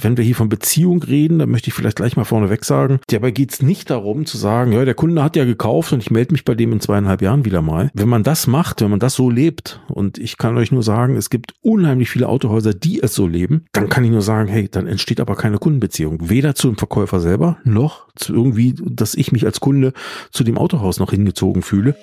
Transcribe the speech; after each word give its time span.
wenn 0.00 0.16
wir 0.16 0.24
hier 0.24 0.34
von 0.34 0.48
Beziehung 0.48 1.02
reden, 1.02 1.38
dann 1.38 1.50
möchte 1.50 1.68
ich 1.68 1.74
vielleicht 1.74 1.96
gleich 1.96 2.16
mal 2.16 2.24
vorneweg 2.24 2.64
sagen, 2.64 3.00
dabei 3.08 3.30
geht 3.30 3.52
es 3.52 3.62
nicht 3.62 3.90
darum 3.90 4.26
zu 4.26 4.36
sagen, 4.36 4.72
ja, 4.72 4.84
der 4.84 4.94
Kunde 4.94 5.22
hat 5.22 5.36
ja 5.36 5.44
gekauft 5.44 5.92
und 5.92 6.00
ich 6.00 6.10
melde 6.10 6.32
mich 6.32 6.44
bei 6.44 6.54
dem 6.54 6.72
in 6.72 6.80
zweieinhalb 6.80 7.22
Jahren 7.22 7.44
wieder 7.44 7.62
mal. 7.62 7.90
Wenn 7.94 8.08
man 8.08 8.22
das 8.22 8.46
macht, 8.46 8.80
wenn 8.80 8.90
man 8.90 9.00
das 9.00 9.14
so 9.14 9.30
lebt, 9.30 9.80
und 9.88 10.18
ich 10.18 10.38
kann 10.38 10.56
euch 10.56 10.72
nur 10.72 10.82
sagen, 10.82 11.16
es 11.16 11.30
gibt 11.30 11.54
unheimlich 11.62 12.10
viele 12.10 12.28
Autohäuser, 12.28 12.74
die 12.74 13.02
es 13.02 13.14
so 13.14 13.26
leben, 13.26 13.64
dann 13.72 13.88
kann 13.88 14.04
ich 14.04 14.10
nur 14.10 14.22
sagen, 14.22 14.48
hey, 14.48 14.68
dann 14.68 14.86
entsteht 14.86 15.20
aber 15.20 15.36
keine 15.36 15.58
Kundenbeziehung. 15.58 16.28
Weder 16.28 16.54
zu 16.54 16.68
dem 16.68 16.76
Verkäufer 16.76 17.20
selber, 17.20 17.58
noch 17.64 18.06
zu 18.14 18.34
irgendwie, 18.34 18.74
dass 18.78 19.14
ich 19.14 19.32
mich 19.32 19.44
als 19.44 19.60
Kunde 19.60 19.92
zu 20.30 20.44
dem 20.44 20.58
Autohaus 20.58 20.98
noch 20.98 21.10
hingezogen 21.10 21.62
fühle. 21.62 21.94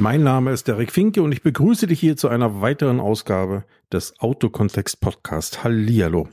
Mein 0.00 0.22
Name 0.22 0.50
ist 0.52 0.66
Derek 0.66 0.92
Finke 0.92 1.22
und 1.22 1.30
ich 1.30 1.42
begrüße 1.42 1.86
dich 1.86 2.00
hier 2.00 2.16
zu 2.16 2.28
einer 2.28 2.62
weiteren 2.62 3.00
Ausgabe 3.00 3.64
des 3.92 4.18
Autokontext 4.18 4.98
Podcast. 4.98 5.62
Hallihallo. 5.62 6.26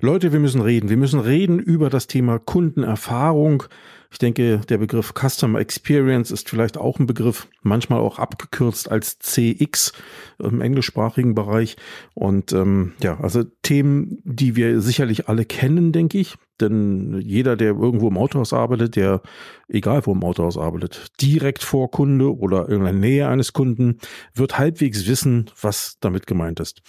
Leute, 0.00 0.32
wir 0.32 0.40
müssen 0.40 0.62
reden. 0.62 0.88
Wir 0.88 0.96
müssen 0.96 1.20
reden 1.20 1.58
über 1.58 1.90
das 1.90 2.06
Thema 2.06 2.38
Kundenerfahrung. 2.38 3.64
Ich 4.10 4.16
denke, 4.16 4.62
der 4.66 4.78
Begriff 4.78 5.12
Customer 5.12 5.60
Experience 5.60 6.30
ist 6.30 6.48
vielleicht 6.48 6.78
auch 6.78 6.98
ein 6.98 7.04
Begriff, 7.04 7.48
manchmal 7.60 8.00
auch 8.00 8.18
abgekürzt 8.18 8.90
als 8.90 9.18
CX 9.18 9.92
im 10.38 10.62
englischsprachigen 10.62 11.34
Bereich. 11.34 11.76
Und 12.14 12.54
ähm, 12.54 12.94
ja, 13.02 13.20
also 13.20 13.44
Themen, 13.60 14.22
die 14.24 14.56
wir 14.56 14.80
sicherlich 14.80 15.28
alle 15.28 15.44
kennen, 15.44 15.92
denke 15.92 16.16
ich. 16.16 16.36
Denn 16.62 17.20
jeder, 17.20 17.56
der 17.56 17.74
irgendwo 17.74 18.08
im 18.08 18.16
Autohaus 18.16 18.52
arbeitet, 18.52 18.96
der, 18.96 19.20
egal 19.68 20.06
wo 20.06 20.12
im 20.12 20.22
Autohaus 20.22 20.56
arbeitet, 20.56 21.08
direkt 21.20 21.62
vor 21.62 21.90
Kunde 21.90 22.34
oder 22.34 22.68
in 22.68 22.82
der 22.84 22.92
Nähe 22.92 23.28
eines 23.28 23.52
Kunden, 23.52 23.98
wird 24.34 24.58
halbwegs 24.58 25.06
wissen, 25.06 25.50
was 25.60 25.98
damit 26.00 26.26
gemeint 26.26 26.60
ist. 26.60 26.80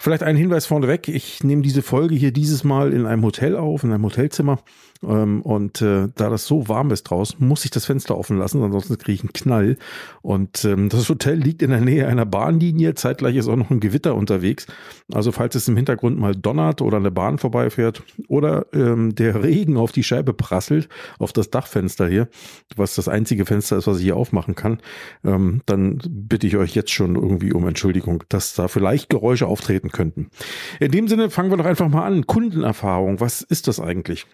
Vielleicht 0.00 0.22
ein 0.22 0.36
Hinweis 0.36 0.66
vorneweg. 0.66 1.08
Ich 1.08 1.42
nehme 1.42 1.62
diese 1.62 1.82
Folge 1.82 2.14
hier 2.14 2.30
dieses 2.32 2.62
Mal 2.62 2.92
in 2.92 3.04
einem 3.04 3.24
Hotel 3.24 3.56
auf, 3.56 3.82
in 3.82 3.92
einem 3.92 4.04
Hotelzimmer. 4.04 4.60
Ähm, 5.02 5.42
und 5.42 5.80
äh, 5.82 6.08
da 6.14 6.30
das 6.30 6.46
so 6.46 6.68
warm 6.68 6.90
ist 6.90 7.04
draußen, 7.04 7.46
muss 7.46 7.64
ich 7.64 7.70
das 7.70 7.86
Fenster 7.86 8.16
offen 8.16 8.38
lassen, 8.38 8.62
ansonsten 8.62 8.98
kriege 8.98 9.14
ich 9.14 9.20
einen 9.22 9.32
Knall. 9.32 9.76
Und 10.22 10.64
ähm, 10.64 10.88
das 10.88 11.08
Hotel 11.08 11.36
liegt 11.38 11.62
in 11.62 11.70
der 11.70 11.80
Nähe 11.80 12.06
einer 12.06 12.26
Bahnlinie, 12.26 12.94
zeitgleich 12.94 13.36
ist 13.36 13.48
auch 13.48 13.56
noch 13.56 13.70
ein 13.70 13.80
Gewitter 13.80 14.14
unterwegs. 14.14 14.66
Also 15.12 15.32
falls 15.32 15.54
es 15.54 15.68
im 15.68 15.76
Hintergrund 15.76 16.18
mal 16.18 16.34
donnert 16.34 16.82
oder 16.82 16.96
eine 16.96 17.10
Bahn 17.10 17.38
vorbeifährt 17.38 18.02
oder 18.28 18.66
ähm, 18.72 19.14
der 19.14 19.42
Regen 19.42 19.76
auf 19.76 19.92
die 19.92 20.02
Scheibe 20.02 20.34
prasselt, 20.34 20.88
auf 21.18 21.32
das 21.32 21.50
Dachfenster 21.50 22.08
hier, 22.08 22.28
was 22.76 22.94
das 22.94 23.08
einzige 23.08 23.46
Fenster 23.46 23.76
ist, 23.76 23.86
was 23.86 23.98
ich 23.98 24.04
hier 24.04 24.16
aufmachen 24.16 24.54
kann, 24.54 24.80
ähm, 25.24 25.62
dann 25.66 26.00
bitte 26.08 26.46
ich 26.46 26.56
euch 26.56 26.74
jetzt 26.74 26.90
schon 26.90 27.14
irgendwie 27.14 27.52
um 27.52 27.66
Entschuldigung, 27.66 28.24
dass 28.28 28.54
da 28.54 28.68
vielleicht 28.68 29.10
Geräusche 29.10 29.46
auftreten 29.46 29.90
könnten. 29.90 30.30
In 30.80 30.90
dem 30.90 31.08
Sinne 31.08 31.30
fangen 31.30 31.50
wir 31.50 31.56
doch 31.56 31.64
einfach 31.64 31.88
mal 31.88 32.04
an. 32.04 32.26
Kundenerfahrung, 32.26 33.20
was 33.20 33.42
ist 33.42 33.68
das 33.68 33.80
eigentlich? 33.80 34.26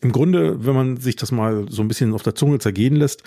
Im 0.00 0.10
Grunde, 0.10 0.66
wenn 0.66 0.74
man 0.74 0.96
sich 0.96 1.14
das 1.14 1.30
mal 1.30 1.66
so 1.68 1.80
ein 1.80 1.86
bisschen 1.86 2.12
auf 2.12 2.24
der 2.24 2.34
Zunge 2.34 2.58
zergehen 2.58 2.96
lässt, 2.96 3.22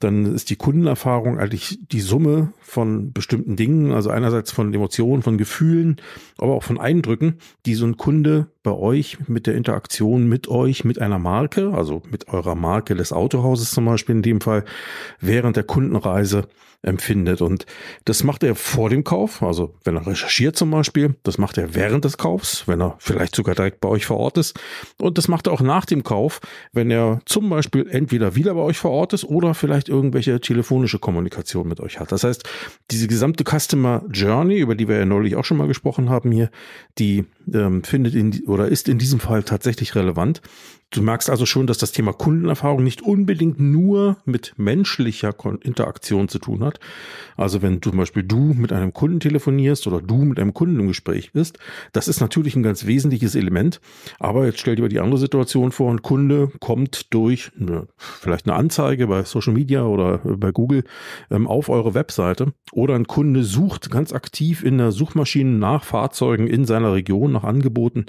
dann 0.00 0.34
ist 0.34 0.50
die 0.50 0.56
Kundenerfahrung 0.56 1.38
eigentlich 1.38 1.78
die 1.80 2.00
Summe 2.00 2.52
von 2.60 3.12
bestimmten 3.12 3.56
Dingen, 3.56 3.92
also 3.92 4.10
einerseits 4.10 4.52
von 4.52 4.74
Emotionen, 4.74 5.22
von 5.22 5.38
Gefühlen, 5.38 5.96
aber 6.36 6.52
auch 6.52 6.62
von 6.62 6.78
Eindrücken, 6.78 7.38
die 7.64 7.74
so 7.74 7.86
ein 7.86 7.96
Kunde 7.96 8.48
bei 8.62 8.72
euch 8.72 9.18
mit 9.28 9.46
der 9.46 9.54
Interaktion 9.54 10.28
mit 10.28 10.48
euch, 10.48 10.84
mit 10.84 11.00
einer 11.00 11.18
Marke, 11.18 11.72
also 11.72 12.02
mit 12.10 12.28
eurer 12.28 12.54
Marke 12.54 12.94
des 12.94 13.12
Autohauses 13.12 13.70
zum 13.70 13.84
Beispiel 13.84 14.16
in 14.16 14.22
dem 14.22 14.40
Fall, 14.40 14.64
während 15.20 15.56
der 15.56 15.64
Kundenreise 15.64 16.48
empfindet. 16.84 17.40
Und 17.40 17.66
das 18.04 18.24
macht 18.24 18.42
er 18.42 18.54
vor 18.54 18.90
dem 18.90 19.04
Kauf, 19.04 19.42
also 19.42 19.74
wenn 19.84 19.96
er 19.96 20.06
recherchiert 20.06 20.56
zum 20.56 20.70
Beispiel, 20.70 21.14
das 21.22 21.38
macht 21.38 21.58
er 21.58 21.74
während 21.74 22.04
des 22.04 22.18
Kaufs, 22.18 22.66
wenn 22.68 22.80
er 22.80 22.96
vielleicht 22.98 23.34
sogar 23.34 23.54
direkt 23.54 23.80
bei 23.80 23.88
euch 23.88 24.06
vor 24.06 24.18
Ort 24.18 24.38
ist. 24.38 24.58
Und 24.98 25.18
das 25.18 25.28
macht 25.28 25.46
er 25.46 25.52
auch 25.52 25.60
nach 25.60 25.86
dem 25.86 25.93
Kauf, 26.02 26.40
wenn 26.72 26.90
er 26.90 27.20
zum 27.26 27.48
Beispiel 27.48 27.86
entweder 27.88 28.34
wieder 28.34 28.54
bei 28.54 28.60
euch 28.60 28.78
vor 28.78 28.90
Ort 28.90 29.12
ist 29.12 29.24
oder 29.24 29.54
vielleicht 29.54 29.88
irgendwelche 29.88 30.40
telefonische 30.40 30.98
Kommunikation 30.98 31.68
mit 31.68 31.80
euch 31.80 32.00
hat. 32.00 32.12
Das 32.12 32.24
heißt, 32.24 32.48
diese 32.90 33.06
gesamte 33.06 33.44
Customer 33.44 34.02
Journey, 34.10 34.58
über 34.58 34.74
die 34.74 34.88
wir 34.88 34.98
ja 34.98 35.04
neulich 35.04 35.36
auch 35.36 35.44
schon 35.44 35.56
mal 35.56 35.68
gesprochen 35.68 36.10
haben 36.10 36.32
hier, 36.32 36.50
die 36.98 37.24
ähm, 37.52 37.84
findet 37.84 38.14
in 38.14 38.44
oder 38.46 38.68
ist 38.68 38.88
in 38.88 38.98
diesem 38.98 39.20
Fall 39.20 39.42
tatsächlich 39.42 39.94
relevant. 39.94 40.40
Du 40.90 41.02
merkst 41.02 41.28
also 41.28 41.44
schon, 41.44 41.66
dass 41.66 41.78
das 41.78 41.90
Thema 41.90 42.12
Kundenerfahrung 42.12 42.84
nicht 42.84 43.02
unbedingt 43.02 43.58
nur 43.58 44.16
mit 44.24 44.54
menschlicher 44.56 45.34
Interaktion 45.62 46.28
zu 46.28 46.38
tun 46.38 46.62
hat. 46.62 46.78
Also 47.36 47.62
wenn 47.62 47.82
zum 47.82 47.96
Beispiel 47.96 48.22
du 48.22 48.54
mit 48.54 48.72
einem 48.72 48.92
Kunden 48.92 49.18
telefonierst 49.18 49.88
oder 49.88 50.00
du 50.00 50.24
mit 50.24 50.38
einem 50.38 50.54
Kunden 50.54 50.78
im 50.78 50.86
Gespräch 50.86 51.32
bist, 51.32 51.58
das 51.92 52.06
ist 52.06 52.20
natürlich 52.20 52.54
ein 52.54 52.62
ganz 52.62 52.86
wesentliches 52.86 53.34
Element. 53.34 53.80
Aber 54.20 54.46
jetzt 54.46 54.60
stell 54.60 54.76
dir 54.76 54.82
mal 54.82 54.88
die 54.88 55.00
andere 55.00 55.18
Situation 55.18 55.72
vor, 55.72 55.90
ein 55.90 56.02
Kunde 56.02 56.52
kommt 56.60 57.12
durch 57.12 57.50
eine, 57.58 57.88
vielleicht 57.96 58.46
eine 58.46 58.56
Anzeige 58.56 59.08
bei 59.08 59.24
Social 59.24 59.52
Media 59.52 59.82
oder 59.84 60.18
bei 60.18 60.52
Google 60.52 60.84
ähm, 61.30 61.48
auf 61.48 61.68
eure 61.68 61.94
Webseite 61.94 62.52
oder 62.72 62.94
ein 62.94 63.06
Kunde 63.06 63.42
sucht 63.42 63.90
ganz 63.90 64.12
aktiv 64.12 64.62
in 64.62 64.78
der 64.78 64.92
Suchmaschine 64.92 65.50
nach 65.50 65.84
Fahrzeugen 65.84 66.46
in 66.46 66.64
seiner 66.64 66.92
Region, 66.92 67.32
nach 67.32 67.44
Angeboten 67.44 68.06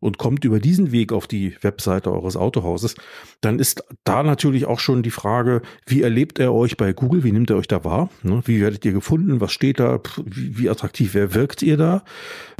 und 0.00 0.18
kommt 0.18 0.44
über 0.44 0.60
diesen 0.60 0.92
Weg 0.92 1.12
auf 1.12 1.26
die 1.26 1.56
Webseite 1.62 2.10
eures 2.16 2.36
Autohauses, 2.36 2.94
dann 3.40 3.58
ist 3.58 3.84
da 4.04 4.22
natürlich 4.22 4.66
auch 4.66 4.80
schon 4.80 5.02
die 5.02 5.10
Frage, 5.10 5.62
wie 5.86 6.02
erlebt 6.02 6.38
er 6.38 6.52
euch 6.54 6.76
bei 6.76 6.92
Google? 6.92 7.24
Wie 7.24 7.32
nimmt 7.32 7.50
er 7.50 7.56
euch 7.56 7.68
da 7.68 7.84
wahr? 7.84 8.10
Ne, 8.22 8.42
wie 8.44 8.60
werdet 8.60 8.84
ihr 8.84 8.92
gefunden? 8.92 9.40
Was 9.40 9.52
steht 9.52 9.80
da? 9.80 10.00
Wie 10.24 10.68
attraktiv 10.68 11.14
wer 11.14 11.34
wirkt 11.34 11.62
ihr 11.62 11.76
da? 11.76 12.02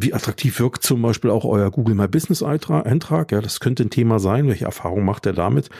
Wie 0.00 0.14
attraktiv 0.14 0.58
wirkt 0.60 0.82
zum 0.82 1.02
Beispiel 1.02 1.30
auch 1.30 1.44
euer 1.44 1.70
Google 1.70 1.94
My 1.94 2.08
Business 2.08 2.42
Eintrag? 2.42 3.32
Ja, 3.32 3.40
das 3.40 3.60
könnte 3.60 3.82
ein 3.84 3.90
Thema 3.90 4.18
sein. 4.18 4.48
Welche 4.48 4.64
Erfahrung 4.66 5.04
macht 5.04 5.26
er 5.26 5.32
damit? 5.32 5.70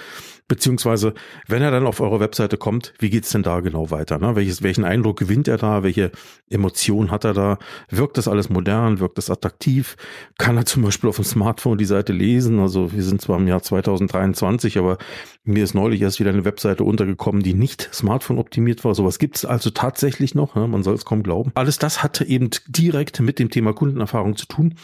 Beziehungsweise, 0.49 1.13
wenn 1.49 1.63
er 1.63 1.73
dann 1.73 1.89
auf 1.89 2.01
eure 2.01 2.21
Webseite 2.21 2.57
kommt, 2.57 2.95
wie 3.01 3.11
geht's 3.11 3.31
denn 3.31 3.43
da 3.43 3.59
genau 3.59 3.91
weiter? 3.91 4.19
Ne? 4.19 4.37
Welches, 4.37 4.63
welchen 4.63 4.85
Eindruck 4.85 5.19
gewinnt 5.19 5.49
er 5.49 5.59
da? 5.59 5.83
Welche 5.83 6.13
Emotionen 6.49 7.11
hat 7.11 7.25
er 7.25 7.35
da? 7.35 7.59
Wirkt 7.91 8.17
das 8.17 8.29
alles 8.29 8.49
modern? 8.49 9.01
Wirkt 9.01 9.19
das 9.19 9.29
attraktiv? 9.29 9.97
Kann 10.39 10.57
er 10.57 10.65
zum 10.65 10.85
Beispiel 10.85 11.11
auf 11.11 11.17
dem 11.17 11.25
Smartphone 11.25 11.79
die 11.79 11.85
Seite 11.85 12.13
lesen? 12.13 12.61
Also 12.61 12.93
wir 12.93 13.03
sind 13.03 13.21
zwar 13.21 13.39
im 13.39 13.49
Jahr 13.49 13.61
2023, 13.61 14.79
aber 14.79 14.99
mir 15.43 15.65
ist 15.65 15.75
neulich 15.75 16.01
erst 16.01 16.21
wieder 16.21 16.31
eine 16.31 16.45
Webseite 16.45 16.85
untergekommen, 16.85 17.43
die 17.43 17.55
nicht 17.55 17.89
Smartphone 17.93 18.39
optimiert 18.39 18.85
war. 18.85 18.95
Sowas 18.95 19.19
gibt 19.19 19.39
es 19.39 19.45
also 19.45 19.71
tatsächlich 19.71 20.37
noch. 20.37 20.55
Ne? 20.55 20.69
Man 20.69 20.85
soll 20.85 20.95
es 20.95 21.05
kaum 21.05 21.25
glauben. 21.25 21.51
Alles 21.55 21.79
das 21.79 22.05
hat 22.05 22.21
eben 22.21 22.51
direkt 22.69 23.19
mit 23.19 23.41
dem 23.41 23.51
Thema 23.51 23.73
Kundenerfahrung 23.73 24.37
zu 24.37 24.47
tun. 24.47 24.77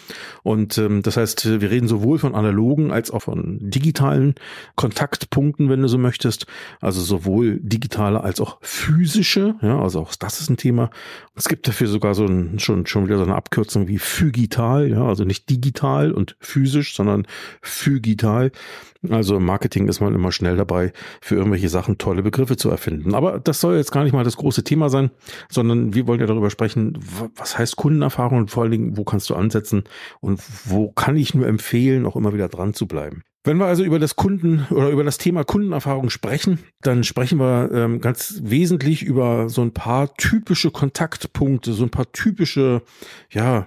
Und 0.43 0.77
ähm, 0.79 1.03
das 1.03 1.17
heißt, 1.17 1.61
wir 1.61 1.71
reden 1.71 1.87
sowohl 1.87 2.19
von 2.19 2.35
analogen 2.35 2.91
als 2.91 3.13
auch 3.13 3.23
von 3.23 3.59
digitalen 3.61 4.35
Kontaktpunkten 4.75 5.52
Punkten, 5.53 5.69
wenn 5.69 5.83
du 5.83 5.89
so 5.89 5.99
möchtest. 5.99 6.47
Also 6.81 7.03
sowohl 7.03 7.61
digitale 7.61 8.23
als 8.23 8.41
auch 8.41 8.59
physische. 8.63 9.55
Ja, 9.61 9.81
also 9.81 10.01
auch 10.01 10.15
das 10.15 10.41
ist 10.41 10.49
ein 10.49 10.57
Thema. 10.57 10.91
Es 11.35 11.49
gibt 11.49 11.69
dafür 11.69 11.89
sogar 11.89 12.15
so 12.15 12.25
ein, 12.25 12.59
schon, 12.59 12.87
schon 12.87 13.05
wieder 13.07 13.19
so 13.19 13.25
eine 13.25 13.35
Abkürzung 13.35 13.87
wie 13.87 13.99
phygital. 13.99 14.91
Ja, 14.91 15.05
also 15.05 15.25
nicht 15.25 15.51
digital 15.51 16.13
und 16.13 16.37
physisch, 16.41 16.97
sondern 16.97 17.27
phygital. 17.61 18.51
Also 19.11 19.37
im 19.37 19.45
Marketing 19.45 19.89
ist 19.89 20.01
man 20.01 20.15
immer 20.15 20.33
schnell 20.33 20.57
dabei, 20.57 20.93
für 21.21 21.35
irgendwelche 21.35 21.69
Sachen 21.69 21.99
tolle 21.99 22.23
Begriffe 22.23 22.57
zu 22.57 22.71
erfinden. 22.71 23.15
Aber 23.15 23.41
das 23.41 23.61
soll 23.61 23.77
jetzt 23.77 23.91
gar 23.91 24.05
nicht 24.05 24.13
mal 24.13 24.25
das 24.25 24.37
große 24.37 24.65
Thema 24.65 24.89
sein, 24.89 25.11
sondern 25.51 25.93
wir 25.93 26.07
wollen 26.07 26.21
ja 26.21 26.27
darüber 26.27 26.51
sprechen, 26.51 26.99
was 27.37 27.59
heißt 27.59 27.77
Kundenerfahrung 27.77 28.39
und 28.39 28.51
vor 28.51 28.63
allen 28.63 28.73
Dingen, 28.73 28.97
wo 28.97 29.05
kannst 29.05 29.29
du 29.29 29.35
ansetzen 29.35 29.85
und 30.21 30.41
wo 30.65 30.93
kann 30.93 31.17
ich 31.17 31.35
nur 31.35 31.47
empfehlen, 31.47 32.07
auch 32.07 32.17
immer 32.17 32.33
wieder 32.33 32.49
dran 32.49 32.75
zu 32.75 32.87
bleiben. 32.87 33.23
Wenn 33.45 33.57
wir 33.57 33.67
also 33.67 33.83
über 33.83 33.99
das 33.99 34.15
Kunden 34.15 34.67
oder 34.71 34.91
über 34.91 35.03
das 35.03 35.19
Thema 35.19 35.43
Kundenerfahrung 35.43 36.11
sprechen, 36.11 36.61
dann 36.81 37.03
sprechen 37.03 37.41
wir 37.41 37.71
ähm, 37.73 38.01
ganz 38.01 38.41
wesentlich 38.45 39.03
über 39.03 39.49
so 39.49 39.63
ein 39.63 39.73
paar 39.73 40.15
typische 40.15 40.71
Kontaktpunkte, 40.71 41.73
so 41.73 41.83
ein 41.83 41.91
paar 41.91 42.13
typische 42.13 42.83
ja, 43.31 43.67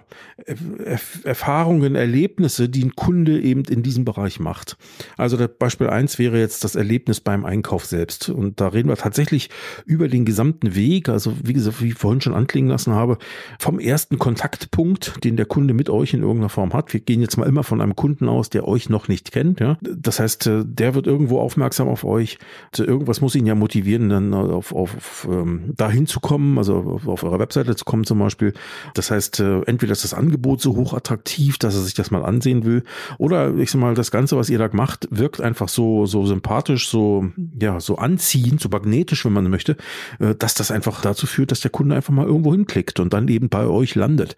Erfahrungen, 1.25 1.95
Erlebnisse, 1.95 2.69
die 2.69 2.85
ein 2.85 2.95
Kunde 2.95 3.41
eben 3.41 3.65
in 3.65 3.83
diesem 3.83 4.05
Bereich 4.05 4.39
macht. 4.39 4.77
Also 5.17 5.35
das 5.35 5.49
Beispiel 5.59 5.87
eins 5.87 6.19
wäre 6.19 6.39
jetzt 6.39 6.63
das 6.63 6.75
Erlebnis 6.75 7.19
beim 7.19 7.43
Einkauf 7.43 7.85
selbst. 7.85 8.29
Und 8.29 8.61
da 8.61 8.69
reden 8.69 8.87
wir 8.87 8.95
tatsächlich 8.95 9.49
über 9.85 10.07
den 10.07 10.23
gesamten 10.23 10.73
Weg, 10.75 11.09
also 11.09 11.33
wie 11.43 11.53
gesagt, 11.53 11.81
wie 11.81 11.89
ich 11.89 11.95
vorhin 11.95 12.21
schon 12.21 12.33
anklingen 12.33 12.69
lassen 12.69 12.93
habe, 12.93 13.17
vom 13.59 13.79
ersten 13.79 14.19
Kontaktpunkt, 14.19 15.21
den 15.25 15.35
der 15.35 15.47
Kunde 15.47 15.73
mit 15.73 15.89
euch 15.89 16.13
in 16.13 16.21
irgendeiner 16.21 16.47
Form 16.47 16.71
hat. 16.71 16.93
Wir 16.93 17.01
gehen 17.01 17.19
jetzt 17.19 17.35
mal 17.35 17.45
immer 17.47 17.63
von 17.63 17.81
einem 17.81 17.97
Kunden 17.97 18.29
aus, 18.29 18.49
der 18.49 18.65
euch 18.65 18.87
noch 18.87 19.09
nicht 19.09 19.33
kennt 19.33 19.64
Ja? 19.65 19.77
Das 19.81 20.19
heißt, 20.19 20.45
äh, 20.47 20.63
der 20.63 20.93
wird 20.93 21.07
irgendwo 21.07 21.39
aufmerksam 21.39 21.87
auf 21.87 22.03
euch. 22.03 22.37
Also 22.71 22.85
irgendwas 22.85 23.19
muss 23.19 23.33
ihn 23.35 23.47
ja 23.47 23.55
motivieren, 23.55 24.09
dann 24.09 24.33
auf, 24.33 24.73
auf, 24.73 24.95
auf 24.95 25.27
ähm, 25.29 25.73
dahin 25.75 26.05
zu 26.05 26.19
kommen, 26.19 26.59
also 26.59 26.75
auf, 26.75 27.07
auf 27.07 27.23
eurer 27.23 27.39
Webseite 27.39 27.75
zu 27.75 27.83
kommen 27.83 28.03
zum 28.03 28.19
Beispiel. 28.19 28.53
Das 28.93 29.09
heißt, 29.09 29.39
äh, 29.39 29.61
entweder 29.61 29.91
ist 29.93 30.03
das 30.03 30.13
Angebot 30.13 30.61
so 30.61 30.75
hoch 30.75 30.93
attraktiv, 30.93 31.57
dass 31.57 31.75
er 31.75 31.81
sich 31.81 31.95
das 31.95 32.11
mal 32.11 32.23
ansehen 32.23 32.63
will, 32.63 32.83
oder 33.17 33.55
ich 33.55 33.71
sag 33.71 33.81
mal, 33.81 33.95
das 33.95 34.11
Ganze, 34.11 34.37
was 34.37 34.49
ihr 34.49 34.59
da 34.59 34.69
macht, 34.71 35.07
wirkt 35.09 35.41
einfach 35.41 35.69
so, 35.69 36.05
so 36.05 36.25
sympathisch, 36.25 36.89
so, 36.89 37.27
ja, 37.59 37.79
so 37.79 37.97
anziehend, 37.97 38.61
so 38.61 38.69
magnetisch, 38.69 39.25
wenn 39.25 39.33
man 39.33 39.49
möchte, 39.49 39.77
äh, 40.19 40.35
dass 40.35 40.53
das 40.53 40.69
einfach 40.69 41.01
dazu 41.01 41.25
führt, 41.25 41.51
dass 41.51 41.61
der 41.61 41.71
Kunde 41.71 41.95
einfach 41.95 42.13
mal 42.13 42.25
irgendwo 42.25 42.53
hinklickt 42.53 42.99
und 42.99 43.13
dann 43.13 43.27
eben 43.29 43.49
bei 43.49 43.65
euch 43.65 43.95
landet. 43.95 44.35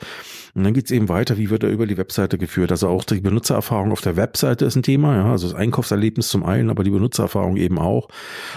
Und 0.58 0.64
dann 0.64 0.74
geht's 0.74 0.90
eben 0.90 1.08
weiter, 1.08 1.38
wie 1.38 1.52
wird 1.52 1.62
er 1.62 1.70
über 1.70 1.86
die 1.86 2.00
Webseite 2.00 2.40
geführt. 2.40 2.72
Also 2.72 2.88
auch 2.88 3.04
die 3.04 3.22
Benutzererfahrung 3.22 3.92
auf 3.92 4.02
der 4.02 4.16
Webseite 4.16 4.66
ist 4.66 4.76
ein 4.76 4.82
Thema, 4.82 5.16
ja, 5.16 5.32
also 5.32 5.48
das 5.48 5.56
Einkaufserlebnis 5.56 6.30
zum 6.30 6.44
einen, 6.44 6.72
aber 6.72 6.84
die 6.84 6.90
Benutzererfahrung 6.90 7.58
eben 7.58 7.78
auch. 7.78 8.08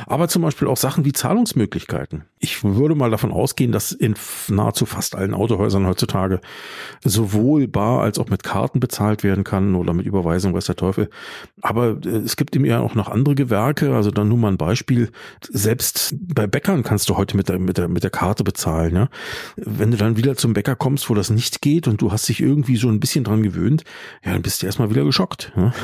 Aber 0.06 0.26
zum 0.29 0.41
Beispiel 0.41 0.67
auch 0.67 0.79
Sachen 0.79 1.05
wie 1.05 1.12
Zahlungsmöglichkeiten. 1.12 2.25
Ich 2.38 2.64
würde 2.64 2.94
mal 2.94 3.11
davon 3.11 3.32
ausgehen, 3.32 3.70
dass 3.70 3.93
in 3.93 4.14
nahezu 4.49 4.87
fast 4.87 5.14
allen 5.14 5.35
Autohäusern 5.35 5.87
heutzutage 5.87 6.41
sowohl 7.05 7.69
bar 7.69 8.00
als 8.00 8.19
auch 8.19 8.31
mit 8.31 8.44
Karten 8.44 8.81
bezahlt 8.81 9.23
werden 9.23 9.44
kann 9.44 9.75
oder 9.75 9.93
mit 9.93 10.06
Überweisung, 10.06 10.55
weiß 10.55 10.64
der 10.64 10.76
Teufel. 10.76 11.11
Aber 11.61 11.99
äh, 12.03 12.08
es 12.08 12.37
gibt 12.37 12.56
eben 12.56 12.64
ja 12.64 12.81
auch 12.81 12.94
noch 12.94 13.08
andere 13.08 13.35
Gewerke. 13.35 13.94
Also 13.94 14.11
dann 14.11 14.29
nur 14.29 14.38
mal 14.38 14.49
ein 14.49 14.56
Beispiel. 14.56 15.11
Selbst 15.46 16.14
bei 16.19 16.46
Bäckern 16.46 16.82
kannst 16.82 17.11
du 17.11 17.19
heute 17.19 17.37
mit 17.37 17.50
der, 17.50 17.58
mit 17.58 17.76
der, 17.76 17.88
mit 17.88 18.05
der 18.05 18.11
Karte 18.11 18.43
bezahlen. 18.43 18.94
Ja? 18.94 19.08
Wenn 19.56 19.91
du 19.91 19.99
dann 19.99 20.17
wieder 20.17 20.35
zum 20.35 20.55
Bäcker 20.55 20.76
kommst, 20.76 21.11
wo 21.11 21.14
das 21.14 21.29
nicht 21.29 21.61
geht 21.61 21.89
und 21.90 22.00
du 22.00 22.12
hast 22.12 22.28
dich 22.28 22.40
irgendwie 22.40 22.76
so 22.76 22.88
ein 22.88 23.00
bisschen 23.00 23.25
dran 23.25 23.42
gewöhnt, 23.42 23.84
ja, 24.25 24.32
dann 24.32 24.42
bist 24.42 24.62
du 24.62 24.66
erstmal 24.66 24.90
wieder 24.90 25.04
geschockt. 25.04 25.52
Ja? 25.56 25.72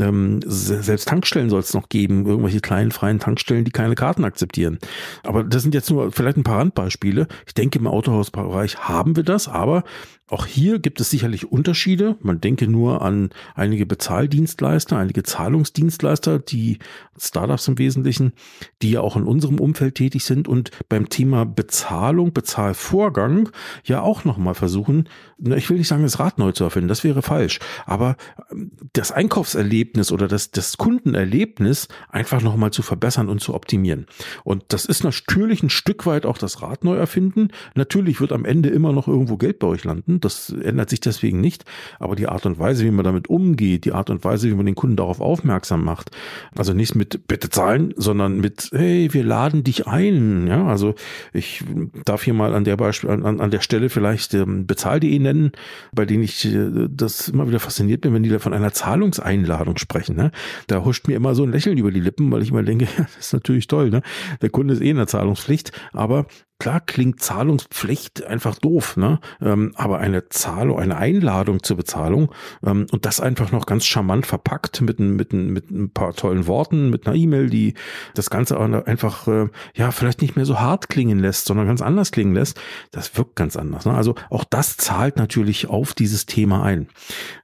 Ähm, 0.00 0.40
selbst 0.44 1.08
Tankstellen 1.08 1.50
soll 1.50 1.60
es 1.60 1.72
noch 1.72 1.88
geben, 1.88 2.26
irgendwelche 2.26 2.60
kleinen 2.60 2.90
freien 2.90 3.20
Tankstellen, 3.20 3.64
die 3.64 3.70
keine 3.70 3.94
Karten 3.94 4.24
akzeptieren. 4.24 4.78
Aber 5.22 5.44
das 5.44 5.62
sind 5.62 5.72
jetzt 5.72 5.88
nur 5.88 6.10
vielleicht 6.10 6.36
ein 6.36 6.42
paar 6.42 6.58
Randbeispiele. 6.58 7.28
Ich 7.46 7.54
denke, 7.54 7.78
im 7.78 7.86
Autohausbereich 7.86 8.78
haben 8.78 9.14
wir 9.14 9.22
das, 9.22 9.46
aber 9.46 9.84
auch 10.26 10.46
hier 10.46 10.78
gibt 10.78 11.02
es 11.02 11.10
sicherlich 11.10 11.52
Unterschiede. 11.52 12.16
Man 12.22 12.40
denke 12.40 12.66
nur 12.66 13.02
an 13.02 13.28
einige 13.54 13.84
Bezahldienstleister, 13.84 14.96
einige 14.96 15.22
Zahlungsdienstleister, 15.22 16.38
die 16.38 16.78
Startups 17.18 17.68
im 17.68 17.76
Wesentlichen, 17.78 18.32
die 18.80 18.92
ja 18.92 19.02
auch 19.02 19.16
in 19.16 19.24
unserem 19.24 19.60
Umfeld 19.60 19.96
tätig 19.96 20.24
sind 20.24 20.48
und 20.48 20.70
beim 20.88 21.10
Thema 21.10 21.44
Bezahlung, 21.44 22.32
Bezahlvorgang 22.32 23.50
ja 23.84 24.00
auch 24.00 24.24
nochmal 24.24 24.54
versuchen, 24.54 25.10
ich 25.52 25.70
will 25.70 25.78
nicht 25.78 25.88
sagen, 25.88 26.02
das 26.02 26.18
Rad 26.18 26.38
neu 26.38 26.52
zu 26.52 26.64
erfinden, 26.64 26.88
das 26.88 27.04
wäre 27.04 27.22
falsch, 27.22 27.60
aber 27.86 28.16
ähm, 28.50 28.72
das 28.92 29.12
Einkaufserlebnis 29.12 30.12
oder 30.12 30.28
das, 30.28 30.50
das 30.50 30.76
Kundenerlebnis 30.76 31.88
einfach 32.10 32.42
nochmal 32.42 32.70
zu 32.70 32.82
verbessern 32.82 33.28
und 33.28 33.40
zu 33.40 33.54
optimieren. 33.54 34.06
Und 34.44 34.64
das 34.68 34.84
ist 34.84 35.04
natürlich 35.04 35.62
ein 35.62 35.70
Stück 35.70 36.06
weit 36.06 36.26
auch 36.26 36.38
das 36.38 36.62
Rad 36.62 36.84
neu 36.84 36.96
erfinden. 36.96 37.48
Natürlich 37.74 38.20
wird 38.20 38.32
am 38.32 38.44
Ende 38.44 38.68
immer 38.68 38.92
noch 38.92 39.08
irgendwo 39.08 39.36
Geld 39.36 39.58
bei 39.58 39.66
euch 39.66 39.84
landen. 39.84 40.20
Das 40.20 40.50
ändert 40.50 40.90
sich 40.90 41.00
deswegen 41.00 41.40
nicht. 41.40 41.64
Aber 41.98 42.16
die 42.16 42.28
Art 42.28 42.46
und 42.46 42.58
Weise, 42.58 42.84
wie 42.84 42.90
man 42.90 43.04
damit 43.04 43.28
umgeht, 43.28 43.84
die 43.84 43.92
Art 43.92 44.10
und 44.10 44.24
Weise, 44.24 44.48
wie 44.48 44.54
man 44.54 44.66
den 44.66 44.74
Kunden 44.74 44.96
darauf 44.96 45.20
aufmerksam 45.20 45.84
macht, 45.84 46.10
also 46.56 46.72
nicht 46.72 46.94
mit 46.94 47.26
bitte 47.26 47.50
zahlen, 47.50 47.94
sondern 47.96 48.40
mit 48.40 48.70
hey, 48.72 49.12
wir 49.12 49.24
laden 49.24 49.64
dich 49.64 49.86
ein. 49.86 50.46
Ja, 50.46 50.66
also 50.66 50.94
ich 51.32 51.64
darf 52.04 52.22
hier 52.22 52.34
mal 52.34 52.54
an 52.54 52.64
der 52.64 52.76
Beispiel, 52.76 53.10
an, 53.10 53.40
an 53.40 53.50
der 53.50 53.60
Stelle 53.60 53.88
vielleicht 53.88 54.34
ähm, 54.34 54.66
bezahl.de 54.66 55.18
nennen, 55.24 55.52
bei 55.92 56.04
denen 56.04 56.22
ich 56.22 56.44
äh, 56.44 56.88
das 56.88 57.28
immer 57.28 57.48
wieder 57.48 57.60
fasziniert 57.60 58.02
bin, 58.02 58.14
wenn 58.14 58.22
die 58.22 58.30
da 58.30 58.38
von 58.38 58.54
einer 58.54 58.72
Zahlungseinladung 58.72 59.76
sprechen. 59.78 60.16
Ne? 60.16 60.30
Da 60.68 60.84
huscht 60.84 61.08
mir 61.08 61.16
immer 61.16 61.34
so 61.34 61.42
ein 61.42 61.50
Lächeln 61.50 61.78
über 61.78 61.90
die 61.90 62.00
Lippen, 62.00 62.30
weil 62.30 62.42
ich 62.42 62.50
immer 62.50 62.62
denke, 62.62 62.86
das 62.96 63.16
ist 63.18 63.32
natürlich 63.32 63.66
toll. 63.66 63.90
Ne? 63.90 64.02
Der 64.40 64.50
Kunde 64.50 64.74
ist 64.74 64.80
eh 64.80 64.90
in 64.90 64.96
der 64.96 65.08
Zahlungspflicht, 65.08 65.72
aber 65.92 66.26
Klar 66.64 66.80
klingt 66.80 67.20
Zahlungspflicht 67.20 68.24
einfach 68.24 68.54
doof, 68.58 68.96
ne? 68.96 69.20
Ähm, 69.42 69.74
aber 69.76 69.98
eine 69.98 70.30
Zahlung, 70.30 70.78
eine 70.78 70.96
Einladung 70.96 71.62
zur 71.62 71.76
Bezahlung 71.76 72.32
ähm, 72.64 72.86
und 72.90 73.04
das 73.04 73.20
einfach 73.20 73.52
noch 73.52 73.66
ganz 73.66 73.84
charmant 73.84 74.24
verpackt 74.24 74.80
mit, 74.80 74.98
mit, 74.98 75.34
mit 75.34 75.70
ein 75.70 75.90
paar 75.90 76.14
tollen 76.14 76.46
Worten, 76.46 76.88
mit 76.88 77.06
einer 77.06 77.16
E-Mail, 77.16 77.50
die 77.50 77.74
das 78.14 78.30
Ganze 78.30 78.58
einfach 78.58 79.28
äh, 79.28 79.50
ja 79.74 79.90
vielleicht 79.90 80.22
nicht 80.22 80.36
mehr 80.36 80.46
so 80.46 80.58
hart 80.58 80.88
klingen 80.88 81.18
lässt, 81.18 81.44
sondern 81.44 81.66
ganz 81.66 81.82
anders 81.82 82.12
klingen 82.12 82.32
lässt, 82.32 82.58
das 82.92 83.14
wirkt 83.18 83.36
ganz 83.36 83.58
anders. 83.58 83.84
Ne? 83.84 83.92
Also 83.92 84.14
auch 84.30 84.44
das 84.44 84.78
zahlt 84.78 85.18
natürlich 85.18 85.66
auf 85.66 85.92
dieses 85.92 86.24
Thema 86.24 86.62
ein, 86.62 86.88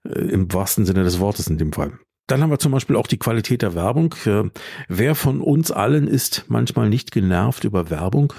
äh, 0.08 0.18
im 0.18 0.50
wahrsten 0.50 0.86
Sinne 0.86 1.04
des 1.04 1.20
Wortes 1.20 1.46
in 1.46 1.58
dem 1.58 1.74
Fall. 1.74 1.92
Dann 2.30 2.42
haben 2.42 2.50
wir 2.50 2.60
zum 2.60 2.70
Beispiel 2.70 2.94
auch 2.94 3.08
die 3.08 3.18
Qualität 3.18 3.62
der 3.62 3.74
Werbung. 3.74 4.14
Wer 4.88 5.14
von 5.16 5.40
uns 5.40 5.72
allen 5.72 6.06
ist 6.06 6.44
manchmal 6.46 6.88
nicht 6.88 7.10
genervt 7.10 7.64
über 7.64 7.90
Werbung? 7.90 8.32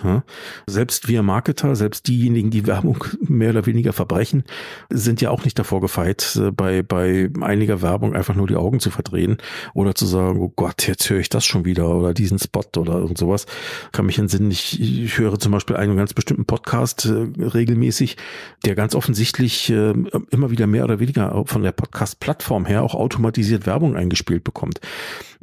Selbst 0.65 1.09
wir 1.09 1.23
Marketer, 1.23 1.75
selbst 1.75 2.07
diejenigen, 2.07 2.51
die 2.51 2.67
Werbung 2.67 3.03
mehr 3.19 3.49
oder 3.49 3.65
weniger 3.65 3.91
verbrechen, 3.91 4.45
sind 4.89 5.19
ja 5.19 5.29
auch 5.29 5.43
nicht 5.43 5.59
davor 5.59 5.81
gefeit, 5.81 6.39
äh, 6.41 6.51
bei, 6.51 6.83
bei 6.83 7.29
einiger 7.41 7.81
Werbung 7.81 8.15
einfach 8.15 8.33
nur 8.33 8.47
die 8.47 8.55
Augen 8.55 8.79
zu 8.79 8.91
verdrehen 8.91 9.37
oder 9.73 9.93
zu 9.93 10.05
sagen, 10.05 10.39
oh 10.39 10.53
Gott, 10.55 10.87
jetzt 10.87 11.09
höre 11.09 11.19
ich 11.19 11.29
das 11.29 11.43
schon 11.43 11.65
wieder 11.65 11.89
oder 11.89 12.13
diesen 12.13 12.39
Spot 12.39 12.63
oder 12.77 12.93
irgend 12.93 13.17
sowas. 13.17 13.45
Kann 13.91 14.05
mich 14.05 14.17
entsinnen, 14.17 14.51
ich, 14.51 14.79
ich 14.79 15.17
höre 15.17 15.37
zum 15.37 15.51
Beispiel 15.51 15.75
einen 15.75 15.97
ganz 15.97 16.13
bestimmten 16.13 16.45
Podcast 16.45 17.05
äh, 17.05 17.27
regelmäßig, 17.43 18.15
der 18.63 18.75
ganz 18.75 18.95
offensichtlich 18.95 19.69
äh, 19.69 19.93
immer 20.29 20.49
wieder 20.49 20.65
mehr 20.65 20.85
oder 20.85 21.01
weniger 21.01 21.43
von 21.45 21.61
der 21.61 21.73
Podcast-Plattform 21.73 22.65
her 22.65 22.83
auch 22.83 22.95
automatisiert 22.95 23.65
Werbung 23.65 23.80
Werbung 23.81 23.95
eingespielt 23.95 24.43
bekommt. 24.43 24.79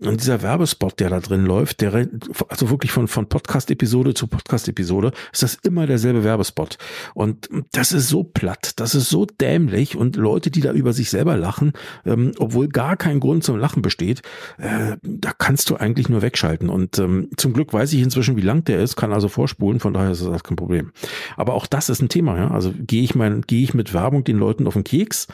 Und 0.01 0.21
dieser 0.21 0.43
Werbespot, 0.43 1.01
der 1.01 1.11
da 1.11 1.19
drin 1.19 1.45
läuft, 1.45 1.81
der 1.81 2.09
also 2.49 2.71
wirklich 2.71 2.93
von, 2.93 3.09
von 3.09 3.29
Podcast-Episode 3.29 4.15
zu 4.15 4.29
Podcast-Episode, 4.29 5.11
ist 5.33 5.43
das 5.43 5.57
immer 5.57 5.89
derselbe 5.89 6.23
Werbespot. 6.23 6.79
Und 7.15 7.49
das 7.73 7.91
ist 7.91 8.09
so 8.09 8.23
platt, 8.23 8.75
das 8.77 8.95
ist 8.95 9.11
so 9.11 9.27
dämlich 9.27 9.97
und 9.97 10.15
Leute, 10.15 10.53
die 10.53 10.61
da 10.61 10.73
über 10.73 10.93
sich 10.93 11.11
selber 11.11 11.37
lachen, 11.37 11.73
ähm, 12.07 12.31
obwohl 12.39 12.69
gar 12.69 12.97
kein 12.97 13.19
Grund 13.19 13.43
zum 13.43 13.59
Lachen 13.59 13.83
besteht, 13.83 14.23
äh, 14.59 14.97
da 15.03 15.33
kannst 15.37 15.69
du 15.69 15.77
eigentlich 15.77 16.09
nur 16.09 16.23
wegschalten. 16.23 16.69
Und 16.69 17.01
ähm, 17.01 17.31
zum 17.37 17.53
Glück 17.53 17.73
weiß 17.73 17.93
ich 17.93 18.01
inzwischen, 18.01 18.37
wie 18.37 18.43
lang 18.43 18.63
der 18.65 18.81
ist, 18.81 18.95
kann 18.95 19.13
also 19.13 19.27
vorspulen, 19.27 19.81
von 19.81 19.95
daher 19.95 20.13
ist 20.13 20.25
das 20.25 20.45
kein 20.45 20.57
Problem. 20.57 20.93
Aber 21.37 21.55
auch 21.55 21.67
das 21.67 21.89
ist 21.89 22.01
ein 22.01 22.09
Thema, 22.09 22.37
ja. 22.37 22.51
Also 22.53 22.73
gehe 22.73 23.03
ich 23.03 23.17
mein, 23.17 23.43
gehe 23.43 23.65
ich 23.65 23.75
mit 23.75 23.93
Werbung 23.93 24.23
den 24.23 24.39
Leuten 24.39 24.69
auf 24.69 24.75
den 24.75 24.85
Keks 24.85 25.27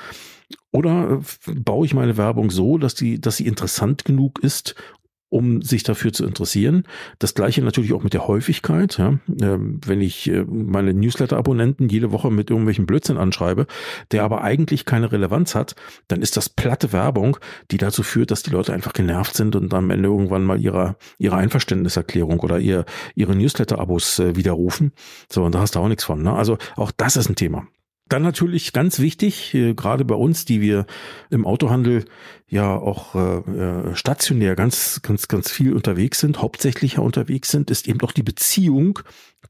oder 0.72 1.20
äh, 1.20 1.52
baue 1.54 1.86
ich 1.86 1.94
meine 1.94 2.16
Werbung 2.16 2.50
so, 2.50 2.78
dass 2.78 2.94
die, 2.94 3.20
dass 3.20 3.36
sie 3.36 3.46
interessant 3.46 4.04
genug 4.04 4.40
ist, 4.40 4.74
um 5.34 5.62
sich 5.62 5.82
dafür 5.82 6.12
zu 6.12 6.24
interessieren. 6.24 6.84
Das 7.18 7.34
gleiche 7.34 7.60
natürlich 7.60 7.92
auch 7.92 8.04
mit 8.04 8.12
der 8.12 8.28
Häufigkeit. 8.28 8.98
Ja. 8.98 9.18
Ähm, 9.42 9.80
wenn 9.84 10.00
ich 10.00 10.30
äh, 10.30 10.44
meine 10.44 10.94
Newsletter-Abonnenten 10.94 11.88
jede 11.88 12.12
Woche 12.12 12.30
mit 12.30 12.50
irgendwelchen 12.50 12.86
Blödsinn 12.86 13.16
anschreibe, 13.16 13.66
der 14.12 14.22
aber 14.22 14.42
eigentlich 14.42 14.84
keine 14.84 15.10
Relevanz 15.10 15.56
hat, 15.56 15.74
dann 16.06 16.22
ist 16.22 16.36
das 16.36 16.48
platte 16.48 16.92
Werbung, 16.92 17.36
die 17.72 17.78
dazu 17.78 18.04
führt, 18.04 18.30
dass 18.30 18.44
die 18.44 18.50
Leute 18.50 18.72
einfach 18.72 18.92
genervt 18.92 19.34
sind 19.34 19.56
und 19.56 19.74
am 19.74 19.90
Ende 19.90 20.08
irgendwann 20.08 20.44
mal 20.44 20.60
ihre, 20.60 20.94
ihre 21.18 21.34
Einverständniserklärung 21.34 22.38
oder 22.38 22.60
ihr, 22.60 22.84
ihre 23.16 23.34
Newsletter-Abos 23.34 24.20
äh, 24.20 24.36
widerrufen. 24.36 24.92
So, 25.28 25.42
und 25.42 25.52
da 25.56 25.58
hast 25.58 25.74
du 25.74 25.80
auch 25.80 25.88
nichts 25.88 26.04
von. 26.04 26.22
Ne? 26.22 26.32
Also 26.32 26.58
auch 26.76 26.92
das 26.92 27.16
ist 27.16 27.28
ein 27.28 27.34
Thema. 27.34 27.66
Dann 28.08 28.22
natürlich 28.22 28.72
ganz 28.72 28.98
wichtig, 28.98 29.54
äh, 29.54 29.74
gerade 29.74 30.04
bei 30.04 30.14
uns, 30.14 30.44
die 30.44 30.60
wir 30.60 30.86
im 31.30 31.46
Autohandel 31.46 32.04
ja 32.48 32.76
auch 32.76 33.14
äh, 33.14 33.38
äh, 33.38 33.96
stationär 33.96 34.54
ganz, 34.54 35.00
ganz, 35.02 35.28
ganz 35.28 35.50
viel 35.50 35.72
unterwegs 35.72 36.20
sind, 36.20 36.42
hauptsächlich 36.42 36.98
unterwegs 36.98 37.50
sind, 37.50 37.70
ist 37.70 37.88
eben 37.88 37.98
doch 37.98 38.12
die 38.12 38.22
Beziehung 38.22 39.00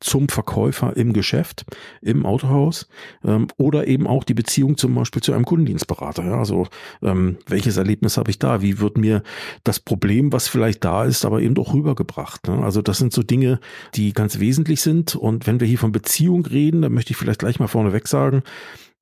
zum 0.00 0.28
Verkäufer 0.28 0.96
im 0.96 1.12
Geschäft, 1.12 1.64
im 2.00 2.26
Autohaus 2.26 2.88
ähm, 3.24 3.48
oder 3.56 3.86
eben 3.86 4.06
auch 4.06 4.24
die 4.24 4.34
Beziehung 4.34 4.76
zum 4.76 4.94
Beispiel 4.94 5.22
zu 5.22 5.32
einem 5.32 5.44
Kundendienstberater. 5.44 6.24
Ja? 6.24 6.38
Also 6.38 6.66
ähm, 7.02 7.38
welches 7.46 7.76
Erlebnis 7.76 8.16
habe 8.16 8.30
ich 8.30 8.38
da? 8.38 8.62
Wie 8.62 8.80
wird 8.80 8.96
mir 8.96 9.22
das 9.64 9.80
Problem, 9.80 10.32
was 10.32 10.48
vielleicht 10.48 10.84
da 10.84 11.04
ist, 11.04 11.24
aber 11.24 11.40
eben 11.40 11.54
doch 11.54 11.74
rübergebracht? 11.74 12.48
Ne? 12.48 12.62
Also 12.62 12.82
das 12.82 12.98
sind 12.98 13.12
so 13.12 13.22
Dinge, 13.22 13.60
die 13.94 14.12
ganz 14.12 14.38
wesentlich 14.38 14.80
sind. 14.80 15.14
Und 15.16 15.46
wenn 15.46 15.60
wir 15.60 15.66
hier 15.66 15.78
von 15.78 15.92
Beziehung 15.92 16.46
reden, 16.46 16.82
dann 16.82 16.92
möchte 16.92 17.12
ich 17.12 17.16
vielleicht 17.16 17.40
gleich 17.40 17.58
mal 17.60 17.68
vorneweg 17.68 18.08
sagen, 18.08 18.42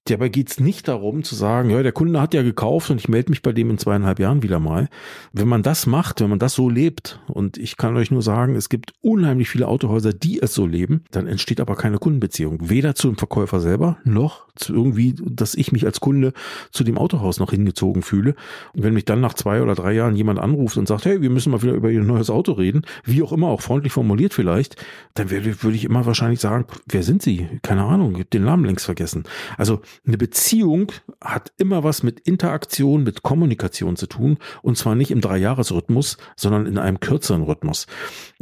Dabei 0.06 0.30
geht 0.30 0.50
es 0.50 0.59
nicht 0.59 0.88
darum 0.88 1.23
zu 1.23 1.37
sagen, 1.37 1.71
ja, 1.71 1.80
der 1.80 1.92
Kunde 1.92 2.21
hat 2.21 2.35
ja 2.35 2.42
gekauft 2.42 2.90
und 2.90 2.99
ich 2.99 3.09
melde 3.09 3.30
mich 3.30 3.40
bei 3.40 3.52
dem 3.52 3.71
in 3.71 3.78
zweieinhalb 3.78 4.18
Jahren 4.18 4.42
wieder 4.42 4.59
mal. 4.59 4.88
Wenn 5.32 5.47
man 5.47 5.62
das 5.62 5.87
macht, 5.87 6.21
wenn 6.21 6.28
man 6.28 6.40
das 6.40 6.54
so 6.54 6.68
lebt, 6.68 7.21
und 7.28 7.56
ich 7.56 7.76
kann 7.76 7.97
euch 7.97 8.11
nur 8.11 8.23
sagen, 8.23 8.56
es 8.56 8.68
gibt 8.68 8.94
unheimlich 9.00 9.49
viele 9.49 9.68
Autohäuser, 9.68 10.12
die 10.12 10.42
es 10.42 10.54
so 10.54 10.66
leben, 10.66 11.04
dann 11.12 11.28
entsteht 11.28 11.61
aber 11.61 11.76
keine 11.76 11.99
Kundenbeziehung. 11.99 12.68
Weder 12.68 12.97
zum 12.97 13.16
Verkäufer 13.16 13.61
selber, 13.61 13.99
noch 14.02 14.49
zu 14.56 14.75
irgendwie, 14.75 15.14
dass 15.25 15.54
ich 15.54 15.71
mich 15.71 15.87
als 15.87 16.00
Kunde 16.00 16.32
zu 16.73 16.82
dem 16.82 16.99
Autohaus 16.99 17.38
noch 17.38 17.52
hingezogen 17.52 18.02
fühle. 18.02 18.35
Und 18.75 18.82
wenn 18.82 18.94
mich 18.94 19.04
dann 19.04 19.21
nach 19.21 19.35
zwei 19.35 19.62
oder 19.62 19.76
drei 19.76 19.92
Jahren 19.92 20.16
jemand 20.16 20.40
anruft 20.40 20.76
und 20.76 20.88
sagt, 20.88 21.04
hey, 21.04 21.23
wir 21.23 21.30
müssen 21.30 21.52
mal 21.52 21.62
wieder 21.62 21.75
über 21.75 21.90
Ihr 21.90 22.02
neues 22.02 22.28
Auto 22.28 22.52
reden, 22.52 22.82
wie 23.04 23.23
auch 23.23 23.32
immer, 23.32 23.49
auch 23.49 23.62
freundlich 23.62 23.92
formuliert 23.92 24.35
vielleicht, 24.35 24.76
dann 25.14 25.30
würde, 25.30 25.62
würde 25.62 25.76
ich 25.76 25.85
immer 25.85 26.06
wahrscheinlich 26.06 26.40
sagen, 26.40 26.66
wer 26.87 27.04
sind 27.04 27.23
Sie? 27.23 27.47
Keine 27.62 27.85
Ahnung, 27.85 28.25
den 28.32 28.44
Namen 28.44 28.64
längst 28.64 28.85
vergessen. 28.85 29.23
Also 29.56 29.80
eine 30.07 30.19
Beziehung 30.19 30.93
hat 31.21 31.53
immer 31.59 31.85
was 31.85 32.03
mit 32.03 32.21
Interaktion, 32.21 33.03
mit 33.03 33.23
Kommunikation 33.23 33.97
zu 33.97 34.07
tun 34.07 34.39
und 34.63 34.77
zwar 34.77 34.95
nicht 34.95 35.11
im 35.11 35.21
Dreijahresrhythmus, 35.21 36.17
sondern 36.37 36.67
in 36.67 36.79
einem 36.79 37.01
kürzeren 37.01 37.43
Rhythmus. 37.43 37.87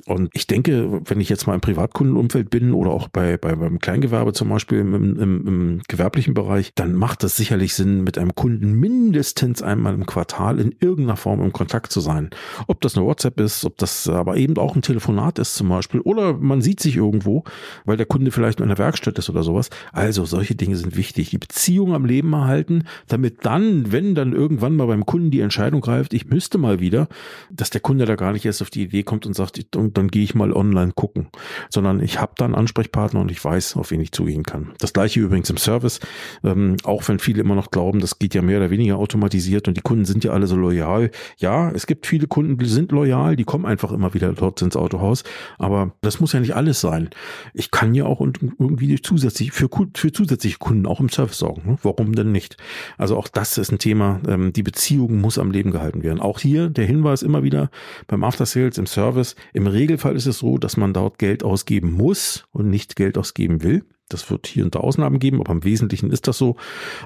Und 0.06 0.30
ich 0.32 0.46
denke, 0.46 1.00
wenn 1.04 1.20
ich 1.20 1.28
jetzt 1.28 1.46
mal 1.46 1.54
im 1.54 1.60
Privatkundenumfeld 1.60 2.50
bin 2.50 2.72
oder 2.72 2.90
auch 2.90 3.08
bei, 3.08 3.36
bei 3.36 3.54
beim 3.54 3.78
Kleingewerbe 3.78 4.32
zum 4.32 4.48
Beispiel 4.48 4.80
im, 4.80 4.94
im, 4.94 5.46
im 5.46 5.82
gewerblichen 5.88 6.34
Bereich, 6.34 6.72
dann 6.74 6.94
macht 6.94 7.24
es 7.24 7.36
sicherlich 7.36 7.74
Sinn, 7.74 8.02
mit 8.02 8.18
einem 8.18 8.34
Kunden 8.34 8.72
mindestens 8.72 9.62
einmal 9.62 9.94
im 9.94 10.06
Quartal 10.06 10.58
in 10.58 10.74
irgendeiner 10.80 11.16
Form 11.16 11.42
im 11.42 11.52
Kontakt 11.52 11.92
zu 11.92 12.00
sein. 12.00 12.30
Ob 12.66 12.80
das 12.80 12.96
eine 12.96 13.06
WhatsApp 13.06 13.40
ist, 13.40 13.64
ob 13.64 13.76
das 13.78 14.08
aber 14.08 14.36
eben 14.36 14.56
auch 14.58 14.74
ein 14.74 14.82
Telefonat 14.82 15.38
ist 15.38 15.54
zum 15.54 15.68
Beispiel 15.68 16.00
oder 16.00 16.34
man 16.34 16.62
sieht 16.62 16.80
sich 16.80 16.96
irgendwo, 16.96 17.44
weil 17.84 17.96
der 17.96 18.06
Kunde 18.06 18.30
vielleicht 18.30 18.60
in 18.60 18.64
einer 18.64 18.78
Werkstatt 18.78 19.18
ist 19.18 19.30
oder 19.30 19.42
sowas. 19.42 19.70
Also 19.92 20.24
solche 20.24 20.54
Dinge 20.54 20.76
sind 20.76 20.96
wichtig. 20.96 21.30
Die 21.30 21.38
Beziehung 21.40 21.94
am 21.94 22.04
Leben 22.04 22.32
erhalten, 22.32 22.84
damit 23.08 23.44
dann, 23.44 23.90
wenn 23.90 24.14
dann 24.14 24.32
irgendwann 24.32 24.76
mal 24.76 24.86
beim 24.86 25.06
Kunden 25.06 25.30
die 25.30 25.40
Entscheidung 25.40 25.80
greift, 25.80 26.14
ich 26.14 26.26
müsste 26.26 26.58
mal 26.58 26.80
wieder, 26.80 27.08
dass 27.50 27.70
der 27.70 27.80
Kunde 27.80 28.04
da 28.04 28.14
gar 28.14 28.32
nicht 28.32 28.44
erst 28.44 28.62
auf 28.62 28.70
die 28.70 28.82
Idee 28.82 29.02
kommt 29.02 29.26
und 29.26 29.34
sagt, 29.34 29.76
und 29.76 29.98
dann 29.98 30.08
gehe 30.08 30.22
ich 30.22 30.34
mal 30.34 30.52
online 30.52 30.92
gucken, 30.94 31.28
sondern 31.70 32.00
ich 32.00 32.20
habe 32.20 32.32
da 32.36 32.44
einen 32.44 32.54
Ansprechpartner 32.54 33.20
und 33.20 33.30
ich 33.30 33.44
weiß, 33.44 33.76
auf 33.76 33.90
wen 33.90 34.00
ich 34.00 34.12
zugehen 34.12 34.42
kann. 34.42 34.72
Das 34.78 34.92
gleiche 34.92 35.20
übrigens 35.20 35.50
im 35.50 35.56
Service, 35.56 36.00
ähm, 36.44 36.76
auch 36.84 37.06
wenn 37.08 37.18
viele 37.18 37.40
immer 37.40 37.54
noch 37.54 37.70
glauben, 37.70 38.00
das 38.00 38.18
geht 38.18 38.34
ja 38.34 38.42
mehr 38.42 38.58
oder 38.58 38.70
weniger 38.70 38.98
automatisiert 38.98 39.66
und 39.66 39.76
die 39.76 39.82
Kunden 39.82 40.04
sind 40.04 40.22
ja 40.24 40.32
alle 40.32 40.46
so 40.46 40.56
loyal. 40.56 41.10
Ja, 41.38 41.70
es 41.70 41.86
gibt 41.86 42.06
viele 42.06 42.26
Kunden, 42.26 42.58
die 42.58 42.66
sind 42.66 42.92
loyal, 42.92 43.36
die 43.36 43.44
kommen 43.44 43.66
einfach 43.66 43.92
immer 43.92 44.14
wieder 44.14 44.32
dort 44.32 44.60
ins 44.62 44.76
Autohaus, 44.76 45.24
aber 45.58 45.92
das 46.02 46.20
muss 46.20 46.32
ja 46.32 46.40
nicht 46.40 46.54
alles 46.54 46.80
sein. 46.80 47.10
Ich 47.54 47.70
kann 47.70 47.94
ja 47.94 48.04
auch 48.04 48.20
irgendwie 48.20 49.00
zusätzlich 49.00 49.52
für, 49.52 49.68
für 49.94 50.12
zusätzliche 50.12 50.58
Kunden 50.58 50.86
auch 50.86 51.00
im 51.00 51.08
Service 51.08 51.29
sorgen. 51.34 51.62
Ne? 51.72 51.78
Warum 51.82 52.14
denn 52.14 52.32
nicht? 52.32 52.56
Also 52.98 53.16
auch 53.16 53.28
das 53.28 53.58
ist 53.58 53.72
ein 53.72 53.78
Thema. 53.78 54.20
Ähm, 54.26 54.52
die 54.52 54.62
Beziehung 54.62 55.20
muss 55.20 55.38
am 55.38 55.50
Leben 55.50 55.70
gehalten 55.70 56.02
werden. 56.02 56.20
Auch 56.20 56.40
hier 56.40 56.68
der 56.68 56.86
Hinweis 56.86 57.22
immer 57.22 57.42
wieder 57.42 57.70
beim 58.06 58.24
After 58.24 58.46
Sales 58.46 58.78
im 58.78 58.86
Service. 58.86 59.36
Im 59.52 59.66
Regelfall 59.66 60.16
ist 60.16 60.26
es 60.26 60.38
so, 60.38 60.58
dass 60.58 60.76
man 60.76 60.92
dort 60.92 61.18
Geld 61.18 61.42
ausgeben 61.42 61.92
muss 61.92 62.44
und 62.50 62.70
nicht 62.70 62.96
Geld 62.96 63.18
ausgeben 63.18 63.62
will. 63.62 63.84
Das 64.12 64.30
wird 64.30 64.46
hier 64.46 64.64
und 64.64 64.74
da 64.74 64.80
Ausnahmen 64.80 65.18
geben, 65.18 65.40
aber 65.40 65.52
im 65.52 65.64
Wesentlichen 65.64 66.10
ist 66.10 66.28
das 66.28 66.36
so. 66.36 66.56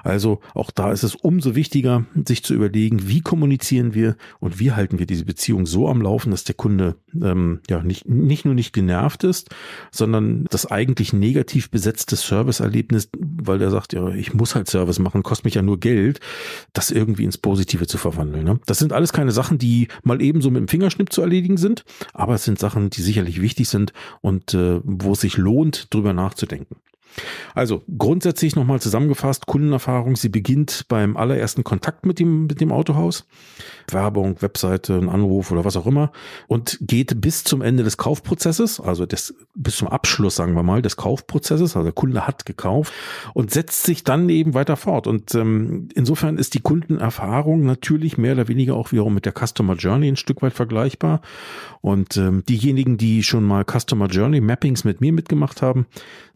Also 0.03 0.41
auch 0.55 0.71
da 0.71 0.91
ist 0.91 1.03
es 1.03 1.15
umso 1.15 1.55
wichtiger, 1.55 2.05
sich 2.27 2.43
zu 2.43 2.55
überlegen, 2.55 3.09
wie 3.09 3.21
kommunizieren 3.21 3.95
wir 3.95 4.17
und 4.41 4.59
wie 4.59 4.73
halten 4.73 4.99
wir 4.99 5.07
diese 5.07 5.25
Beziehung 5.25 5.67
so 5.67 5.89
am 5.89 6.03
Laufen, 6.03 6.31
dass 6.31 6.45
der 6.45 6.55
Kunde 6.55 6.97
ähm, 7.21 7.61
ja 7.69 7.83
nicht, 7.83 8.09
nicht 8.09 8.45
nur 8.45 8.55
nicht 8.55 8.73
genervt 8.73 9.25
ist, 9.25 9.51
sondern 9.91 10.47
das 10.51 10.67
eigentlich 10.67 11.13
negativ 11.13 11.71
besetzte 11.71 12.17
Serviceerlebnis, 12.17 13.11
weil 13.19 13.59
der 13.59 13.71
sagt, 13.71 13.93
ja, 13.93 14.09
ich 14.09 14.35
muss 14.35 14.55
halt 14.55 14.69
Service 14.69 14.99
machen, 14.99 15.23
kostet 15.23 15.45
mich 15.45 15.55
ja 15.55 15.63
nur 15.63 15.79
Geld, 15.79 16.21
das 16.73 16.91
irgendwie 16.91 17.25
ins 17.25 17.39
Positive 17.39 17.87
zu 17.87 17.99
verwandeln. 17.99 18.45
Ne? 18.45 18.61
Das 18.67 18.79
sind 18.79 18.93
alles 18.93 19.13
keine 19.13 19.33
Sachen, 19.33 19.59
die 19.59 19.89
mal 20.03 20.23
ebenso 20.23 20.51
mit 20.51 20.61
dem 20.61 20.69
Fingerschnipp 20.69 21.13
zu 21.13 21.21
erledigen 21.21 21.57
sind, 21.57 21.85
aber 22.13 22.35
es 22.35 22.45
sind 22.45 22.59
Sachen, 22.59 22.91
die 22.91 23.03
sicherlich 23.03 23.41
wichtig 23.41 23.69
sind 23.69 23.93
und 24.21 24.55
äh, 24.55 24.81
wo 24.83 25.13
es 25.13 25.21
sich 25.21 25.37
lohnt, 25.37 25.93
drüber 25.93 26.13
nachzudenken. 26.13 26.77
Also 27.55 27.83
grundsätzlich 27.99 28.57
nochmal 28.57 28.81
zusammengefasst, 28.81 29.47
Kundenerfahrung, 29.47 30.17
sie 30.17 30.29
beginnt 30.29 30.87
beim 30.89 31.17
allerersten 31.17 31.65
Kontakt 31.65 32.07
mit 32.07 32.19
dem, 32.19 32.47
mit 32.47 32.61
dem 32.61 32.73
Autohaus. 32.73 33.27
Werbung, 33.91 34.41
Webseite, 34.41 34.95
ein 34.95 35.09
Anruf 35.09 35.51
oder 35.51 35.65
was 35.65 35.77
auch 35.77 35.87
immer 35.87 36.13
und 36.47 36.79
geht 36.81 37.21
bis 37.21 37.45
zum 37.45 37.63
Ende 37.63 37.83
des 37.83 37.97
Kaufprozesses, 37.97 38.81
also 38.81 39.07
des, 39.07 39.35
bis 39.55 39.77
zum 39.77 39.89
Abschluss, 39.89 40.37
sagen 40.37 40.55
wir 40.55 40.63
mal, 40.63 40.83
des 40.83 40.97
Kaufprozesses. 40.97 41.77
Also 41.77 41.85
der 41.85 41.93
Kunde 41.93 42.27
hat 42.27 42.47
gekauft 42.47 42.93
und 43.35 43.51
setzt 43.51 43.85
sich 43.85 44.05
dann 44.05 44.29
eben 44.29 44.55
weiter 44.55 44.77
fort. 44.77 45.07
Und 45.07 45.35
ähm, 45.35 45.89
insofern 45.95 46.39
ist 46.39 46.55
die 46.55 46.61
Kundenerfahrung 46.61 47.65
natürlich 47.65 48.19
mehr 48.19 48.33
oder 48.33 48.49
weniger 48.49 48.75
auch 48.75 48.93
wiederum 48.93 49.15
mit 49.15 49.27
der 49.27 49.35
Customer 49.35 49.75
Journey 49.75 50.09
ein 50.09 50.17
Stück 50.17 50.43
weit 50.43 50.55
vergleichbar. 50.55 51.21
Und 51.81 52.17
ähm, 52.17 52.45
diejenigen, 52.49 52.97
die 52.97 53.23
schon 53.23 53.45
mal 53.45 53.65
Customer 53.65 54.07
Journey 54.07 54.41
Mappings 54.41 54.85
mit 54.85 55.01
mir 55.01 55.13
mitgemacht 55.13 55.63
haben, 55.63 55.87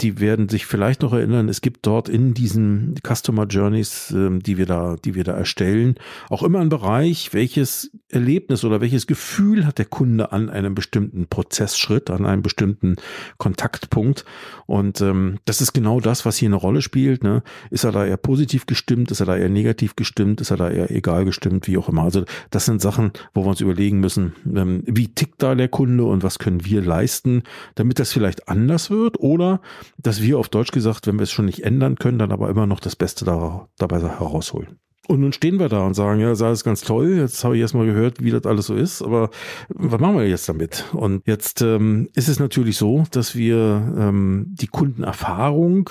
die 0.00 0.20
werden 0.20 0.48
sich 0.48 0.66
vielleicht 0.68 1.02
noch 1.02 1.12
erinnern, 1.12 1.48
es 1.48 1.60
gibt 1.60 1.86
dort 1.86 2.08
in 2.08 2.34
diesen 2.34 2.94
Customer 3.02 3.46
Journeys, 3.46 4.12
ähm, 4.14 4.40
die 4.42 4.58
wir 4.58 4.66
da, 4.66 4.96
die 5.02 5.14
wir 5.14 5.24
da 5.24 5.32
erstellen, 5.32 5.96
auch 6.28 6.42
immer 6.42 6.60
einen 6.60 6.68
Bereich, 6.68 7.32
welches 7.32 7.90
Erlebnis 8.10 8.64
oder 8.64 8.80
welches 8.80 9.06
Gefühl 9.06 9.66
hat 9.66 9.78
der 9.78 9.86
Kunde 9.86 10.32
an 10.32 10.50
einem 10.50 10.74
bestimmten 10.74 11.26
Prozessschritt, 11.26 12.10
an 12.10 12.26
einem 12.26 12.42
bestimmten 12.42 12.96
Kontaktpunkt. 13.38 14.24
Und 14.66 15.00
ähm, 15.00 15.38
das 15.46 15.60
ist 15.60 15.72
genau 15.72 16.00
das, 16.00 16.24
was 16.24 16.36
hier 16.36 16.48
eine 16.48 16.56
Rolle 16.56 16.82
spielt. 16.82 17.24
Ne? 17.24 17.42
Ist 17.70 17.84
er 17.84 17.92
da 17.92 18.04
eher 18.04 18.16
positiv 18.16 18.66
gestimmt? 18.66 19.10
Ist 19.10 19.20
er 19.20 19.26
da 19.26 19.36
eher 19.36 19.48
negativ 19.48 19.96
gestimmt? 19.96 20.40
Ist 20.40 20.50
er 20.50 20.56
da 20.56 20.70
eher 20.70 20.90
egal 20.90 21.24
gestimmt? 21.24 21.66
Wie 21.66 21.78
auch 21.78 21.88
immer. 21.88 22.02
Also 22.02 22.24
das 22.50 22.66
sind 22.66 22.80
Sachen, 22.80 23.12
wo 23.34 23.44
wir 23.44 23.48
uns 23.48 23.60
überlegen 23.60 24.00
müssen, 24.00 24.34
ähm, 24.54 24.82
wie 24.86 25.08
tickt 25.08 25.42
da 25.42 25.54
der 25.54 25.68
Kunde 25.68 26.04
und 26.04 26.22
was 26.22 26.38
können 26.38 26.64
wir 26.64 26.82
leisten, 26.82 27.42
damit 27.74 27.98
das 27.98 28.12
vielleicht 28.12 28.48
anders 28.48 28.90
wird 28.90 29.18
oder 29.20 29.60
dass 29.96 30.22
wir 30.22 30.38
auf 30.38 30.48
Deutsch 30.58 30.72
gesagt, 30.72 31.06
wenn 31.06 31.18
wir 31.18 31.22
es 31.22 31.30
schon 31.30 31.44
nicht 31.44 31.62
ändern 31.62 31.96
können, 31.96 32.18
dann 32.18 32.32
aber 32.32 32.50
immer 32.50 32.66
noch 32.66 32.80
das 32.80 32.96
Beste 32.96 33.24
dabei 33.24 34.00
herausholen. 34.00 34.80
Und 35.06 35.20
nun 35.20 35.32
stehen 35.32 35.58
wir 35.58 35.68
da 35.68 35.86
und 35.86 35.94
sagen, 35.94 36.20
ja, 36.20 36.28
das 36.28 36.42
ist 36.42 36.64
ganz 36.64 36.82
toll. 36.82 37.14
Jetzt 37.16 37.42
habe 37.44 37.54
ich 37.54 37.62
erstmal 37.62 37.86
gehört, 37.86 38.22
wie 38.22 38.30
das 38.30 38.44
alles 38.44 38.66
so 38.66 38.74
ist. 38.74 39.00
Aber 39.00 39.30
was 39.68 40.00
machen 40.00 40.16
wir 40.18 40.28
jetzt 40.28 40.48
damit? 40.48 40.84
Und 40.92 41.26
jetzt 41.26 41.62
ähm, 41.62 42.08
ist 42.14 42.28
es 42.28 42.40
natürlich 42.40 42.76
so, 42.76 43.04
dass 43.12 43.36
wir 43.36 43.56
ähm, 43.96 44.46
die 44.50 44.66
Kundenerfahrung 44.66 45.90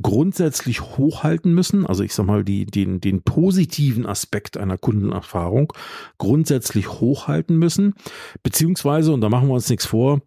grundsätzlich 0.00 0.80
hochhalten 0.80 1.54
müssen. 1.54 1.86
Also 1.86 2.02
ich 2.02 2.14
sag 2.14 2.26
mal, 2.26 2.44
die, 2.44 2.66
den, 2.66 3.00
den 3.00 3.22
positiven 3.22 4.06
Aspekt 4.06 4.56
einer 4.56 4.78
Kundenerfahrung 4.78 5.72
grundsätzlich 6.18 6.88
hochhalten 6.88 7.56
müssen. 7.58 7.94
Beziehungsweise, 8.42 9.12
und 9.12 9.20
da 9.20 9.28
machen 9.28 9.48
wir 9.48 9.54
uns 9.54 9.68
nichts 9.68 9.86
vor, 9.86 10.20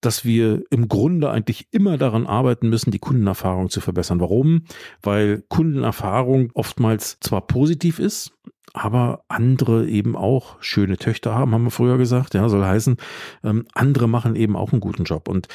dass 0.00 0.24
wir 0.24 0.62
im 0.70 0.88
Grunde 0.88 1.30
eigentlich 1.30 1.68
immer 1.70 1.96
daran 1.96 2.26
arbeiten 2.26 2.68
müssen, 2.68 2.90
die 2.90 2.98
Kundenerfahrung 2.98 3.70
zu 3.70 3.80
verbessern. 3.80 4.20
Warum? 4.20 4.64
Weil 5.02 5.42
Kundenerfahrung 5.48 6.50
oftmals 6.54 7.18
zwar 7.20 7.46
positiv 7.46 7.98
ist, 7.98 8.32
aber 8.74 9.24
andere 9.28 9.88
eben 9.88 10.16
auch 10.16 10.56
schöne 10.60 10.96
Töchter 10.96 11.32
haben, 11.32 11.54
haben 11.54 11.62
wir 11.62 11.70
früher 11.70 11.96
gesagt. 11.96 12.34
Ja, 12.34 12.48
soll 12.48 12.64
heißen, 12.64 12.96
ähm, 13.44 13.66
andere 13.72 14.08
machen 14.08 14.34
eben 14.34 14.56
auch 14.56 14.72
einen 14.72 14.80
guten 14.80 15.04
Job. 15.04 15.28
Und 15.28 15.46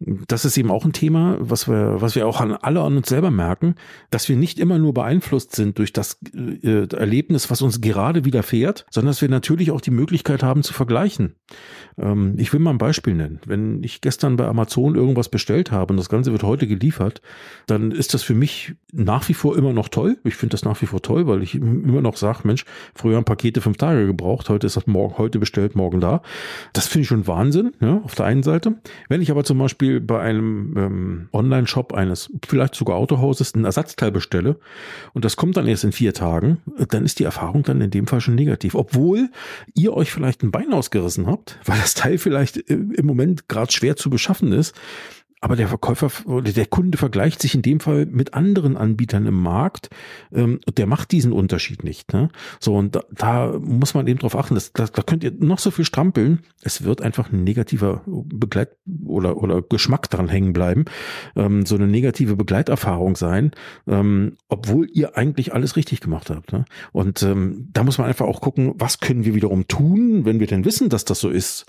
das 0.00 0.44
ist 0.44 0.58
eben 0.58 0.72
auch 0.72 0.84
ein 0.84 0.92
Thema, 0.92 1.36
was 1.38 1.68
wir, 1.68 2.00
was 2.00 2.16
wir 2.16 2.26
auch 2.26 2.40
an 2.40 2.52
alle 2.52 2.80
an 2.80 2.96
uns 2.96 3.08
selber 3.08 3.30
merken, 3.30 3.76
dass 4.10 4.28
wir 4.28 4.36
nicht 4.36 4.58
immer 4.58 4.78
nur 4.78 4.92
beeinflusst 4.92 5.54
sind 5.54 5.78
durch 5.78 5.92
das 5.92 6.18
äh, 6.34 6.88
Erlebnis, 6.88 7.48
was 7.48 7.62
uns 7.62 7.80
gerade 7.80 8.24
widerfährt, 8.24 8.86
sondern 8.90 9.10
dass 9.10 9.22
wir 9.22 9.28
natürlich 9.28 9.70
auch 9.70 9.80
die 9.80 9.92
Möglichkeit 9.92 10.42
haben 10.42 10.64
zu 10.64 10.74
vergleichen. 10.74 11.36
Ähm, 11.96 12.34
ich 12.38 12.52
will 12.52 12.60
mal 12.60 12.70
ein 12.70 12.78
Beispiel 12.78 13.14
nennen. 13.14 13.40
Wenn 13.46 13.84
ich 13.84 14.00
gestern 14.00 14.36
bei 14.36 14.46
Amazon 14.46 14.96
irgendwas 14.96 15.28
bestellt 15.28 15.70
habe 15.70 15.92
und 15.92 15.96
das 15.96 16.08
Ganze 16.08 16.32
wird 16.32 16.42
heute 16.42 16.66
geliefert, 16.66 17.22
dann 17.68 17.92
ist 17.92 18.14
das 18.14 18.24
für 18.24 18.34
mich 18.34 18.74
nach 18.92 19.28
wie 19.28 19.34
vor 19.34 19.56
immer 19.56 19.72
noch 19.72 19.88
toll. 19.88 20.18
Ich 20.24 20.34
finde 20.34 20.54
das 20.54 20.64
nach 20.64 20.82
wie 20.82 20.86
vor 20.86 21.02
toll, 21.02 21.28
weil 21.28 21.42
ich 21.42 21.54
immer 21.54 22.02
noch 22.02 22.16
sage, 22.16 22.40
Mensch, 22.44 22.63
früher 22.94 23.16
haben 23.16 23.24
Pakete 23.24 23.60
fünf 23.60 23.76
Tage 23.76 24.06
gebraucht, 24.06 24.48
heute 24.48 24.66
ist 24.66 24.76
das 24.76 24.86
morgen, 24.86 25.18
heute 25.18 25.38
bestellt, 25.38 25.74
morgen 25.74 26.00
da. 26.00 26.22
Das 26.72 26.86
finde 26.86 27.02
ich 27.02 27.08
schon 27.08 27.26
Wahnsinn, 27.26 27.72
ja, 27.80 28.00
auf 28.04 28.14
der 28.14 28.26
einen 28.26 28.42
Seite. 28.42 28.74
Wenn 29.08 29.22
ich 29.22 29.30
aber 29.30 29.44
zum 29.44 29.58
Beispiel 29.58 30.00
bei 30.00 30.20
einem 30.20 30.74
ähm, 30.76 31.28
Online-Shop 31.32 31.92
eines, 31.92 32.30
vielleicht 32.46 32.74
sogar 32.74 32.96
Autohauses, 32.96 33.54
ein 33.54 33.64
Ersatzteil 33.64 34.10
bestelle 34.10 34.58
und 35.12 35.24
das 35.24 35.36
kommt 35.36 35.56
dann 35.56 35.66
erst 35.66 35.84
in 35.84 35.92
vier 35.92 36.14
Tagen, 36.14 36.58
dann 36.88 37.04
ist 37.04 37.18
die 37.18 37.24
Erfahrung 37.24 37.62
dann 37.62 37.80
in 37.80 37.90
dem 37.90 38.06
Fall 38.06 38.20
schon 38.20 38.34
negativ. 38.34 38.74
Obwohl 38.74 39.30
ihr 39.74 39.94
euch 39.94 40.12
vielleicht 40.12 40.42
ein 40.42 40.50
Bein 40.50 40.72
ausgerissen 40.72 41.26
habt, 41.26 41.58
weil 41.64 41.78
das 41.78 41.94
Teil 41.94 42.18
vielleicht 42.18 42.56
äh, 42.70 42.74
im 42.74 43.06
Moment 43.06 43.48
gerade 43.48 43.72
schwer 43.72 43.96
zu 43.96 44.10
beschaffen 44.10 44.52
ist, 44.52 44.74
aber 45.44 45.56
der 45.56 45.68
Verkäufer 45.68 46.10
oder 46.26 46.52
der 46.52 46.64
Kunde 46.64 46.96
vergleicht 46.96 47.42
sich 47.42 47.54
in 47.54 47.60
dem 47.60 47.78
Fall 47.78 48.06
mit 48.06 48.32
anderen 48.32 48.78
Anbietern 48.78 49.26
im 49.26 49.42
Markt. 49.42 49.90
Ähm, 50.32 50.58
der 50.78 50.86
macht 50.86 51.12
diesen 51.12 51.32
Unterschied 51.32 51.84
nicht. 51.84 52.14
Ne? 52.14 52.30
So, 52.60 52.74
und 52.74 52.96
da, 52.96 53.02
da 53.10 53.58
muss 53.58 53.92
man 53.92 54.06
eben 54.06 54.18
drauf 54.18 54.36
achten. 54.36 54.54
Das, 54.54 54.72
da, 54.72 54.86
da 54.86 55.02
könnt 55.02 55.22
ihr 55.22 55.32
noch 55.38 55.58
so 55.58 55.70
viel 55.70 55.84
strampeln. 55.84 56.38
Es 56.62 56.84
wird 56.84 57.02
einfach 57.02 57.30
ein 57.30 57.44
negativer 57.44 58.00
Begleit- 58.06 58.74
oder, 59.04 59.36
oder 59.36 59.60
Geschmack 59.60 60.08
dran 60.08 60.30
hängen 60.30 60.54
bleiben. 60.54 60.86
Ähm, 61.36 61.66
so 61.66 61.74
eine 61.74 61.88
negative 61.88 62.36
Begleiterfahrung 62.36 63.14
sein, 63.14 63.50
ähm, 63.86 64.38
obwohl 64.48 64.88
ihr 64.94 65.18
eigentlich 65.18 65.52
alles 65.52 65.76
richtig 65.76 66.00
gemacht 66.00 66.30
habt. 66.30 66.54
Ne? 66.54 66.64
Und 66.92 67.22
ähm, 67.22 67.68
da 67.70 67.84
muss 67.84 67.98
man 67.98 68.06
einfach 68.06 68.24
auch 68.24 68.40
gucken, 68.40 68.72
was 68.76 68.98
können 68.98 69.26
wir 69.26 69.34
wiederum 69.34 69.68
tun, 69.68 70.24
wenn 70.24 70.40
wir 70.40 70.46
denn 70.46 70.64
wissen, 70.64 70.88
dass 70.88 71.04
das 71.04 71.20
so 71.20 71.28
ist 71.28 71.66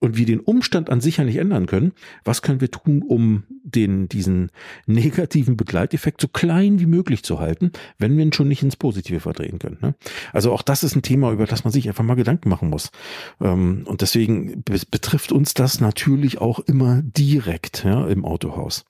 und 0.00 0.16
wir 0.16 0.26
den 0.26 0.40
Umstand 0.40 0.90
an 0.90 1.00
sich 1.00 1.16
ja 1.16 1.24
nicht 1.24 1.36
ändern 1.36 1.66
können, 1.66 1.92
was 2.24 2.42
können 2.42 2.60
wir 2.60 2.70
tun, 2.70 3.02
um 3.02 3.44
den, 3.64 4.08
diesen 4.08 4.50
negativen 4.86 5.56
Begleiteffekt 5.56 6.20
so 6.20 6.28
klein 6.28 6.80
wie 6.80 6.86
möglich 6.86 7.22
zu 7.22 7.40
halten, 7.40 7.72
wenn 7.98 8.16
wir 8.16 8.24
ihn 8.24 8.32
schon 8.32 8.48
nicht 8.48 8.62
ins 8.62 8.76
Positive 8.76 9.20
verdrehen 9.20 9.58
können. 9.58 9.78
Ne? 9.80 9.94
Also 10.32 10.52
auch 10.52 10.62
das 10.62 10.84
ist 10.84 10.96
ein 10.96 11.02
Thema, 11.02 11.32
über 11.32 11.46
das 11.46 11.64
man 11.64 11.72
sich 11.72 11.88
einfach 11.88 12.04
mal 12.04 12.14
Gedanken 12.14 12.48
machen 12.48 12.70
muss. 12.70 12.90
Ähm, 13.40 13.82
und 13.86 14.00
deswegen 14.00 14.62
betrifft 14.62 15.32
uns 15.32 15.54
das 15.54 15.80
natürlich 15.80 16.38
auch 16.38 16.60
immer 16.60 17.02
direkt 17.02 17.84
ja, 17.84 18.06
im 18.06 18.24
Autohaus. 18.24 18.84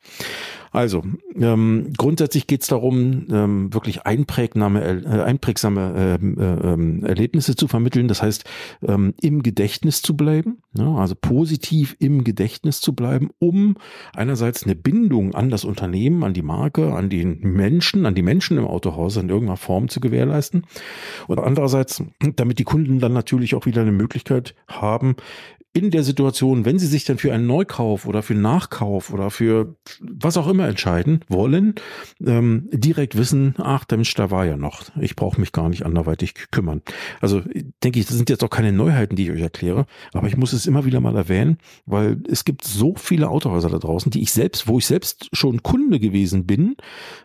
Also, 0.73 1.03
ähm, 1.35 1.93
grundsätzlich 1.97 2.47
geht 2.47 2.63
es 2.63 2.69
darum, 2.69 3.27
ähm, 3.31 3.73
wirklich 3.73 4.07
einprägsame, 4.07 4.85
äh, 4.85 5.23
einprägsame 5.23 6.19
äh, 6.21 6.25
äh, 6.25 7.09
Erlebnisse 7.09 7.57
zu 7.57 7.69
vermitteln. 7.69 8.09
Das 8.09 8.23
heißt, 8.23 8.45
ähm, 8.87 9.15
im 9.21 9.43
Gedächtnis 9.43 10.03
zu 10.03 10.17
bleiben, 10.17 10.59
ja, 10.77 10.95
also 10.95 11.15
positiv 11.15 11.97
im 11.99 12.25
Gedächtnis 12.25 12.81
zu 12.81 12.95
bleiben, 12.95 13.31
um 13.39 13.77
einerseits 14.15 14.65
eine 14.65 14.75
Bindung 14.75 15.35
an 15.35 15.51
das 15.51 15.65
Unternehmen, 15.65 16.25
an 16.25 16.35
die 16.35 16.43
Marke, 16.43 16.95
an 16.95 17.09
den 17.09 17.41
Menschen, 17.41 18.07
an 18.07 18.15
die 18.15 18.23
Menschen 18.23 18.59
im 18.59 18.67
Autohaus 18.67 19.17
in 19.17 19.29
irgendeiner 19.29 19.57
Form 19.57 19.89
zu 19.89 20.01
gewährleisten. 20.01 20.65
Und 21.27 21.39
andererseits, 21.39 22.03
damit 22.37 22.59
die 22.59 22.65
Kunden 22.65 22.99
dann 23.01 23.13
natürlich 23.13 23.55
auch 23.55 23.67
wieder 23.67 23.83
eine 23.83 23.93
Möglichkeit 23.93 24.55
haben, 24.67 25.17
in 25.79 25.91
der 25.91 26.03
Situation, 26.03 26.65
wenn 26.65 26.79
sie 26.79 26.87
sich 26.87 27.05
dann 27.05 27.19
für 27.19 27.33
einen 27.33 27.47
Neukauf 27.47 28.07
oder 28.07 28.23
für 28.23 28.35
einen 28.35 28.43
Nachkauf 28.43 29.13
oder 29.13 29.31
für 29.31 29.77
was 30.01 30.37
auch 30.37 30.49
immer 30.49 30.69
entscheiden 30.69 31.21
wollen, 31.29 31.75
ähm, 32.25 32.69
direkt 32.73 33.17
wissen, 33.17 33.55
ach, 33.59 33.85
Mensch, 33.91 34.15
da 34.15 34.31
war 34.31 34.45
ja 34.45 34.57
noch. 34.57 34.85
Ich 35.01 35.17
brauche 35.17 35.41
mich 35.41 35.53
gar 35.53 35.69
nicht 35.69 35.85
anderweitig 35.85 36.35
kümmern. 36.51 36.83
Also 37.21 37.43
denke 37.83 37.99
ich, 37.99 38.07
das 38.07 38.17
sind 38.17 38.31
jetzt 38.31 38.45
auch 38.45 38.51
keine 38.51 38.73
Neuheiten, 38.73 39.17
die 39.17 39.25
ich 39.25 39.31
euch 39.31 39.41
erkläre, 39.41 39.87
aber 40.13 40.29
ich 40.29 40.37
muss 40.37 40.53
es 40.53 40.67
immer 40.67 40.85
wieder 40.85 41.01
mal 41.01 41.17
erwähnen, 41.17 41.59
weil 41.87 42.23
es 42.29 42.45
gibt 42.45 42.65
so 42.65 42.95
viele 42.97 43.29
Autohäuser 43.29 43.71
da 43.71 43.79
draußen, 43.79 44.11
die 44.11 44.23
ich 44.23 44.33
selbst, 44.33 44.69
wo 44.69 44.79
ich 44.79 44.87
selbst 44.87 45.29
schon 45.33 45.63
Kunde 45.63 46.01
gewesen 46.01 46.47
bin, 46.47 46.77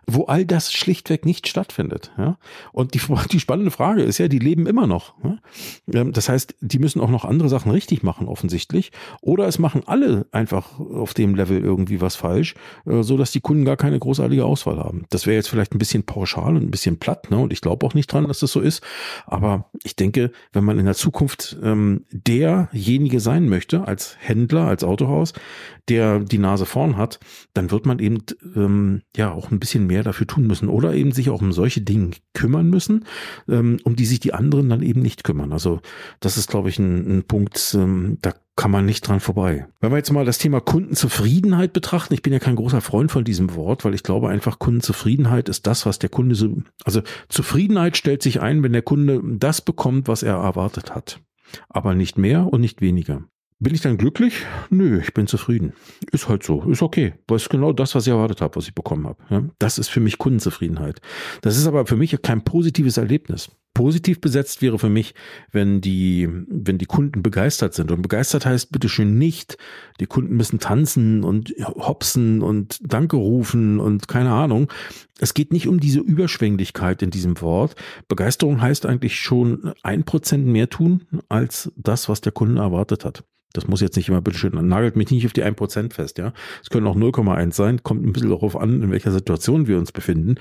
wo 0.08 0.26
all 0.26 0.46
das 0.46 0.72
schlichtweg 0.72 1.26
nicht 1.26 1.48
stattfindet. 1.48 2.12
Ja? 2.18 2.38
Und 2.72 2.94
die, 2.94 3.02
die 3.32 3.40
spannende 3.40 3.72
Frage 3.72 4.04
ist 4.04 4.18
ja, 4.18 4.28
die 4.28 4.40
leben 4.40 4.68
immer 4.68 4.88
noch. 4.88 5.14
Ja? 5.24 5.38
Ähm, 5.94 6.14
das 6.14 6.30
heißt, 6.30 6.56
die 6.62 6.80
müssen 6.80 7.02
auch 7.02 7.10
noch 7.10 7.26
andere 7.26 7.50
Sachen 7.50 7.72
richtig 7.72 8.04
machen 8.04 8.28
offensichtlich. 8.44 8.92
Oder 9.22 9.48
es 9.48 9.58
machen 9.58 9.84
alle 9.86 10.26
einfach 10.32 10.78
auf 10.80 11.14
dem 11.14 11.36
Level 11.36 11.64
irgendwie 11.64 12.02
was 12.02 12.18
falsch, 12.18 12.56
äh, 12.86 13.02
so 13.02 13.18
dass 13.18 13.32
die 13.32 13.40
Kunden 13.40 13.64
gar 13.64 13.78
keine 13.78 13.98
großartige 13.98 14.44
Auswahl 14.44 14.78
haben. 14.78 15.06
Das 15.10 15.26
wäre 15.26 15.38
jetzt 15.38 15.48
vielleicht 15.48 15.74
ein 15.74 15.80
bisschen 15.80 16.04
pauschal 16.04 16.58
und 16.58 16.64
ein 16.64 16.72
bisschen 16.72 17.00
platt, 17.00 17.32
ne? 17.32 17.38
Und 17.38 17.54
ich 17.54 17.62
glaube 17.62 17.86
auch 17.86 17.94
nicht 17.94 18.12
dran, 18.12 18.28
dass 18.28 18.40
das 18.40 18.52
so 18.52 18.60
ist. 18.60 18.84
Aber 19.26 19.70
ich 19.84 19.96
denke, 19.96 20.32
wenn 20.52 20.66
man 20.66 20.78
in 20.78 20.86
der 20.86 20.96
Zukunft 20.96 21.58
ähm, 21.64 22.06
derjenige 22.12 23.22
sein 23.22 23.48
möchte, 23.48 23.88
als 23.88 24.18
Händler, 24.20 24.68
als 24.68 24.84
Autohaus, 24.84 25.34
der 25.88 26.20
die 26.20 26.38
Nase 26.38 26.66
vorn 26.66 26.98
hat, 26.98 27.20
dann 27.54 27.72
wird 27.72 27.86
man 27.86 28.00
eben 28.00 28.24
ähm, 28.56 29.02
ja 29.16 29.32
auch 29.32 29.52
ein 29.52 29.60
bisschen 29.60 29.88
mehr 29.88 30.04
dafür 30.04 30.28
tun 30.28 30.48
müssen 30.48 30.68
oder 30.68 30.94
eben 30.94 31.14
sich 31.14 31.30
auch 31.30 31.42
um 31.42 31.54
solche 31.54 31.82
Dinge 31.82 32.12
kümmern 32.34 32.70
müssen, 32.70 33.06
ähm, 33.48 33.80
um 33.84 33.96
die 33.96 34.06
sich 34.06 34.20
die 34.20 34.34
anderen 34.34 34.70
dann 34.70 34.82
eben 34.82 35.02
nicht 35.02 35.24
kümmern. 35.24 35.54
Also 35.54 35.82
das 36.20 36.38
ist, 36.38 36.50
glaube 36.50 36.70
ich, 36.70 36.80
ein, 36.80 37.20
ein 37.20 37.24
Punkt, 37.24 37.76
ähm, 37.78 38.18
da 38.22 38.34
kann 38.56 38.72
man 38.72 38.86
nicht 38.86 39.08
dran 39.08 39.20
vorbei. 39.20 39.68
Wenn 39.80 39.92
wir 39.92 39.98
jetzt 39.98 40.12
mal 40.12 40.26
das 40.26 40.38
Thema 40.38 40.62
Kundenzufriedenheit 40.62 41.74
betrachten, 41.74 42.14
ich 42.14 42.22
bin 42.22 42.34
ja 42.34 42.40
kein 42.40 42.56
großer 42.56 42.82
Freund 42.82 43.12
von 43.12 43.24
diesem 43.24 43.56
Wort, 43.56 43.84
weil 43.84 43.96
ich 43.96 44.04
glaube 44.04 44.30
einfach, 44.30 44.60
Kundenzufriedenheit 44.60 45.50
ist 45.50 45.66
das, 45.66 45.86
was 45.86 46.00
der 46.00 46.10
Kunde 46.10 46.36
so, 46.36 46.62
also 46.84 47.02
Zufriedenheit 47.30 47.98
stellt 47.98 48.22
sich 48.22 48.42
ein, 48.42 48.62
wenn 48.62 48.74
der 48.74 48.84
Kunde 48.84 49.22
das 49.24 49.62
bekommt, 49.62 50.08
was 50.08 50.24
er 50.24 50.36
erwartet 50.36 50.94
hat. 50.94 51.20
Aber 51.70 51.96
nicht 51.96 52.18
mehr 52.18 52.52
und 52.52 52.62
nicht 52.62 52.82
weniger. 52.82 53.24
Bin 53.64 53.74
ich 53.74 53.80
dann 53.80 53.98
glücklich? 53.98 54.46
Nö, 54.72 55.00
ich 55.00 55.14
bin 55.14 55.26
zufrieden. 55.26 55.72
Ist 56.12 56.28
halt 56.28 56.44
so, 56.44 56.64
ist 56.64 56.82
okay. 56.82 57.14
Das 57.28 57.44
ist 57.44 57.50
genau 57.50 57.72
das, 57.72 57.96
was 57.96 58.06
ich 58.06 58.12
erwartet 58.12 58.42
habe, 58.42 58.58
was 58.58 58.68
ich 58.68 58.76
bekommen 58.76 59.08
habe. 59.08 59.52
Das 59.58 59.78
ist 59.78 59.88
für 59.88 60.02
mich 60.02 60.18
Kundenzufriedenheit. 60.18 61.00
Das 61.40 61.56
ist 61.56 61.66
aber 61.66 61.86
für 61.86 61.96
mich 61.96 62.22
kein 62.22 62.44
positives 62.44 62.98
Erlebnis. 62.98 63.52
Positiv 63.74 64.20
besetzt 64.20 64.62
wäre 64.62 64.78
für 64.80 64.90
mich, 64.90 65.16
wenn 65.54 65.80
die, 65.80 66.28
wenn 66.50 66.78
die 66.78 66.86
Kunden 66.86 67.24
begeistert 67.24 67.74
sind. 67.74 67.90
Und 67.90 68.02
begeistert 68.02 68.46
heißt 68.46 68.70
bitteschön 68.74 69.18
nicht, 69.18 69.58
die 70.02 70.08
Kunden 70.08 70.36
müssen 70.36 70.60
tanzen 70.60 71.24
und 71.24 71.54
hopsen 71.62 72.42
und 72.42 72.80
Danke 72.84 73.16
rufen 73.16 73.80
und 73.80 74.10
keine 74.10 74.34
Ahnung. 74.34 74.70
Es 75.20 75.34
geht 75.34 75.54
nicht 75.54 75.70
um 75.70 75.80
diese 75.80 76.02
Überschwänglichkeit 76.02 77.02
in 77.02 77.12
diesem 77.12 77.40
Wort. 77.40 77.76
Begeisterung 78.10 78.62
heißt 78.62 78.86
eigentlich 78.86 79.18
schon 79.18 79.72
ein 79.84 80.04
Prozent 80.04 80.48
mehr 80.48 80.70
tun 80.70 81.06
als 81.30 81.72
das, 81.78 82.10
was 82.10 82.20
der 82.20 82.34
Kunde 82.34 82.62
erwartet 82.62 83.06
hat. 83.06 83.24
Das 83.54 83.68
muss 83.68 83.82
jetzt 83.82 83.96
nicht 83.96 84.10
immer, 84.10 84.22
bitte 84.22 84.38
schön, 84.38 84.54
nagelt 84.68 84.96
mich 84.96 85.12
nicht 85.12 85.26
auf 85.26 85.34
die 85.34 85.44
1% 85.44 85.94
fest, 85.94 86.18
ja. 86.18 86.34
Es 86.62 86.70
können 86.70 86.88
auch 86.88 86.96
0,1 86.96 87.54
sein, 87.54 87.84
kommt 87.84 88.04
ein 88.04 88.12
bisschen 88.12 88.30
darauf 88.30 88.60
an, 88.60 88.82
in 88.82 88.92
welcher 88.92 89.12
Situation 89.12 89.68
wir 89.68 89.78
uns 89.78 89.92
befinden. 89.92 90.36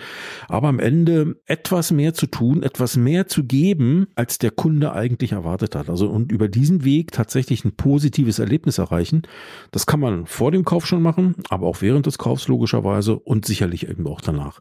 Aber 0.49 0.69
am 0.69 0.79
Ende 0.79 1.37
etwas 1.47 1.91
mehr 1.91 2.15
zu 2.15 2.27
tun, 2.27 2.63
etwas 2.63 2.97
mehr 2.97 3.27
zu 3.27 3.45
geben, 3.45 4.07
als 4.15 4.39
der 4.39 4.51
Kunde 4.51 4.93
eigentlich 4.93 5.33
erwartet 5.33 5.77
hat. 5.77 5.91
Also 5.91 6.09
und 6.09 6.33
über 6.33 6.49
diesen 6.49 6.85
Weg 6.85 7.13
tatsächlich 7.13 7.65
ein 7.65 7.77
positives 7.77 8.39
Erlebnis 8.39 8.79
erreichen. 8.79 9.23
Das 9.71 9.87
kann 9.87 10.01
man 10.01 10.27
vor 10.27 10.51
dem 10.51 10.65
Kauf 10.65 10.87
schon 10.87 11.03
machen, 11.03 11.37
aber 11.51 11.67
auch 11.67 11.83
während 11.83 12.07
des 12.07 12.19
Kaufs 12.19 12.49
logischerweise 12.49 13.19
und 13.19 13.45
sicherlich 13.45 13.89
eben 13.89 14.07
auch 14.07 14.23
danach. 14.23 14.61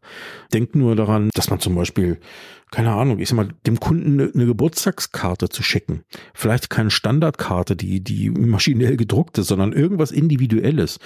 Denkt 0.54 0.76
nur 0.76 0.96
daran, 0.96 1.30
dass 1.34 1.50
man 1.50 1.60
zum 1.60 1.76
Beispiel 1.76 2.20
keine 2.72 2.94
Ahnung, 2.94 3.20
ich 3.20 3.28
sag 3.28 3.36
mal, 3.36 3.50
dem 3.68 3.82
Kunden 3.82 4.20
eine, 4.20 4.32
eine 4.34 4.46
Geburtstagskarte 4.46 5.50
zu 5.50 5.62
schicken. 5.62 6.06
Vielleicht 6.34 6.70
keine 6.70 6.90
Standardkarte, 6.90 7.76
die, 7.76 8.02
die 8.02 8.30
maschinell 8.49 8.97
gedruckt 8.97 9.38
ist, 9.38 9.47
sondern 9.47 9.73
irgendwas 9.73 10.12
Individuelles. 10.12 10.99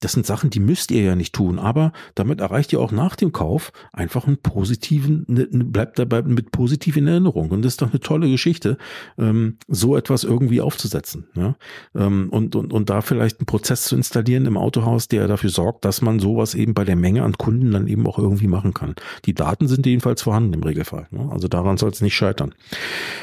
Das 0.00 0.12
sind 0.12 0.26
Sachen, 0.26 0.50
die 0.50 0.60
müsst 0.60 0.90
ihr 0.90 1.02
ja 1.02 1.16
nicht 1.16 1.34
tun, 1.34 1.58
aber 1.58 1.92
damit 2.14 2.40
erreicht 2.40 2.72
ihr 2.72 2.80
auch 2.80 2.92
nach 2.92 3.16
dem 3.16 3.32
Kauf 3.32 3.72
einfach 3.92 4.26
einen 4.26 4.36
positiven, 4.36 5.24
ne, 5.26 5.48
ne, 5.50 5.64
bleibt 5.64 5.98
dabei 5.98 6.22
mit 6.22 6.52
positiven 6.52 7.06
Erinnerungen. 7.06 7.50
Und 7.50 7.62
das 7.64 7.74
ist 7.74 7.82
doch 7.82 7.90
eine 7.90 8.00
tolle 8.00 8.28
Geschichte, 8.28 8.76
ähm, 9.18 9.56
so 9.68 9.96
etwas 9.96 10.24
irgendwie 10.24 10.60
aufzusetzen. 10.60 11.26
Ähm, 11.94 12.28
und, 12.30 12.54
und, 12.56 12.72
und 12.72 12.90
da 12.90 13.00
vielleicht 13.00 13.40
einen 13.40 13.46
Prozess 13.46 13.84
zu 13.84 13.96
installieren 13.96 14.46
im 14.46 14.56
Autohaus, 14.56 15.08
der 15.08 15.28
dafür 15.28 15.50
sorgt, 15.50 15.84
dass 15.84 16.02
man 16.02 16.18
sowas 16.18 16.54
eben 16.54 16.74
bei 16.74 16.84
der 16.84 16.96
Menge 16.96 17.22
an 17.22 17.38
Kunden 17.38 17.70
dann 17.70 17.86
eben 17.86 18.06
auch 18.06 18.18
irgendwie 18.18 18.48
machen 18.48 18.74
kann. 18.74 18.94
Die 19.24 19.34
Daten 19.34 19.66
sind 19.66 19.86
jedenfalls 19.86 20.22
vorhanden 20.22 20.52
im 20.52 20.62
Regelfall. 20.62 21.06
Ne? 21.10 21.28
Also 21.30 21.48
daran 21.48 21.78
soll 21.78 21.90
es 21.90 22.02
nicht 22.02 22.14
scheitern. 22.14 22.54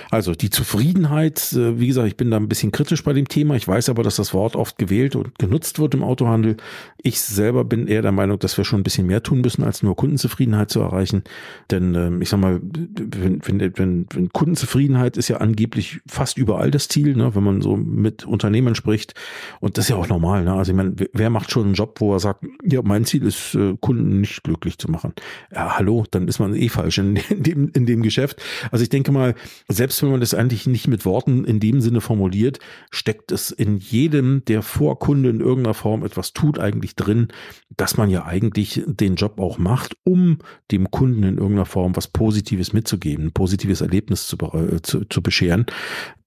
Also 0.09 0.33
die 0.33 0.49
Zufriedenheit, 0.49 1.53
äh, 1.53 1.79
wie 1.79 1.87
gesagt, 1.87 2.07
ich 2.07 2.17
bin 2.17 2.31
da 2.31 2.37
ein 2.37 2.49
bisschen 2.49 2.71
kritisch 2.71 3.03
bei 3.03 3.13
dem 3.13 3.27
Thema. 3.27 3.52
Ich 3.55 3.67
weiß 3.67 3.89
aber, 3.89 4.03
dass 4.03 4.15
das 4.15 4.33
Wort 4.33 4.55
oft 4.55 4.77
gewählt 4.77 5.15
und 5.15 5.37
genutzt 5.39 5.79
wird 5.79 5.93
im 5.93 6.03
Autohandel. 6.03 6.57
Ich 6.97 7.21
selber 7.21 7.63
bin 7.63 7.87
eher 7.87 8.01
der 8.01 8.11
Meinung, 8.11 8.39
dass 8.39 8.57
wir 8.57 8.65
schon 8.65 8.81
ein 8.81 8.83
bisschen 8.83 9.07
mehr 9.07 9.23
tun 9.23 9.41
müssen, 9.41 9.63
als 9.63 9.83
nur 9.83 9.95
Kundenzufriedenheit 9.95 10.69
zu 10.69 10.79
erreichen. 10.79 11.23
Denn 11.71 11.95
ähm, 11.95 12.21
ich 12.21 12.29
sag 12.29 12.39
mal, 12.39 12.59
wenn, 12.61 13.41
wenn, 13.45 13.77
wenn, 13.77 14.05
wenn 14.11 14.29
Kundenzufriedenheit 14.29 15.17
ist 15.17 15.27
ja 15.27 15.37
angeblich 15.37 16.01
fast 16.07 16.37
überall 16.37 16.71
das 16.71 16.87
Ziel, 16.87 17.15
ne? 17.15 17.35
wenn 17.35 17.43
man 17.43 17.61
so 17.61 17.75
mit 17.75 18.25
Unternehmen 18.25 18.75
spricht. 18.75 19.13
Und 19.59 19.77
das 19.77 19.85
ist 19.85 19.89
ja 19.89 19.95
auch 19.95 20.07
normal. 20.07 20.43
Ne? 20.43 20.53
Also 20.53 20.71
ich 20.71 20.75
meine, 20.75 20.95
wer 21.13 21.29
macht 21.29 21.51
schon 21.51 21.65
einen 21.65 21.73
Job, 21.73 21.99
wo 21.99 22.13
er 22.13 22.19
sagt, 22.19 22.45
ja, 22.63 22.81
mein 22.83 23.05
Ziel 23.05 23.23
ist, 23.23 23.55
äh, 23.55 23.75
Kunden 23.79 24.21
nicht 24.21 24.43
glücklich 24.43 24.77
zu 24.77 24.89
machen. 24.89 25.13
Ja, 25.53 25.77
hallo, 25.77 26.05
dann 26.09 26.27
ist 26.27 26.39
man 26.39 26.55
eh 26.55 26.69
falsch 26.69 26.97
in 26.97 27.19
dem, 27.29 27.69
in 27.73 27.85
dem 27.85 28.01
Geschäft. 28.03 28.41
Also 28.71 28.83
ich 28.83 28.89
denke 28.89 29.11
mal, 29.11 29.35
selbst 29.67 30.01
wenn 30.01 30.11
man 30.11 30.19
das 30.19 30.33
eigentlich 30.33 30.67
nicht 30.67 30.87
mit 30.87 31.05
Worten 31.05 31.45
in 31.45 31.59
dem 31.59 31.81
Sinne 31.81 32.01
formuliert, 32.01 32.59
steckt 32.91 33.31
es 33.31 33.42
in 33.51 33.77
jedem, 33.77 34.43
der 34.45 34.61
vor 34.61 34.99
Kunde 34.99 35.29
in 35.29 35.39
irgendeiner 35.39 35.73
Form 35.73 36.03
etwas 36.03 36.33
tut, 36.33 36.59
eigentlich 36.59 36.95
drin, 36.95 37.27
dass 37.69 37.97
man 37.97 38.09
ja 38.09 38.25
eigentlich 38.25 38.83
den 38.85 39.15
Job 39.15 39.39
auch 39.39 39.57
macht, 39.57 39.95
um 40.03 40.39
dem 40.71 40.91
Kunden 40.91 41.23
in 41.23 41.37
irgendeiner 41.37 41.65
Form 41.65 41.95
was 41.95 42.07
Positives 42.07 42.73
mitzugeben, 42.73 43.27
ein 43.27 43.33
positives 43.33 43.81
Erlebnis 43.81 44.27
zu, 44.27 44.37
äh, 44.37 44.81
zu, 44.81 45.05
zu 45.05 45.21
bescheren 45.21 45.65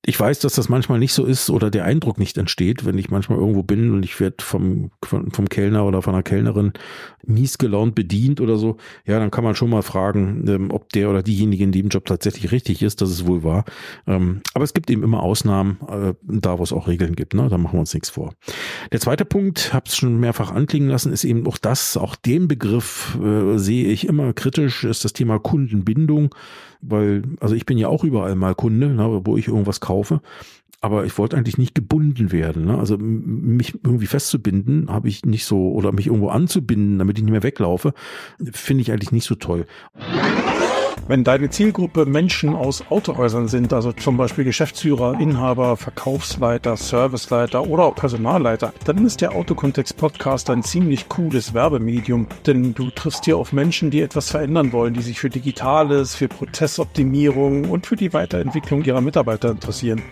ich 0.08 0.18
weiß, 0.18 0.38
dass 0.38 0.54
das 0.54 0.68
manchmal 0.68 1.00
nicht 1.00 1.12
so 1.12 1.24
ist 1.24 1.50
oder 1.50 1.68
der 1.68 1.84
Eindruck 1.84 2.18
nicht 2.18 2.38
entsteht, 2.38 2.84
wenn 2.84 2.96
ich 2.96 3.10
manchmal 3.10 3.40
irgendwo 3.40 3.64
bin 3.64 3.92
und 3.92 4.04
ich 4.04 4.20
werde 4.20 4.36
vom, 4.38 4.92
vom, 5.02 5.48
Kellner 5.48 5.84
oder 5.84 6.00
von 6.00 6.14
einer 6.14 6.22
Kellnerin 6.22 6.74
mies 7.26 7.58
gelaunt 7.58 7.96
bedient 7.96 8.40
oder 8.40 8.56
so. 8.56 8.76
Ja, 9.04 9.18
dann 9.18 9.32
kann 9.32 9.42
man 9.42 9.56
schon 9.56 9.68
mal 9.68 9.82
fragen, 9.82 10.44
ähm, 10.46 10.70
ob 10.70 10.92
der 10.92 11.10
oder 11.10 11.24
diejenige 11.24 11.64
in 11.64 11.72
dem 11.72 11.88
Job 11.88 12.04
tatsächlich 12.04 12.52
richtig 12.52 12.82
ist, 12.82 13.00
dass 13.00 13.10
es 13.10 13.26
wohl 13.26 13.42
war. 13.42 13.64
Ähm, 14.06 14.42
aber 14.54 14.62
es 14.62 14.74
gibt 14.74 14.90
eben 14.90 15.02
immer 15.02 15.24
Ausnahmen, 15.24 15.78
äh, 15.88 16.14
da 16.22 16.60
wo 16.60 16.62
es 16.62 16.72
auch 16.72 16.86
Regeln 16.86 17.16
gibt. 17.16 17.34
Ne? 17.34 17.48
Da 17.48 17.58
machen 17.58 17.74
wir 17.74 17.80
uns 17.80 17.92
nichts 17.92 18.10
vor. 18.10 18.32
Der 18.92 19.00
zweite 19.00 19.24
Punkt, 19.24 19.74
habe 19.74 19.86
es 19.88 19.96
schon 19.96 20.20
mehrfach 20.20 20.52
anklingen 20.52 20.88
lassen, 20.88 21.12
ist 21.12 21.24
eben 21.24 21.44
auch 21.48 21.58
das, 21.58 21.96
auch 21.96 22.14
den 22.14 22.46
Begriff 22.46 23.18
äh, 23.20 23.58
sehe 23.58 23.88
ich 23.88 24.06
immer 24.06 24.32
kritisch, 24.34 24.84
ist 24.84 25.04
das 25.04 25.14
Thema 25.14 25.40
Kundenbindung 25.40 26.32
weil, 26.88 27.22
also 27.40 27.54
ich 27.54 27.66
bin 27.66 27.78
ja 27.78 27.88
auch 27.88 28.04
überall 28.04 28.34
mal 28.34 28.54
Kunde, 28.54 28.88
ne, 28.88 29.22
wo 29.24 29.36
ich 29.36 29.48
irgendwas 29.48 29.80
kaufe. 29.80 30.20
Aber 30.82 31.06
ich 31.06 31.16
wollte 31.18 31.36
eigentlich 31.36 31.58
nicht 31.58 31.74
gebunden 31.74 32.32
werden. 32.32 32.66
Ne? 32.66 32.78
Also 32.78 32.96
mich 32.98 33.74
irgendwie 33.82 34.06
festzubinden, 34.06 34.90
habe 34.90 35.08
ich 35.08 35.24
nicht 35.24 35.44
so, 35.44 35.72
oder 35.72 35.90
mich 35.90 36.06
irgendwo 36.06 36.28
anzubinden, 36.28 36.98
damit 36.98 37.18
ich 37.18 37.24
nicht 37.24 37.32
mehr 37.32 37.42
weglaufe, 37.42 37.94
finde 38.52 38.82
ich 38.82 38.92
eigentlich 38.92 39.10
nicht 39.10 39.24
so 39.24 39.34
toll. 39.34 39.66
Wenn 41.08 41.22
deine 41.22 41.50
Zielgruppe 41.50 42.04
Menschen 42.04 42.56
aus 42.56 42.82
Autohäusern 42.90 43.46
sind, 43.46 43.72
also 43.72 43.92
zum 43.92 44.16
Beispiel 44.16 44.42
Geschäftsführer, 44.42 45.20
Inhaber, 45.20 45.76
Verkaufsleiter, 45.76 46.76
Serviceleiter 46.76 47.64
oder 47.68 47.84
auch 47.84 47.94
Personalleiter, 47.94 48.72
dann 48.84 49.06
ist 49.06 49.20
der 49.20 49.30
Autokontext 49.30 49.96
Podcast 49.96 50.50
ein 50.50 50.64
ziemlich 50.64 51.08
cooles 51.08 51.54
Werbemedium, 51.54 52.26
denn 52.44 52.74
du 52.74 52.90
triffst 52.90 53.24
hier 53.24 53.38
auf 53.38 53.52
Menschen, 53.52 53.92
die 53.92 54.00
etwas 54.00 54.30
verändern 54.30 54.72
wollen, 54.72 54.94
die 54.94 55.02
sich 55.02 55.20
für 55.20 55.30
Digitales, 55.30 56.16
für 56.16 56.26
Prozessoptimierung 56.26 57.70
und 57.70 57.86
für 57.86 57.94
die 57.94 58.12
Weiterentwicklung 58.12 58.82
ihrer 58.82 59.00
Mitarbeiter 59.00 59.50
interessieren. 59.50 60.02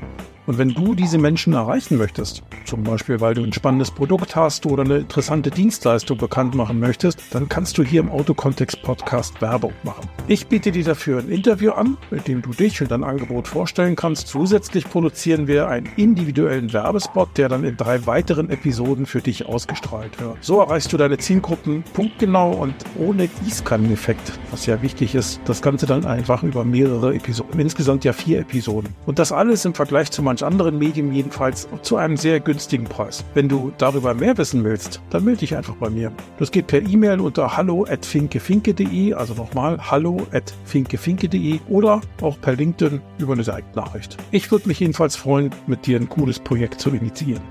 Und 0.46 0.58
wenn 0.58 0.70
du 0.70 0.94
diese 0.94 1.16
Menschen 1.16 1.54
erreichen 1.54 1.96
möchtest, 1.96 2.42
zum 2.66 2.82
Beispiel 2.82 3.20
weil 3.20 3.34
du 3.34 3.42
ein 3.42 3.52
spannendes 3.52 3.90
Produkt 3.90 4.36
hast 4.36 4.66
oder 4.66 4.82
eine 4.82 4.98
interessante 4.98 5.50
Dienstleistung 5.50 6.18
bekannt 6.18 6.54
machen 6.54 6.80
möchtest, 6.80 7.22
dann 7.30 7.48
kannst 7.48 7.78
du 7.78 7.82
hier 7.82 8.00
im 8.00 8.10
Autokontext 8.10 8.82
Podcast 8.82 9.40
Werbung 9.40 9.72
machen. 9.84 10.08
Ich 10.28 10.46
biete 10.46 10.70
dir 10.70 10.84
dafür 10.84 11.20
ein 11.20 11.30
Interview 11.30 11.72
an, 11.72 11.96
mit 12.10 12.28
dem 12.28 12.42
du 12.42 12.50
dich 12.50 12.82
und 12.82 12.90
dein 12.90 13.04
Angebot 13.04 13.48
vorstellen 13.48 13.96
kannst. 13.96 14.28
Zusätzlich 14.28 14.84
produzieren 14.84 15.46
wir 15.46 15.68
einen 15.68 15.88
individuellen 15.96 16.72
Werbespot, 16.72 17.30
der 17.38 17.48
dann 17.48 17.64
in 17.64 17.76
drei 17.78 18.06
weiteren 18.06 18.50
Episoden 18.50 19.06
für 19.06 19.22
dich 19.22 19.46
ausgestrahlt 19.46 20.20
wird. 20.20 20.36
So 20.42 20.60
erreichst 20.60 20.92
du 20.92 20.98
deine 20.98 21.16
Zielgruppen 21.16 21.84
punktgenau 21.94 22.52
und 22.52 22.74
ohne 22.98 23.28
Gießkanneneffekt, 23.28 24.38
was 24.50 24.66
ja 24.66 24.82
wichtig 24.82 25.14
ist. 25.14 25.40
Das 25.46 25.62
Ganze 25.62 25.86
dann 25.86 26.04
einfach 26.04 26.42
über 26.42 26.64
mehrere 26.64 27.14
Episoden. 27.14 27.58
Insgesamt 27.58 28.04
ja 28.04 28.12
vier 28.12 28.40
Episoden. 28.40 28.90
Und 29.06 29.18
das 29.18 29.32
alles 29.32 29.64
im 29.64 29.72
Vergleich 29.74 30.10
zu 30.10 30.22
manch 30.34 30.42
anderen 30.42 30.78
Medien 30.78 31.12
jedenfalls 31.12 31.68
zu 31.82 31.96
einem 31.96 32.16
sehr 32.16 32.40
günstigen 32.40 32.84
Preis. 32.84 33.24
Wenn 33.34 33.48
du 33.48 33.72
darüber 33.78 34.14
mehr 34.14 34.36
wissen 34.36 34.64
willst, 34.64 35.00
dann 35.10 35.24
melde 35.24 35.40
dich 35.40 35.56
einfach 35.56 35.76
bei 35.76 35.90
mir. 35.90 36.10
Das 36.38 36.50
geht 36.50 36.66
per 36.66 36.82
E-Mail 36.82 37.20
unter 37.20 37.56
hallo 37.56 37.86
at 37.88 38.04
finkefinke.de, 38.04 39.14
also 39.14 39.34
nochmal 39.34 39.78
hallo 39.78 40.26
at 40.32 40.52
finkefinke.de 40.64 41.60
oder 41.68 42.00
auch 42.20 42.40
per 42.40 42.56
LinkedIn 42.56 43.00
über 43.18 43.34
eine 43.34 43.44
Seitennachricht. 43.44 44.16
Ich 44.32 44.50
würde 44.50 44.66
mich 44.66 44.80
jedenfalls 44.80 45.14
freuen, 45.14 45.50
mit 45.68 45.86
dir 45.86 46.00
ein 46.00 46.08
cooles 46.08 46.40
Projekt 46.40 46.80
zu 46.80 46.90
initiieren. 46.90 47.42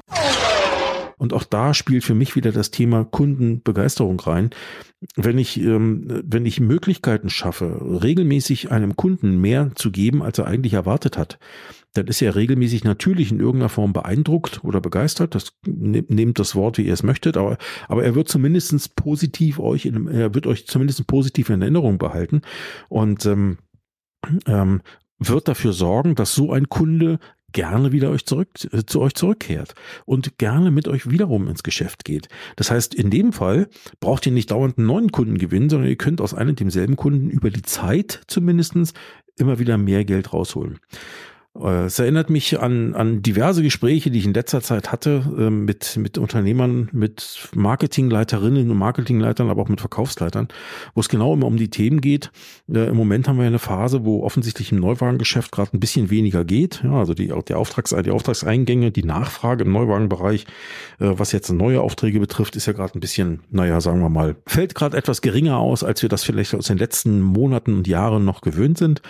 Und 1.18 1.32
auch 1.32 1.46
da 1.46 1.74
spielt 1.74 2.04
für 2.04 2.16
mich 2.16 2.36
wieder 2.36 2.52
das 2.52 2.70
Thema 2.70 3.06
Kundenbegeisterung 3.06 4.20
rein. 4.20 4.50
Wenn 5.16 5.38
ich, 5.38 5.58
ähm, 5.58 6.22
wenn 6.26 6.46
ich 6.46 6.60
Möglichkeiten 6.60 7.30
schaffe, 7.30 7.80
regelmäßig 8.04 8.72
einem 8.72 8.98
Kunden 8.98 9.40
mehr 9.40 9.72
zu 9.76 9.90
geben, 9.92 10.22
als 10.22 10.40
er 10.40 10.48
eigentlich 10.48 10.74
erwartet 10.74 11.18
hat, 11.18 11.40
dann 11.94 12.08
ist 12.08 12.22
er 12.22 12.36
regelmäßig 12.36 12.84
natürlich 12.84 13.32
in 13.32 13.40
irgendeiner 13.40 13.70
Form 13.70 13.94
beeindruckt 13.94 14.64
oder 14.64 14.82
begeistert. 14.82 15.36
Das 15.36 15.54
ne, 15.66 16.04
nehmt 16.08 16.40
das 16.40 16.56
Wort, 16.56 16.78
wie 16.78 16.88
ihr 16.88 16.94
es 16.94 17.04
möchtet, 17.04 17.38
aber, 17.38 17.58
aber 17.88 18.04
er 18.04 18.16
wird 18.16 18.28
zumindestens 18.28 18.90
positiv 18.90 19.60
euch, 19.60 19.86
in, 19.86 20.08
er 20.08 20.34
wird 20.34 20.48
euch 20.48 20.68
zumindest 20.68 21.06
positiv 21.08 21.50
in 21.50 21.62
Erinnerung 21.62 22.00
behalten 22.00 22.42
und 22.90 23.26
ähm, 23.26 23.58
ähm, 24.48 24.82
wird 25.20 25.48
dafür 25.48 25.74
sorgen, 25.74 26.16
dass 26.16 26.34
so 26.34 26.52
ein 26.52 26.68
Kunde 26.70 27.20
gerne 27.54 27.92
wieder 27.92 28.10
euch 28.10 28.26
zurück, 28.26 28.50
zu 28.88 29.02
euch 29.02 29.14
zurückkehrt 29.14 29.76
und 30.06 30.40
gerne 30.40 30.72
mit 30.72 30.88
euch 30.88 31.10
wiederum 31.12 31.48
ins 31.48 31.62
Geschäft 31.62 32.04
geht. 32.04 32.28
Das 32.56 32.72
heißt, 32.72 32.96
in 32.96 33.12
dem 33.12 33.32
Fall 33.32 33.70
braucht 34.00 34.26
ihr 34.26 34.32
nicht 34.32 34.50
dauernd 34.50 34.80
einen 34.80 34.88
neuen 34.88 35.12
Kunden 35.12 35.38
gewinnen, 35.38 35.70
sondern 35.70 35.88
ihr 35.88 35.96
könnt 35.96 36.20
aus 36.20 36.34
einem 36.34 36.56
demselben 36.56 36.96
Kunden 36.96 37.30
über 37.30 37.52
die 37.52 37.62
Zeit 37.62 38.22
zumindestens 38.26 38.94
immer 39.38 39.60
wieder 39.60 39.78
mehr 39.78 40.04
Geld 40.04 40.34
rausholen. 40.34 40.80
Äh, 41.60 41.86
es 41.86 42.00
erinnert 42.00 42.30
mich 42.30 42.60
an, 42.60 42.96
an 42.96 43.22
diverse 43.22 43.62
Gespräche, 43.62 44.12
die 44.12 44.20
ich 44.20 44.26
in 44.26 44.34
letzter 44.34 44.62
Zeit 44.62 44.92
hatte 44.92 45.24
äh, 45.38 45.50
mit, 45.50 45.98
mit 45.98 46.18
Unternehmern, 46.18 46.90
mit 46.92 47.50
Marketingleiterinnen 47.54 48.70
und 48.70 48.78
Marketingleitern, 48.78 49.50
aber 49.50 49.62
auch 49.62 49.70
mit 49.70 49.80
Verkaufsleitern, 49.80 50.48
wo 50.96 51.02
es 51.02 51.10
genau 51.10 51.34
immer 51.34 51.48
um 51.48 51.58
die 51.58 51.70
Themen 51.70 52.02
geht. 52.02 52.32
Äh, 52.74 52.88
Im 52.88 52.98
Moment 52.98 53.28
haben 53.28 53.38
wir 53.38 53.46
eine 53.46 53.60
Phase, 53.60 54.04
wo 54.06 54.24
offensichtlich 54.24 54.72
im 54.72 54.80
Neuwagengeschäft 54.80 55.52
gerade 55.52 55.76
ein 55.76 55.80
bisschen 55.80 56.10
weniger 56.10 56.44
geht. 56.46 56.82
Ja, 56.84 56.94
also 56.94 57.14
die, 57.14 57.32
die, 57.48 57.54
Auftrags, 57.54 57.96
die 58.04 58.12
Auftragseingänge, 58.12 58.92
die 58.92 59.04
Nachfrage 59.04 59.64
im 59.64 59.72
Neuwagenbereich, 59.72 60.46
äh, 61.00 61.12
was 61.18 61.32
jetzt 61.32 61.52
neue 61.52 61.82
Aufträge 61.82 62.20
betrifft, 62.20 62.56
ist 62.56 62.66
ja 62.66 62.74
gerade 62.74 62.98
ein 62.98 63.00
bisschen, 63.00 63.42
naja, 63.52 63.80
sagen 63.82 64.02
wir 64.02 64.10
mal, 64.10 64.36
fällt 64.48 64.76
gerade 64.76 64.98
etwas 64.98 65.22
geringer 65.22 65.58
aus, 65.58 65.84
als 65.84 66.02
wir 66.02 66.10
das 66.10 66.24
vielleicht 66.24 66.56
aus 66.56 66.68
den 66.68 66.78
letzten 66.78 67.22
Monaten 67.22 67.76
und 67.76 67.88
Jahren 67.88 68.26
noch 68.26 68.42
gewöhnt 68.42 68.78
sind 68.78 69.02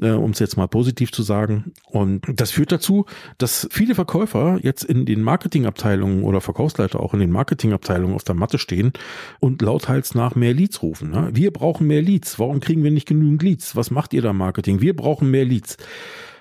äh, 0.00 0.10
um 0.10 0.30
es 0.30 0.38
jetzt 0.38 0.56
mal 0.56 0.68
positiv 0.68 1.12
zu 1.12 1.22
sagen. 1.22 1.72
Und 1.86 2.24
das 2.34 2.50
führt 2.50 2.72
dazu, 2.72 3.06
dass 3.38 3.68
viele 3.70 3.94
Verkäufer 3.94 4.58
jetzt 4.62 4.84
in 4.84 5.06
den 5.06 5.22
Marketingabteilungen 5.22 6.22
oder 6.22 6.40
Verkaufsleiter 6.40 7.00
auch 7.00 7.14
in 7.14 7.20
den 7.20 7.30
Marketingabteilungen 7.30 8.14
auf 8.14 8.24
der 8.24 8.34
Matte 8.34 8.58
stehen 8.58 8.92
und 9.38 9.62
lauthals 9.62 10.14
nach 10.14 10.34
mehr 10.34 10.54
Leads 10.54 10.82
rufen. 10.82 11.10
Ne? 11.10 11.30
Wir 11.32 11.52
brauchen 11.52 11.86
mehr 11.86 12.02
Leads. 12.02 12.38
Warum 12.38 12.60
kriegen 12.60 12.84
wir 12.84 12.90
nicht 12.90 13.08
genügend 13.08 13.42
Leads? 13.42 13.76
Was 13.76 13.90
macht 13.90 14.12
ihr 14.12 14.22
da 14.22 14.32
Marketing? 14.32 14.80
Wir 14.80 14.94
brauchen 14.94 15.30
mehr 15.30 15.44
Leads 15.44 15.76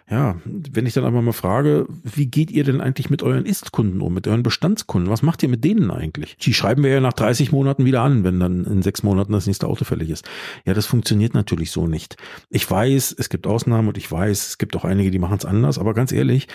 ja, 0.10 0.38
wenn 0.46 0.88
ich 0.88 0.94
dann 0.94 1.06
einfach 1.06 1.22
mal 1.22 1.34
frage, 1.34 1.86
wie 2.04 2.26
geht 2.26 2.50
ihr 2.50 2.64
denn 2.64 2.82
eigentlich 2.82 3.12
mit 3.12 3.22
euren 3.22 3.46
Ist-Kunden 3.46 4.02
um, 4.02 4.14
mit 4.14 4.28
euren 4.28 4.42
Bestandskunden? 4.42 5.12
Was 5.12 5.22
macht 5.22 5.44
ihr 5.44 5.50
mit 5.50 5.64
denen 5.64 5.92
eigentlich? 5.92 6.36
Die 6.38 6.54
schreiben 6.54 6.84
wir 6.84 6.90
ja 6.90 7.00
nach 7.00 7.14
30 7.14 7.52
Monaten 7.52 7.86
wieder 7.86 8.02
an, 8.02 8.24
wenn 8.24 8.40
dann 8.40 8.66
in 8.66 8.82
sechs 8.82 9.04
Monaten 9.04 9.34
das 9.34 9.46
nächste 9.46 9.68
Auto 9.68 9.86
fällig 9.86 10.10
ist. 10.10 10.28
Ja, 10.66 10.74
das 10.74 10.88
funktioniert 10.88 11.36
natürlich 11.36 11.70
so 11.70 11.86
nicht. 11.86 12.18
Ich 12.50 12.70
weiß, 12.70 13.16
es 13.18 13.30
gibt 13.30 13.46
Ausnahmen 13.46 13.88
und 13.88 13.98
ich 13.98 14.12
weiß, 14.12 14.48
es 14.48 14.58
gibt 14.58 14.76
auch 14.76 14.86
einige, 14.86 15.12
die 15.12 15.20
machen 15.20 15.38
es 15.38 15.46
anders, 15.46 15.78
aber 15.78 15.94
ganz 15.94 16.12
ehrlich, 16.12 16.48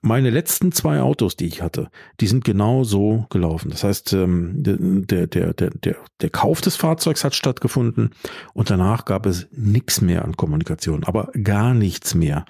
meine 0.00 0.30
letzten 0.30 0.70
zwei 0.70 1.00
Autos, 1.00 1.34
die 1.34 1.46
ich 1.46 1.60
hatte, 1.60 1.90
die 2.20 2.28
sind 2.28 2.44
genau 2.44 2.84
so 2.84 3.26
gelaufen. 3.30 3.70
Das 3.70 3.82
heißt, 3.82 4.12
ähm, 4.12 4.62
der, 4.62 5.26
der, 5.26 5.54
der, 5.54 5.70
der, 5.70 5.96
der 6.20 6.30
Kauf 6.30 6.60
des 6.60 6.76
Fahrzeugs 6.76 7.24
hat 7.24 7.34
stattgefunden 7.34 8.10
und 8.54 8.70
danach 8.70 9.04
gab 9.06 9.26
es 9.26 9.48
nichts 9.50 10.00
mehr 10.00 10.24
an 10.24 10.36
Kommunikation, 10.36 11.02
aber 11.02 11.30
gar 11.42 11.74
nichts 11.74 12.14
mehr. 12.14 12.44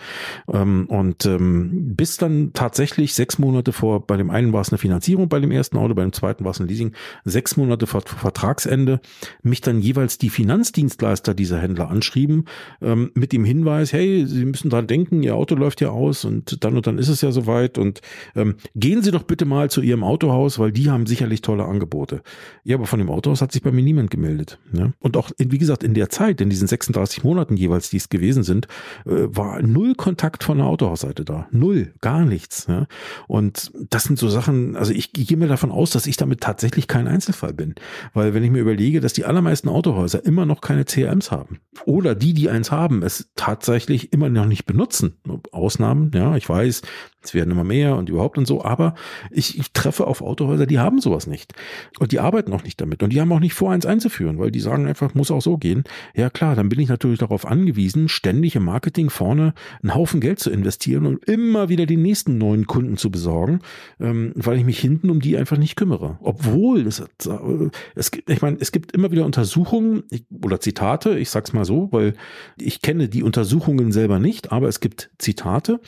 Ähm, 0.52 0.86
und 0.88 1.24
ähm, 1.24 1.96
bis 1.96 2.18
dann 2.18 2.52
tatsächlich 2.52 3.14
sechs 3.14 3.38
Monate 3.38 3.72
vor, 3.72 4.06
bei 4.06 4.18
dem 4.18 4.28
einen 4.30 4.52
war 4.52 4.60
es 4.60 4.68
eine 4.68 4.78
Finanzierung 4.78 5.30
bei 5.30 5.40
dem 5.40 5.50
ersten 5.50 5.78
Auto, 5.78 5.94
bei 5.94 6.02
dem 6.02 6.12
zweiten 6.12 6.44
war 6.44 6.50
es 6.50 6.60
ein 6.60 6.68
Leasing, 6.68 6.92
sechs 7.24 7.56
Monate 7.56 7.86
vor 7.86 8.02
Vertragsende, 8.02 9.00
mich 9.42 9.62
dann 9.62 9.80
jeweils 9.80 10.18
die 10.18 10.30
Finanzdienstleister 10.30 11.32
dieser 11.32 11.58
Händler 11.58 11.88
anschrieben, 11.88 12.44
mit 12.80 13.32
dem 13.32 13.44
Hinweis, 13.44 13.92
hey, 13.92 14.26
Sie 14.26 14.44
müssen 14.44 14.70
dran 14.70 14.86
denken, 14.86 15.22
Ihr 15.22 15.34
Auto 15.34 15.54
läuft 15.54 15.80
ja 15.80 15.90
aus 15.90 16.24
und 16.24 16.62
dann 16.64 16.76
und 16.76 16.86
dann 16.86 16.98
ist 16.98 17.08
es 17.08 17.20
ja 17.22 17.30
so 17.32 17.37
soweit 17.38 17.78
und 17.78 18.00
ähm, 18.34 18.56
gehen 18.74 19.02
Sie 19.02 19.10
doch 19.10 19.22
bitte 19.22 19.44
mal 19.44 19.70
zu 19.70 19.80
Ihrem 19.80 20.02
Autohaus, 20.02 20.58
weil 20.58 20.72
die 20.72 20.90
haben 20.90 21.06
sicherlich 21.06 21.42
tolle 21.42 21.64
Angebote. 21.64 22.22
Ja, 22.64 22.76
aber 22.76 22.86
von 22.86 22.98
dem 22.98 23.10
Autohaus 23.10 23.40
hat 23.40 23.52
sich 23.52 23.62
bei 23.62 23.70
mir 23.70 23.82
niemand 23.82 24.10
gemeldet. 24.10 24.58
Ne? 24.72 24.92
Und 24.98 25.16
auch, 25.16 25.30
wie 25.38 25.58
gesagt, 25.58 25.82
in 25.82 25.94
der 25.94 26.08
Zeit, 26.08 26.40
in 26.40 26.50
diesen 26.50 26.68
36 26.68 27.24
Monaten 27.24 27.56
jeweils, 27.56 27.90
die 27.90 27.98
es 27.98 28.08
gewesen 28.08 28.42
sind, 28.42 28.66
äh, 29.06 29.28
war 29.28 29.62
null 29.62 29.94
Kontakt 29.94 30.44
von 30.44 30.58
der 30.58 30.66
Autohausseite 30.66 31.24
da. 31.24 31.48
Null, 31.50 31.92
gar 32.00 32.24
nichts. 32.24 32.68
Ne? 32.68 32.86
Und 33.26 33.72
das 33.90 34.04
sind 34.04 34.18
so 34.18 34.28
Sachen, 34.28 34.76
also 34.76 34.92
ich 34.92 35.12
gehe 35.12 35.36
mir 35.36 35.48
davon 35.48 35.70
aus, 35.70 35.90
dass 35.90 36.06
ich 36.06 36.16
damit 36.16 36.40
tatsächlich 36.40 36.88
kein 36.88 37.06
Einzelfall 37.06 37.52
bin. 37.52 37.74
Weil 38.14 38.34
wenn 38.34 38.44
ich 38.44 38.50
mir 38.50 38.60
überlege, 38.60 39.00
dass 39.00 39.12
die 39.12 39.24
allermeisten 39.24 39.68
Autohäuser 39.68 40.24
immer 40.24 40.46
noch 40.46 40.60
keine 40.60 40.84
CRMs 40.84 41.30
haben 41.30 41.60
oder 41.84 42.14
die, 42.14 42.34
die 42.34 42.50
eins 42.50 42.70
haben, 42.70 43.02
es 43.02 43.30
tatsächlich 43.36 44.12
immer 44.12 44.28
noch 44.28 44.46
nicht 44.46 44.66
benutzen. 44.66 45.16
Ausnahmen, 45.52 46.10
ja, 46.14 46.36
ich 46.36 46.48
weiß, 46.48 46.82
es 47.22 47.34
werden 47.34 47.50
immer 47.50 47.64
mehr 47.64 47.96
und 47.96 48.08
überhaupt 48.08 48.38
und 48.38 48.46
so, 48.46 48.64
aber 48.64 48.94
ich, 49.30 49.58
ich 49.58 49.72
treffe 49.72 50.06
auf 50.06 50.22
Autohäuser, 50.22 50.66
die 50.66 50.78
haben 50.78 51.00
sowas 51.00 51.26
nicht. 51.26 51.52
Und 51.98 52.12
die 52.12 52.20
arbeiten 52.20 52.52
auch 52.52 52.62
nicht 52.62 52.80
damit. 52.80 53.02
Und 53.02 53.12
die 53.12 53.20
haben 53.20 53.32
auch 53.32 53.40
nicht 53.40 53.54
vor, 53.54 53.72
eins 53.72 53.86
einzuführen, 53.86 54.38
weil 54.38 54.50
die 54.50 54.60
sagen 54.60 54.86
einfach, 54.86 55.14
muss 55.14 55.30
auch 55.30 55.42
so 55.42 55.58
gehen. 55.58 55.84
Ja 56.14 56.30
klar, 56.30 56.54
dann 56.54 56.68
bin 56.68 56.78
ich 56.78 56.88
natürlich 56.88 57.18
darauf 57.18 57.46
angewiesen, 57.46 58.08
ständig 58.08 58.54
im 58.56 58.64
Marketing 58.64 59.10
vorne 59.10 59.52
einen 59.82 59.94
Haufen 59.94 60.20
Geld 60.20 60.38
zu 60.38 60.50
investieren 60.50 61.06
und 61.06 61.24
immer 61.24 61.68
wieder 61.68 61.86
die 61.86 61.96
nächsten 61.96 62.38
neuen 62.38 62.66
Kunden 62.66 62.96
zu 62.96 63.10
besorgen, 63.10 63.60
ähm, 64.00 64.32
weil 64.36 64.58
ich 64.58 64.64
mich 64.64 64.78
hinten 64.78 65.10
um 65.10 65.20
die 65.20 65.36
einfach 65.36 65.58
nicht 65.58 65.76
kümmere. 65.76 66.18
Obwohl, 66.22 66.86
es, 66.86 67.00
äh, 67.00 67.06
es 67.96 68.10
gibt, 68.12 68.30
ich 68.30 68.42
meine, 68.42 68.58
es 68.60 68.70
gibt 68.70 68.92
immer 68.92 69.10
wieder 69.10 69.26
Untersuchungen 69.26 70.04
oder 70.44 70.60
Zitate, 70.60 71.18
ich 71.18 71.30
sag's 71.30 71.52
mal 71.52 71.64
so, 71.64 71.88
weil 71.90 72.14
ich 72.60 72.80
kenne 72.80 73.08
die 73.08 73.22
Untersuchungen 73.22 73.90
selber 73.92 74.20
nicht, 74.20 74.52
aber 74.52 74.68
es 74.68 74.80
gibt 74.80 75.10
Zitate, 75.18 75.80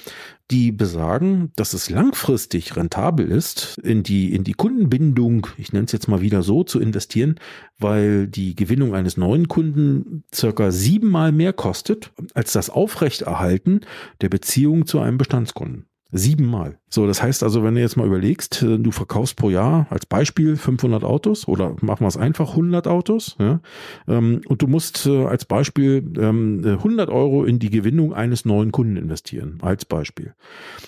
die 0.50 0.72
besagen, 0.72 1.52
dass 1.54 1.74
es 1.74 1.90
langfristig 1.90 2.76
rentabel 2.76 3.30
ist, 3.30 3.78
in 3.78 4.02
die, 4.02 4.34
in 4.34 4.42
die 4.42 4.54
Kundenbindung, 4.54 5.46
ich 5.56 5.72
nenne 5.72 5.86
es 5.86 5.92
jetzt 5.92 6.08
mal 6.08 6.20
wieder 6.20 6.42
so, 6.42 6.64
zu 6.64 6.80
investieren, 6.80 7.36
weil 7.78 8.26
die 8.26 8.56
Gewinnung 8.56 8.94
eines 8.94 9.16
neuen 9.16 9.48
Kunden 9.48 10.24
circa 10.34 10.72
siebenmal 10.72 11.30
mehr 11.30 11.52
kostet 11.52 12.12
als 12.34 12.52
das 12.52 12.68
Aufrechterhalten 12.68 13.82
der 14.20 14.28
Beziehung 14.28 14.86
zu 14.86 14.98
einem 14.98 15.18
Bestandskunden. 15.18 15.86
Siebenmal. 16.10 16.79
So, 16.92 17.06
das 17.06 17.22
heißt 17.22 17.44
also, 17.44 17.62
wenn 17.62 17.76
du 17.76 17.80
jetzt 17.80 17.96
mal 17.96 18.06
überlegst, 18.06 18.62
äh, 18.62 18.76
du 18.78 18.90
verkaufst 18.90 19.36
pro 19.36 19.48
Jahr 19.48 19.86
als 19.90 20.06
Beispiel 20.06 20.56
500 20.56 21.04
Autos 21.04 21.46
oder 21.46 21.76
machen 21.80 22.00
wir 22.00 22.08
es 22.08 22.16
einfach 22.16 22.50
100 22.50 22.88
Autos, 22.88 23.36
ja, 23.38 23.60
ähm, 24.08 24.40
und 24.48 24.60
du 24.60 24.66
musst 24.66 25.06
äh, 25.06 25.24
als 25.24 25.44
Beispiel 25.44 26.02
100 26.18 26.18
ähm, 26.20 27.14
Euro 27.14 27.44
in 27.44 27.60
die 27.60 27.70
Gewinnung 27.70 28.12
eines 28.12 28.44
neuen 28.44 28.72
Kunden 28.72 28.96
investieren, 28.96 29.58
als 29.62 29.84
Beispiel. 29.84 30.34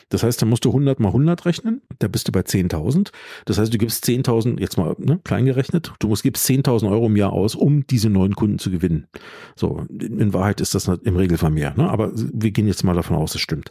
Das 0.09 0.25
heißt, 0.25 0.43
da 0.43 0.47
musst 0.47 0.65
du 0.65 0.71
100 0.71 0.99
mal 0.99 1.09
100 1.09 1.47
rechnen, 1.47 1.83
da 2.01 2.09
bist 2.09 2.27
du 2.27 2.33
bei 2.33 2.41
10.000. 2.41 3.13
Das 3.45 3.59
heißt, 3.59 3.73
du 3.73 3.79
gibst 3.79 4.05
10.000, 4.05 4.59
jetzt 4.59 4.77
mal 4.77 4.97
ne, 4.99 5.21
klein 5.23 5.45
gerechnet, 5.45 5.93
du 6.01 6.09
musst, 6.09 6.25
gibst 6.25 6.45
10.000 6.51 6.91
Euro 6.91 7.07
im 7.07 7.17
Jahr 7.17 7.33
aus, 7.33 7.55
um 7.55 7.87
diese 7.87 8.11
neuen 8.11 8.35
Kunden 8.35 8.59
zu 8.59 8.73
gewinnen. 8.73 9.07
So, 9.55 9.87
in 9.89 10.35
Wahrheit 10.35 10.61
ist 10.61 10.75
das 10.75 10.89
im 10.89 11.15
Regelfall 11.15 11.51
mehr, 11.51 11.75
ne? 11.77 11.89
aber 11.89 12.11
wir 12.13 12.51
gehen 12.51 12.67
jetzt 12.67 12.83
mal 12.83 12.97
davon 12.97 13.17
aus, 13.17 13.37
es 13.37 13.41
stimmt. 13.41 13.71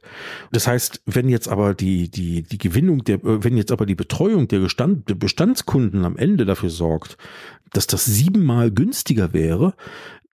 Das 0.53 0.65
heißt, 0.65 1.01
wenn 1.05 1.27
jetzt 1.27 1.49
aber 1.49 1.73
die, 1.73 2.09
die 2.09 2.20
die, 2.21 2.43
die 2.43 2.57
Gewinnung 2.57 3.03
der, 3.03 3.15
äh, 3.23 3.43
wenn 3.43 3.57
jetzt 3.57 3.71
aber 3.71 3.85
die 3.85 3.95
Betreuung 3.95 4.47
der, 4.47 4.59
Gestand, 4.59 5.09
der 5.09 5.15
Bestandskunden 5.15 6.05
am 6.05 6.17
Ende 6.17 6.45
dafür 6.45 6.69
sorgt, 6.69 7.17
dass 7.73 7.87
das 7.87 8.05
siebenmal 8.05 8.71
günstiger 8.71 9.33
wäre, 9.33 9.73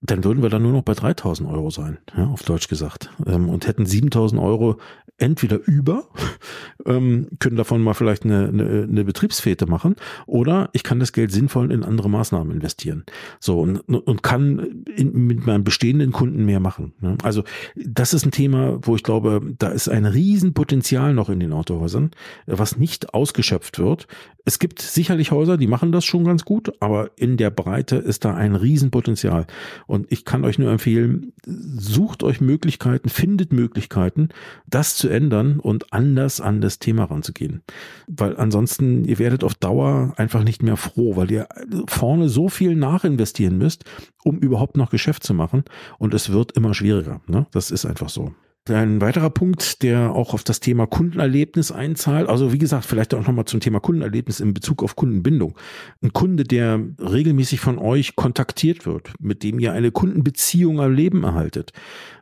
dann 0.01 0.23
würden 0.23 0.43
wir 0.43 0.51
dann 0.51 0.63
nur 0.63 0.73
noch 0.73 0.83
bei 0.83 0.95
3000 0.95 1.49
Euro 1.49 1.71
sein, 1.71 1.99
ja, 2.17 2.27
auf 2.27 2.43
Deutsch 2.43 2.69
gesagt, 2.69 3.11
ähm, 3.27 3.49
und 3.49 3.67
hätten 3.67 3.85
7000 3.85 4.41
Euro 4.41 4.79
entweder 5.19 5.59
über, 5.67 6.05
ähm, 6.87 7.29
können 7.41 7.57
davon 7.57 7.83
mal 7.83 7.95
vielleicht 7.95 8.25
eine, 8.25 8.49
eine, 8.49 8.87
eine 8.89 9.05
Betriebsfete 9.05 9.67
machen, 9.67 9.97
oder 10.27 10.71
ich 10.73 10.85
kann 10.85 11.01
das 11.01 11.13
Geld 11.13 11.33
sinnvoll 11.33 11.73
in 11.73 11.83
andere 11.83 12.09
Maßnahmen 12.09 12.53
investieren. 12.53 13.05
So 13.41 13.61
und, 13.61 13.81
und 13.81 14.23
kann 14.23 14.85
in, 14.97 15.27
mit 15.27 15.45
meinen 15.47 15.65
bestehenden 15.65 16.13
Kunden 16.13 16.45
mehr 16.45 16.61
machen. 16.61 16.93
Ne? 17.01 17.19
Also 17.23 17.43
das 17.75 18.15
ist 18.15 18.25
ein 18.25 18.31
Thema, 18.31 18.79
wo 18.83 18.95
ich 18.95 19.03
glaube, 19.03 19.41
da 19.59 19.69
ist 19.69 19.89
ein 19.89 20.07
Riesenpotenzial 20.07 21.13
noch 21.13 21.29
in 21.29 21.41
den 21.41 21.53
Autohäusern, 21.53 22.13
was 22.47 22.79
nicht 22.79 23.15
ausgeschöpft 23.15 23.81
wird. 23.81 24.07
Es 24.45 24.59
gibt 24.59 24.81
sicherlich 24.81 25.31
Häuser, 25.31 25.59
die 25.59 25.67
machen 25.67 25.93
das 25.93 26.07
schon 26.07 26.25
ganz 26.25 26.45
gut, 26.45 26.73
aber 26.81 27.11
in 27.17 27.37
der 27.37 27.51
Breite 27.51 27.97
ist 27.97 28.25
da 28.25 28.35
ein 28.35 28.55
Riesenpotenzial. 28.55 29.47
Und 29.89 30.13
ich 30.13 30.27
kann 30.27 30.45
euch 30.45 30.59
nur 30.59 30.71
empfehlen, 30.71 31.33
sucht 31.47 32.23
euch 32.23 32.43
Möglichkeiten, 32.43 33.09
findet 33.09 33.55
Möglichkeiten, 33.55 34.29
das 34.67 34.97
zu 34.97 35.09
ändern 35.09 35.59
und 35.61 35.95
anders 35.95 36.43
an 36.43 36.61
das 36.61 36.79
Thema 36.79 37.05
ranzugehen. 37.05 37.63
Weil 38.07 38.37
ansonsten, 38.37 39.07
ihr 39.07 39.19
werdet 39.19 39.43
auf 39.45 39.55
Dauer 39.55 40.13
einfach 40.19 40.45
nicht 40.45 40.63
mehr 40.63 40.77
froh, 40.77 41.17
weil 41.17 41.31
ihr 41.31 41.49
vorne 41.87 42.29
so 42.29 42.51
viel 42.51 42.77
nachinvestieren 42.77 43.57
müsst, 43.57 43.87
um 44.23 44.39
überhaupt 44.39 44.77
noch 44.77 44.91
Geschäft 44.91 45.23
zu 45.25 45.33
machen. 45.33 45.65
Und 45.99 46.13
es 46.13 46.31
wird 46.31 46.53
immer 46.53 46.75
schwieriger. 46.75 47.23
Ne? 47.27 47.47
Das 47.51 47.71
ist 47.71 47.87
einfach 47.87 48.11
so. 48.11 48.35
Ein 48.71 49.01
weiterer 49.01 49.31
Punkt, 49.31 49.83
der 49.83 50.13
auch 50.13 50.35
auf 50.35 50.45
das 50.45 50.61
Thema 50.61 50.87
Kundenerlebnis 50.87 51.73
einzahlt, 51.73 52.29
also 52.29 52.53
wie 52.53 52.59
gesagt, 52.59 52.85
vielleicht 52.85 53.15
auch 53.15 53.27
nochmal 53.27 53.45
zum 53.45 53.61
Thema 53.61 53.81
Kundenerlebnis 53.81 54.41
in 54.41 54.55
Bezug 54.55 54.83
auf 54.83 54.97
Kundenbindung. 54.97 55.57
Ein 56.03 56.13
Kunde, 56.13 56.45
der 56.45 56.81
regelmäßig 56.99 57.61
von 57.61 57.79
euch 57.79 58.17
kontaktiert 58.17 58.87
wird, 58.87 59.13
mit 59.21 59.43
dem 59.43 59.59
ihr 59.59 59.73
eine 59.73 59.91
Kundenbeziehung 59.91 60.81
am 60.81 60.93
Leben 60.93 61.25
erhaltet, 61.25 61.73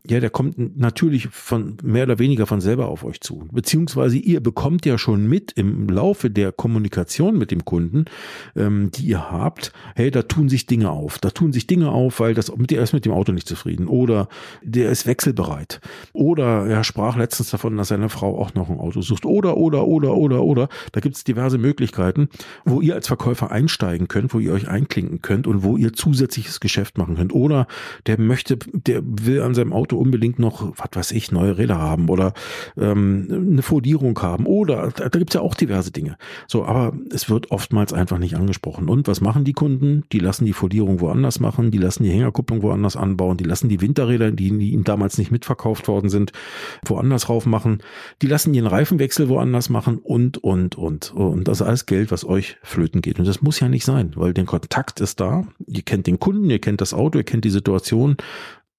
ja, 0.08 0.20
der 0.20 0.30
kommt 0.30 0.78
natürlich 0.78 1.28
von 1.28 1.76
mehr 1.82 2.04
oder 2.04 2.18
weniger 2.18 2.46
von 2.46 2.60
selber 2.60 2.86
auf 2.88 3.02
euch 3.02 3.20
zu. 3.20 3.48
Beziehungsweise 3.50 4.18
ihr 4.18 4.40
bekommt 4.40 4.86
ja 4.86 4.98
schon 4.98 5.26
mit 5.26 5.52
im 5.52 5.88
Laufe 5.88 6.30
der 6.30 6.52
Kommunikation 6.52 7.36
mit 7.36 7.50
dem 7.50 7.64
Kunden, 7.64 8.04
ähm, 8.54 8.90
die 8.94 9.06
ihr 9.06 9.30
habt, 9.30 9.72
hey, 9.96 10.12
da 10.12 10.22
tun 10.22 10.48
sich 10.48 10.66
Dinge 10.66 10.90
auf. 10.90 11.18
Da 11.18 11.30
tun 11.30 11.52
sich 11.52 11.66
Dinge 11.66 11.90
auf, 11.90 12.20
weil 12.20 12.34
das, 12.34 12.52
der 12.56 12.82
ist 12.82 12.92
mit 12.92 13.04
dem 13.04 13.12
Auto 13.12 13.32
nicht 13.32 13.48
zufrieden. 13.48 13.88
Oder 13.88 14.28
der 14.62 14.90
ist 14.90 15.06
wechselbereit. 15.06 15.80
Oder 16.12 16.35
er 16.44 16.84
sprach 16.84 17.16
letztens 17.16 17.50
davon, 17.50 17.76
dass 17.76 17.88
seine 17.88 18.08
Frau 18.08 18.38
auch 18.38 18.54
noch 18.54 18.68
ein 18.68 18.78
Auto 18.78 19.00
sucht. 19.00 19.24
Oder, 19.24 19.56
oder, 19.56 19.86
oder, 19.86 20.14
oder, 20.14 20.42
oder. 20.42 20.68
Da 20.92 21.00
gibt 21.00 21.16
es 21.16 21.24
diverse 21.24 21.58
Möglichkeiten, 21.58 22.28
wo 22.64 22.80
ihr 22.80 22.94
als 22.94 23.06
Verkäufer 23.06 23.50
einsteigen 23.50 24.08
könnt, 24.08 24.34
wo 24.34 24.38
ihr 24.38 24.52
euch 24.52 24.68
einklinken 24.68 25.22
könnt 25.22 25.46
und 25.46 25.62
wo 25.62 25.76
ihr 25.76 25.92
zusätzliches 25.92 26.60
Geschäft 26.60 26.98
machen 26.98 27.16
könnt. 27.16 27.34
Oder 27.34 27.66
der 28.06 28.20
möchte, 28.20 28.56
der 28.56 29.02
will 29.04 29.42
an 29.42 29.54
seinem 29.54 29.72
Auto 29.72 29.96
unbedingt 29.96 30.38
noch, 30.38 30.72
was 30.76 30.90
weiß 30.92 31.12
ich, 31.12 31.32
neue 31.32 31.58
Räder 31.58 31.78
haben 31.78 32.08
oder 32.08 32.32
ähm, 32.76 33.26
eine 33.30 33.62
Fodierung 33.62 34.18
haben 34.20 34.46
oder 34.46 34.90
da, 34.90 35.08
gibt 35.08 35.30
es 35.30 35.34
ja 35.34 35.40
auch 35.40 35.54
diverse 35.54 35.90
Dinge. 35.90 36.16
So, 36.46 36.64
aber 36.64 36.92
es 37.10 37.28
wird 37.30 37.50
oftmals 37.50 37.92
einfach 37.92 38.18
nicht 38.18 38.36
angesprochen. 38.36 38.88
Und 38.88 39.08
was 39.08 39.20
machen 39.20 39.44
die 39.44 39.52
Kunden? 39.52 40.04
Die 40.12 40.18
lassen 40.18 40.44
die 40.44 40.52
Fodierung 40.52 41.00
woanders 41.00 41.40
machen, 41.40 41.70
die 41.70 41.78
lassen 41.78 42.04
die 42.04 42.10
Hängerkupplung 42.10 42.62
woanders 42.62 42.96
anbauen, 42.96 43.36
die 43.36 43.44
lassen 43.44 43.68
die 43.68 43.80
Winterräder, 43.80 44.30
die 44.32 44.48
ihnen 44.48 44.84
damals 44.84 45.18
nicht 45.18 45.30
mitverkauft 45.30 45.88
worden 45.88 46.10
sind, 46.10 46.25
woanders 46.84 47.28
rauf 47.28 47.46
machen, 47.46 47.82
die 48.22 48.26
lassen 48.26 48.54
ihren 48.54 48.66
Reifenwechsel 48.66 49.28
woanders 49.28 49.68
machen 49.68 49.98
und, 49.98 50.38
und, 50.38 50.76
und. 50.76 51.12
Und 51.12 51.48
das 51.48 51.60
ist 51.60 51.66
alles 51.66 51.86
Geld, 51.86 52.10
was 52.10 52.24
euch 52.24 52.56
flöten 52.62 53.02
geht. 53.02 53.18
Und 53.18 53.26
das 53.26 53.42
muss 53.42 53.60
ja 53.60 53.68
nicht 53.68 53.84
sein, 53.84 54.12
weil 54.16 54.34
der 54.34 54.44
Kontakt 54.44 55.00
ist 55.00 55.20
da. 55.20 55.46
Ihr 55.66 55.82
kennt 55.82 56.06
den 56.06 56.18
Kunden, 56.18 56.50
ihr 56.50 56.60
kennt 56.60 56.80
das 56.80 56.94
Auto, 56.94 57.18
ihr 57.18 57.24
kennt 57.24 57.44
die 57.44 57.50
Situation 57.50 58.16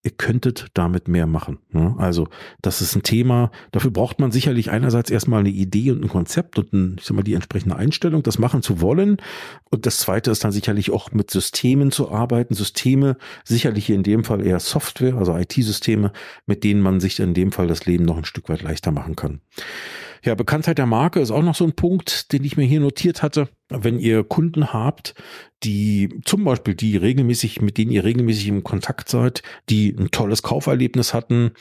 ihr 0.04 0.12
könntet 0.12 0.68
damit 0.74 1.08
mehr 1.08 1.28
machen. 1.28 1.60
Ne? 1.72 1.96
Also 1.98 2.28
das 2.62 2.82
ist 2.82 2.96
ein 2.96 3.04
Thema, 3.04 3.52
dafür 3.72 3.92
braucht 3.92 4.20
man 4.20 4.32
sicherlich 4.32 4.70
einerseits 4.72 5.10
erstmal 5.10 5.42
eine 5.42 5.50
Idee 5.50 5.92
und 5.92 6.04
ein 6.04 6.10
Konzept 6.10 6.58
und 6.58 6.72
ein, 6.72 6.96
ich 7.00 7.06
sag 7.06 7.16
mal, 7.16 7.24
die 7.24 7.34
entsprechende 7.34 7.76
Einstellung, 7.76 8.24
das 8.24 8.40
machen 8.40 8.62
zu 8.62 8.80
wollen. 8.80 9.18
Und 9.70 9.86
das 9.86 10.00
zweite 10.00 10.32
ist 10.32 10.44
dann 10.44 10.52
sicherlich 10.52 10.92
auch 10.92 11.12
mit 11.12 11.32
Systemen 11.32 11.92
zu 11.92 12.12
arbeiten. 12.12 12.54
Systeme, 12.54 13.18
sicherlich 13.44 13.90
in 13.90 14.04
dem 14.04 14.24
Fall 14.24 14.46
eher 14.46 14.60
Software, 14.60 15.16
also 15.16 15.36
IT-Systeme, 15.36 16.12
mit 16.46 16.64
denen 16.64 16.82
man 16.82 17.00
sich 17.00 17.20
in 17.20 17.34
dem 17.34 17.52
Fall 17.52 17.68
das 17.68 17.86
Leben 17.86 18.06
noch 18.06 18.18
ein 18.18 18.26
Stück 18.26 18.50
weit 18.50 18.62
leichter 18.62 18.92
machen 18.92 19.16
kann. 19.16 19.42
Ja, 20.24 20.36
Bekanntheit 20.36 20.78
der 20.78 20.86
Marke 20.86 21.20
ist 21.20 21.32
auch 21.32 21.44
noch 21.44 21.56
so 21.56 21.66
ein 21.66 21.74
Punkt, 21.74 22.32
den 22.32 22.44
ich 22.44 22.58
mir 22.58 22.66
hier 22.66 22.80
notiert 22.80 23.22
hatte. 23.22 23.50
Wenn 23.70 24.00
ihr 24.00 24.24
Kunden 24.24 24.72
habt, 24.72 25.14
die 25.64 26.10
zum 26.24 26.44
Beispiel, 26.44 26.76
die 26.76 26.96
regelmäßig, 26.98 27.62
mit 27.62 27.78
denen 27.78 27.92
ihr 27.92 28.04
regelmäßig 28.04 28.48
im 28.48 28.64
Kontakt 28.64 29.10
seid, 29.10 29.44
die 29.70 29.96
ein 29.98 30.12
tolles 30.12 30.44
Kauferlebnis 30.44 31.14
hatten, 31.14 31.52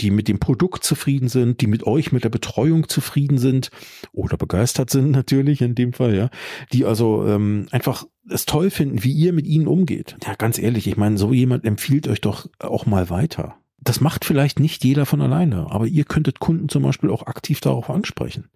die 0.00 0.10
mit 0.10 0.28
dem 0.28 0.38
Produkt 0.38 0.84
zufrieden 0.84 1.28
sind, 1.28 1.60
die 1.60 1.66
mit 1.66 1.84
euch, 1.86 2.12
mit 2.12 2.24
der 2.24 2.28
Betreuung 2.28 2.88
zufrieden 2.88 3.38
sind 3.38 3.70
oder 4.12 4.36
begeistert 4.36 4.90
sind 4.90 5.10
natürlich 5.10 5.60
in 5.60 5.74
dem 5.74 5.92
Fall, 5.92 6.14
ja, 6.14 6.30
die 6.72 6.84
also 6.84 7.26
ähm, 7.26 7.66
einfach 7.70 8.04
es 8.28 8.44
toll 8.44 8.70
finden, 8.70 9.04
wie 9.04 9.12
ihr 9.12 9.32
mit 9.32 9.46
ihnen 9.46 9.66
umgeht. 9.66 10.16
Ja, 10.24 10.34
ganz 10.34 10.58
ehrlich, 10.58 10.86
ich 10.86 10.96
meine, 10.96 11.16
so 11.18 11.32
jemand 11.32 11.64
empfiehlt 11.64 12.08
euch 12.08 12.20
doch 12.20 12.48
auch 12.58 12.86
mal 12.86 13.10
weiter 13.10 13.56
das 13.78 14.00
macht 14.00 14.24
vielleicht 14.24 14.58
nicht 14.58 14.84
jeder 14.84 15.06
von 15.06 15.20
alleine, 15.20 15.70
aber 15.70 15.86
ihr 15.86 16.04
könntet 16.04 16.40
Kunden 16.40 16.68
zum 16.68 16.82
Beispiel 16.82 17.10
auch 17.10 17.26
aktiv 17.26 17.60
darauf 17.60 17.90
ansprechen. 17.90 18.48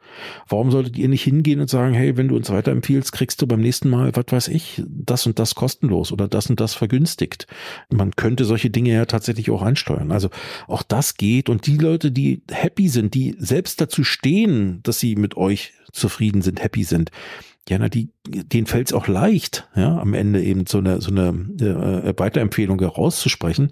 Warum 0.48 0.70
solltet 0.70 0.96
ihr 0.96 1.09
nicht 1.09 1.22
hingehen 1.22 1.61
und 1.61 1.70
sagen, 1.70 1.94
hey, 1.94 2.16
wenn 2.16 2.28
du 2.28 2.37
uns 2.37 2.50
weiterempfiehlst, 2.50 3.12
kriegst 3.12 3.40
du 3.40 3.46
beim 3.46 3.61
nächsten 3.61 3.90
Mal, 3.90 4.16
was 4.16 4.24
weiß 4.28 4.48
ich, 4.48 4.83
das 4.88 5.26
und 5.26 5.38
das 5.38 5.54
kostenlos 5.54 6.11
oder 6.11 6.26
das 6.26 6.48
und 6.48 6.59
das 6.59 6.74
vergünstigt. 6.74 7.46
Man 7.90 8.16
könnte 8.16 8.44
solche 8.44 8.70
Dinge 8.70 8.92
ja 8.92 9.04
tatsächlich 9.04 9.50
auch 9.50 9.62
einsteuern. 9.62 10.11
Also 10.11 10.30
auch 10.66 10.83
das 10.83 11.14
geht 11.14 11.48
und 11.48 11.66
die 11.66 11.76
Leute, 11.76 12.11
die 12.11 12.42
happy 12.50 12.88
sind, 12.88 13.14
die 13.14 13.37
selbst 13.38 13.80
dazu 13.80 14.02
stehen, 14.04 14.80
dass 14.83 14.98
sie 14.98 15.16
mit 15.16 15.37
euch 15.37 15.74
zufrieden 15.92 16.42
sind, 16.42 16.62
happy 16.62 16.85
sind, 16.85 17.11
ja, 17.68 17.79
na, 17.79 17.88
die, 17.88 18.11
denen 18.27 18.66
fällt 18.66 18.88
es 18.88 18.92
auch 18.92 19.07
leicht, 19.07 19.68
ja, 19.77 19.99
am 19.99 20.14
Ende 20.14 20.42
eben 20.42 20.66
so 20.66 20.79
eine, 20.79 21.01
so 21.01 21.11
eine 21.11 21.29
äh, 21.61 22.18
Weiterempfehlung 22.18 22.79
herauszusprechen. 22.81 23.68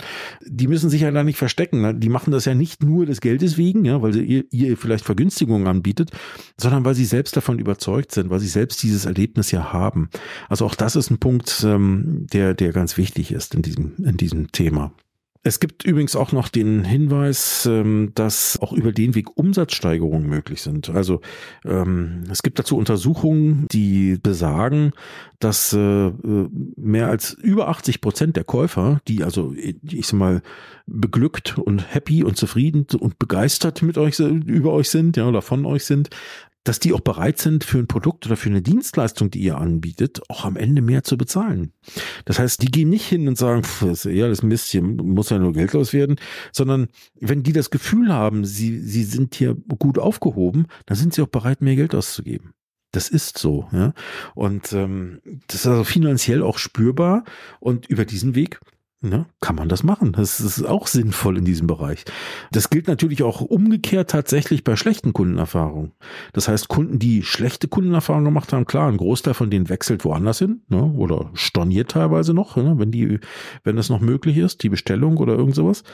Die 0.47 0.69
müssen 0.69 0.91
sich 0.91 1.01
ja 1.01 1.11
da 1.11 1.25
nicht 1.25 1.39
verstecken. 1.39 1.81
Ne? 1.81 1.95
Die 1.95 2.09
machen 2.09 2.31
das 2.31 2.45
ja 2.45 2.55
nicht 2.55 2.83
nur 2.83 3.07
des 3.07 3.21
Geldes 3.21 3.57
wegen, 3.57 3.85
ja, 3.85 4.01
weil 4.01 4.13
sie 4.13 4.23
ihr, 4.23 4.45
ihr 4.51 4.77
vielleicht 4.77 5.05
Vergünstigungen 5.05 5.67
anbietet, 5.67 6.13
sondern 6.57 6.85
weil 6.85 6.95
sie 6.95 7.07
selbst 7.07 7.37
davon 7.37 7.59
überzeugt 7.59 8.13
sind, 8.13 8.31
weil 8.31 8.41
sie 8.41 8.49
selbst 8.49 8.83
dieses 8.83 9.05
Erlebnis 9.05 9.51
ja 9.51 9.73
haben. 9.73 10.11
Also 10.49 10.65
auch 10.65 10.75
das 10.75 10.95
ist 10.95 11.11
ein 11.11 11.19
Punkt, 11.19 11.65
ähm, 11.67 12.27
der, 12.33 12.55
der 12.55 12.73
ganz 12.73 12.99
wichtig 12.99 13.33
ist 13.33 13.55
in 13.55 13.63
diesem, 13.63 13.95
in 14.05 14.17
diesem 14.17 14.53
Thema. 14.53 14.93
Es 15.43 15.61
gibt 15.61 15.85
übrigens 15.85 16.17
auch 16.17 16.33
noch 16.33 16.49
den 16.49 16.85
Hinweis, 16.85 17.67
ähm, 17.67 18.11
dass 18.15 18.59
auch 18.61 18.73
über 18.73 18.93
den 18.93 19.15
Weg 19.15 19.37
Umsatzsteigerungen 19.37 20.29
möglich 20.29 20.63
sind. 20.63 20.91
Also 20.91 21.21
ähm, 21.65 22.25
es 22.31 22.43
gibt 22.43 22.59
dazu 22.59 22.77
Untersuchungen, 22.77 23.67
die 23.71 24.19
besagen, 24.23 24.93
dass 25.39 25.73
äh, 25.73 26.13
mehr 26.77 27.09
als 27.09 27.33
über 27.33 27.69
80 27.69 28.01
Prozent 28.01 28.37
der 28.37 28.45
Käufer, 28.45 29.01
die 29.07 29.23
also, 29.23 29.55
ich 29.55 30.07
sag 30.07 30.19
mal, 30.19 30.43
beglückt 30.87 31.59
und 31.59 31.95
happy 31.95 32.25
und 32.25 32.37
zufrieden 32.37 32.87
und 32.99 33.19
begeistert 33.19 33.83
mit 33.83 33.99
euch 33.99 34.19
über 34.19 34.73
euch 34.73 34.91
sind, 34.91 35.17
ja, 35.17 35.27
oder 35.29 35.43
von 35.43 35.65
euch 35.67 35.85
sind, 35.85 36.11
dass 36.69 36.81
die 36.81 36.93
auch 36.93 37.01
bereit 37.01 37.39
sind, 37.39 37.65
für 37.65 37.79
ein 37.79 37.87
Produkt 37.87 38.27
oder 38.27 38.37
für 38.37 38.51
eine 38.51 38.61
Dienstleistung, 38.61 39.31
die 39.31 39.41
ihr 39.41 39.57
anbietet, 39.57 40.21
auch 40.29 40.45
am 40.45 40.57
Ende 40.57 40.83
mehr 40.83 41.03
zu 41.03 41.17
bezahlen. 41.17 41.73
Das 42.27 42.39
heißt, 42.39 42.63
die 42.63 42.71
gehen 42.71 42.91
nicht 42.91 43.07
hin 43.07 43.27
und 43.27 43.39
sagen, 43.39 43.65
pff, 43.65 43.81
das 43.87 44.05
ist 44.05 44.15
ja 44.15 44.27
alles 44.27 44.43
Mist, 44.43 44.69
hier 44.69 44.83
muss 44.83 45.31
ja 45.31 45.39
nur 45.39 45.55
Geld 45.55 45.73
loswerden, 45.73 46.17
sondern 46.53 46.89
wenn 47.19 47.43
die 47.43 47.55
das 47.55 47.71
Gefühl 47.71 48.13
haben, 48.13 48.45
sie, 48.45 48.81
sie 48.81 49.05
sind 49.05 49.35
hier 49.35 49.57
gut 49.79 49.99
aufgehoben, 49.99 50.67
dann 50.85 50.99
sind 50.99 51.15
sie 51.15 51.23
auch 51.23 51.29
bereit, 51.29 51.63
mehr 51.63 51.77
Geld 51.77 51.95
auszugeben. 51.95 52.53
Das 52.93 53.09
ist 53.09 53.39
so, 53.39 53.69
ja. 53.73 53.93
Und 54.35 54.73
ähm, 54.73 55.21
das 55.47 55.61
ist 55.61 55.67
also 55.67 55.85
finanziell 55.85 56.43
auch 56.43 56.59
spürbar. 56.59 57.25
Und 57.61 57.87
über 57.87 58.05
diesen 58.05 58.35
Weg 58.35 58.61
ne, 59.01 59.27
kann 59.41 59.57
man 59.57 59.69
das 59.69 59.83
machen. 59.83 60.13
Das 60.13 60.41
ist 60.41 60.65
auch 60.65 60.87
sinnvoll 60.87 61.39
in 61.39 61.45
diesem 61.45 61.67
Bereich. 61.67 62.05
Das 62.51 62.71
gilt 62.71 62.89
natürlich 62.89 63.23
auch 63.23 63.41
umgekehrt 63.41 64.11
tatsächlich 64.11 64.65
bei 64.65 64.77
schlechten 64.77 65.13
Kundenerfahrungen. 65.13 65.93
Das 66.33 66.49
heißt, 66.49 66.69
Kunden, 66.69 66.99
die 66.99 67.23
schlechte 67.23 67.69
Kundenerfahrungen 67.69 68.25
gemacht 68.25 68.53
haben, 68.53 68.67
klar, 68.67 68.89
ein 68.89 68.97
Großteil 68.97 69.35
von 69.35 69.51
denen 69.51 69.69
wechselt 69.69 70.05
woanders 70.05 70.41
hin 70.41 70.63
ne, 70.69 70.83
oder 70.83 71.31
storniert 71.35 71.91
teilweise 71.93 72.35
noch, 72.35 72.57
ne, 72.57 72.75
wenn 72.79 72.91
die, 72.91 73.21
wenn 73.63 73.77
das 73.77 73.89
noch 73.89 74.01
möglich 74.01 74.37
ist, 74.37 74.63
die 74.63 74.69
Bestellung 74.69 75.19
oder 75.19 75.35
irgend 75.35 75.55
sowas. 75.55 75.85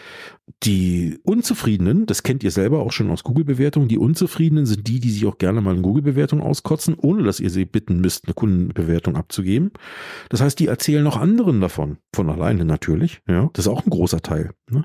Die 0.63 1.19
Unzufriedenen, 1.25 2.07
das 2.07 2.23
kennt 2.23 2.43
ihr 2.43 2.51
selber 2.51 2.81
auch 2.81 2.93
schon 2.93 3.11
aus 3.11 3.23
Google-Bewertungen, 3.23 3.89
die 3.89 3.99
Unzufriedenen 3.99 4.67
sind 4.67 4.87
die, 4.87 5.01
die 5.01 5.11
sich 5.11 5.27
auch 5.27 5.39
gerne 5.39 5.61
mal 5.61 5.75
in 5.75 5.83
Google-Bewertungen 5.83 6.43
auskotzen, 6.43 6.95
ohne 6.95 7.23
dass 7.23 7.41
ihr 7.41 7.51
sie 7.51 7.65
bitten 7.65 8.01
müsst, 8.01 8.27
eine 8.27 8.35
Kundenbewertung 8.35 9.17
abzugeben. 9.17 9.73
Das 10.31 10.41
heißt, 10.41 10.59
die 10.59 10.67
erzählen 10.67 11.07
auch 11.07 11.17
anderen 11.17 11.61
davon, 11.61 11.99
von 12.15 12.31
alleine 12.31 12.65
natürlich. 12.65 12.94
Ja, 13.29 13.51
das 13.53 13.67
ist 13.67 13.73
auch 13.73 13.85
ein 13.85 13.91
großer 13.91 14.21
Teil. 14.21 14.51
Ne? 14.71 14.85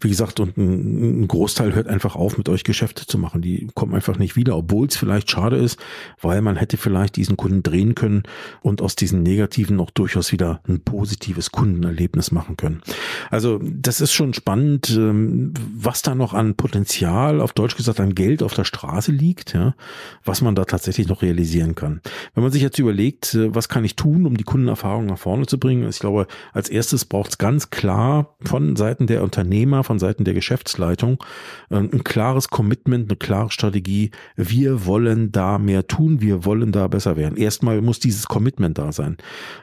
Wie 0.00 0.08
gesagt, 0.08 0.38
und 0.40 0.56
ein, 0.56 1.22
ein, 1.22 1.28
Großteil 1.28 1.74
hört 1.74 1.88
einfach 1.88 2.14
auf, 2.14 2.38
mit 2.38 2.48
euch 2.48 2.64
Geschäfte 2.64 3.06
zu 3.06 3.18
machen. 3.18 3.42
Die 3.42 3.68
kommen 3.74 3.94
einfach 3.94 4.18
nicht 4.18 4.36
wieder, 4.36 4.56
obwohl 4.56 4.86
es 4.86 4.96
vielleicht 4.96 5.30
schade 5.30 5.56
ist, 5.56 5.78
weil 6.20 6.42
man 6.42 6.56
hätte 6.56 6.76
vielleicht 6.76 7.16
diesen 7.16 7.36
Kunden 7.36 7.62
drehen 7.62 7.94
können 7.94 8.22
und 8.60 8.82
aus 8.82 8.96
diesen 8.96 9.22
negativen 9.22 9.76
noch 9.76 9.90
durchaus 9.90 10.32
wieder 10.32 10.60
ein 10.68 10.80
positives 10.80 11.52
Kundenerlebnis 11.52 12.30
machen 12.30 12.56
können. 12.56 12.82
Also 13.30 13.60
das 13.62 14.00
ist 14.00 14.12
schon 14.12 14.34
spannend, 14.34 14.90
ähm, 14.90 15.54
was 15.74 16.02
da 16.02 16.14
noch 16.14 16.34
an 16.34 16.54
Potenzial, 16.54 17.40
auf 17.40 17.52
Deutsch 17.52 17.76
gesagt 17.76 18.00
an 18.00 18.14
Geld 18.14 18.42
auf 18.42 18.54
der 18.54 18.64
Straße 18.64 19.12
liegt, 19.12 19.54
ja, 19.54 19.74
was 20.24 20.42
man 20.42 20.54
da 20.54 20.64
tatsächlich 20.64 21.08
noch 21.08 21.22
realisieren 21.22 21.74
kann. 21.74 22.00
Wenn 22.34 22.42
man 22.42 22.52
sich 22.52 22.62
jetzt 22.62 22.78
überlegt, 22.78 23.34
äh, 23.34 23.54
was 23.54 23.68
kann 23.68 23.84
ich 23.84 23.96
tun, 23.96 24.26
um 24.26 24.36
die 24.36 24.44
Kundenerfahrung 24.44 25.06
nach 25.06 25.18
vorne 25.18 25.46
zu 25.46 25.58
bringen, 25.58 25.88
ich 25.88 25.98
glaube, 25.98 26.26
als 26.52 26.68
erstes 26.68 27.04
braucht 27.04 27.27
es 27.30 27.38
ganz 27.38 27.70
klar 27.70 28.36
von 28.42 28.76
Seiten 28.76 29.06
der 29.06 29.22
Unternehmer, 29.22 29.84
von 29.84 29.98
Seiten 29.98 30.24
der 30.24 30.34
Geschäftsleitung 30.34 31.22
ähm, 31.70 31.90
ein 31.92 32.04
klares 32.04 32.48
Commitment, 32.48 33.10
eine 33.10 33.16
klare 33.16 33.50
Strategie. 33.50 34.10
Wir 34.36 34.86
wollen 34.86 35.32
da 35.32 35.58
mehr 35.58 35.86
tun, 35.86 36.20
wir 36.20 36.44
wollen 36.44 36.72
da 36.72 36.88
besser 36.88 37.16
werden. 37.16 37.36
Erstmal 37.36 37.80
muss 37.82 38.00
dieses 38.00 38.26
Commitment 38.26 38.78
da 38.78 38.92
sein. 38.92 39.16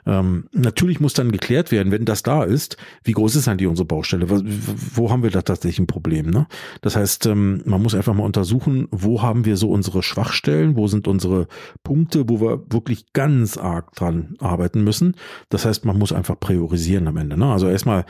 Ähm, 0.06 0.46
natürlich 0.52 1.00
muss 1.00 1.14
dann 1.14 1.32
geklärt 1.32 1.72
werden, 1.72 1.92
wenn 1.92 2.06
das 2.06 2.24
da 2.24 2.44
ist, 2.44 2.78
wie 3.04 3.14
groß 3.14 3.36
ist 3.36 3.48
eigentlich 3.48 3.68
unsere 3.68 3.86
Baustelle? 3.86 4.28
Wo 4.30 5.10
haben 5.10 5.24
wir 5.24 5.32
da 5.32 5.42
tatsächlich 5.42 5.80
ein 5.80 5.88
Problem? 5.88 6.30
Ne? 6.30 6.48
Das 6.82 6.96
heißt, 6.96 7.26
ähm, 7.28 7.62
man 7.66 7.82
muss 7.82 7.96
einfach 7.96 8.14
mal 8.14 8.24
untersuchen, 8.24 8.88
wo 8.92 9.22
haben 9.22 9.46
wir 9.46 9.58
so 9.58 9.70
unsere 9.70 10.04
Schwachstellen, 10.04 10.76
wo 10.76 10.88
sind 10.88 11.08
unsere 11.08 11.48
Punkte, 11.84 12.28
wo 12.30 12.42
wir 12.42 12.64
wirklich 12.70 13.14
ganz 13.14 13.58
arg 13.58 13.94
dran 13.96 14.36
arbeiten 14.40 14.84
müssen. 14.84 15.16
Das 15.50 15.66
heißt, 15.66 15.86
man 15.86 15.98
muss 15.98 16.12
einfach 16.12 16.40
priorisieren 16.40 17.08
am 17.08 17.18
Ende. 17.18 17.38
Ne? 17.38 17.46
Also 17.56 17.70
erstmal 17.70 18.04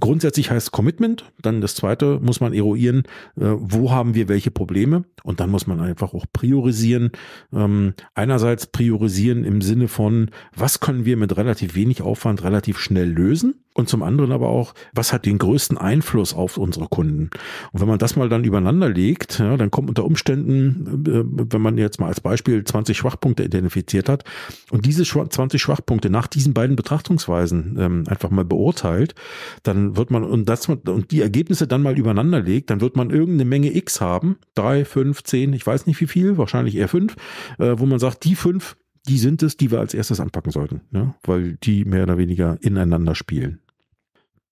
grundsätzlich 0.00 0.50
heißt 0.50 0.72
Commitment, 0.72 1.24
dann 1.40 1.60
das 1.60 1.76
zweite 1.76 2.18
muss 2.20 2.40
man 2.40 2.52
eruieren, 2.52 3.04
äh, 3.36 3.44
wo 3.56 3.92
haben 3.92 4.16
wir 4.16 4.26
welche 4.26 4.50
Probleme 4.50 5.04
und 5.22 5.38
dann 5.38 5.50
muss 5.50 5.68
man 5.68 5.78
einfach 5.78 6.14
auch 6.14 6.26
priorisieren. 6.32 7.12
Ähm, 7.52 7.94
einerseits 8.14 8.66
priorisieren 8.66 9.44
im 9.44 9.62
Sinne 9.62 9.86
von, 9.86 10.32
was 10.52 10.80
können 10.80 11.04
wir 11.04 11.16
mit 11.16 11.36
relativ 11.36 11.76
wenig 11.76 12.02
Aufwand 12.02 12.42
relativ 12.42 12.80
schnell 12.80 13.08
lösen 13.08 13.62
und 13.78 13.88
zum 13.88 14.02
anderen 14.02 14.32
aber 14.32 14.48
auch, 14.48 14.74
was 14.92 15.12
hat 15.12 15.24
den 15.24 15.38
größten 15.38 15.78
Einfluss 15.78 16.34
auf 16.34 16.58
unsere 16.58 16.88
Kunden? 16.88 17.30
Und 17.70 17.80
wenn 17.80 17.86
man 17.86 18.00
das 18.00 18.16
mal 18.16 18.28
dann 18.28 18.42
übereinander 18.42 18.88
legt, 18.88 19.38
ja, 19.38 19.56
dann 19.56 19.70
kommt 19.70 19.88
unter 19.88 20.04
Umständen, 20.04 21.04
äh, 21.06 21.22
wenn 21.52 21.62
man 21.62 21.78
jetzt 21.78 22.00
mal 22.00 22.08
als 22.08 22.20
Beispiel 22.20 22.64
20 22.64 22.98
Schwachpunkte 22.98 23.44
identifiziert 23.44 24.08
hat 24.08 24.24
und 24.72 24.84
diese 24.84 25.04
20 25.04 25.62
Schwachpunkte 25.62 26.10
nach 26.10 26.26
diesen 26.26 26.54
beiden 26.54 26.74
Betrachtungsweisen 26.74 27.76
ähm, 27.78 28.04
einfach 28.08 28.30
mal 28.30 28.44
beurteilt, 28.44 29.14
dann 29.62 29.96
wird 29.96 30.10
man 30.10 30.24
und 30.24 30.48
das 30.48 30.68
und 30.68 31.12
die 31.12 31.20
Ergebnisse 31.20 31.68
dann 31.68 31.82
mal 31.82 31.96
übereinander 31.96 32.40
legt, 32.40 32.70
dann 32.70 32.80
wird 32.80 32.96
man 32.96 33.10
irgendeine 33.10 33.48
Menge 33.48 33.76
X 33.76 34.00
haben, 34.00 34.38
drei, 34.56 34.84
fünf, 34.84 35.22
zehn, 35.22 35.52
ich 35.52 35.64
weiß 35.64 35.86
nicht 35.86 36.00
wie 36.00 36.08
viel, 36.08 36.36
wahrscheinlich 36.36 36.74
eher 36.74 36.88
fünf, 36.88 37.14
äh, 37.58 37.78
wo 37.78 37.86
man 37.86 38.00
sagt, 38.00 38.24
die 38.24 38.34
fünf 38.34 38.76
die 39.06 39.18
sind 39.18 39.42
es, 39.42 39.56
die 39.56 39.70
wir 39.70 39.80
als 39.80 39.94
erstes 39.94 40.20
anpacken 40.20 40.52
sollten, 40.52 40.82
ne? 40.90 41.14
weil 41.22 41.56
die 41.56 41.84
mehr 41.84 42.02
oder 42.02 42.18
weniger 42.18 42.58
ineinander 42.60 43.14
spielen. 43.14 43.60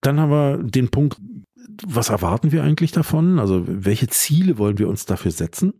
Dann 0.01 0.19
haben 0.19 0.31
wir 0.31 0.57
den 0.63 0.89
Punkt, 0.89 1.17
was 1.85 2.09
erwarten 2.09 2.51
wir 2.51 2.63
eigentlich 2.63 2.91
davon? 2.91 3.39
Also 3.39 3.63
welche 3.67 4.07
Ziele 4.07 4.57
wollen 4.57 4.77
wir 4.77 4.87
uns 4.87 5.05
dafür 5.05 5.31
setzen? 5.31 5.73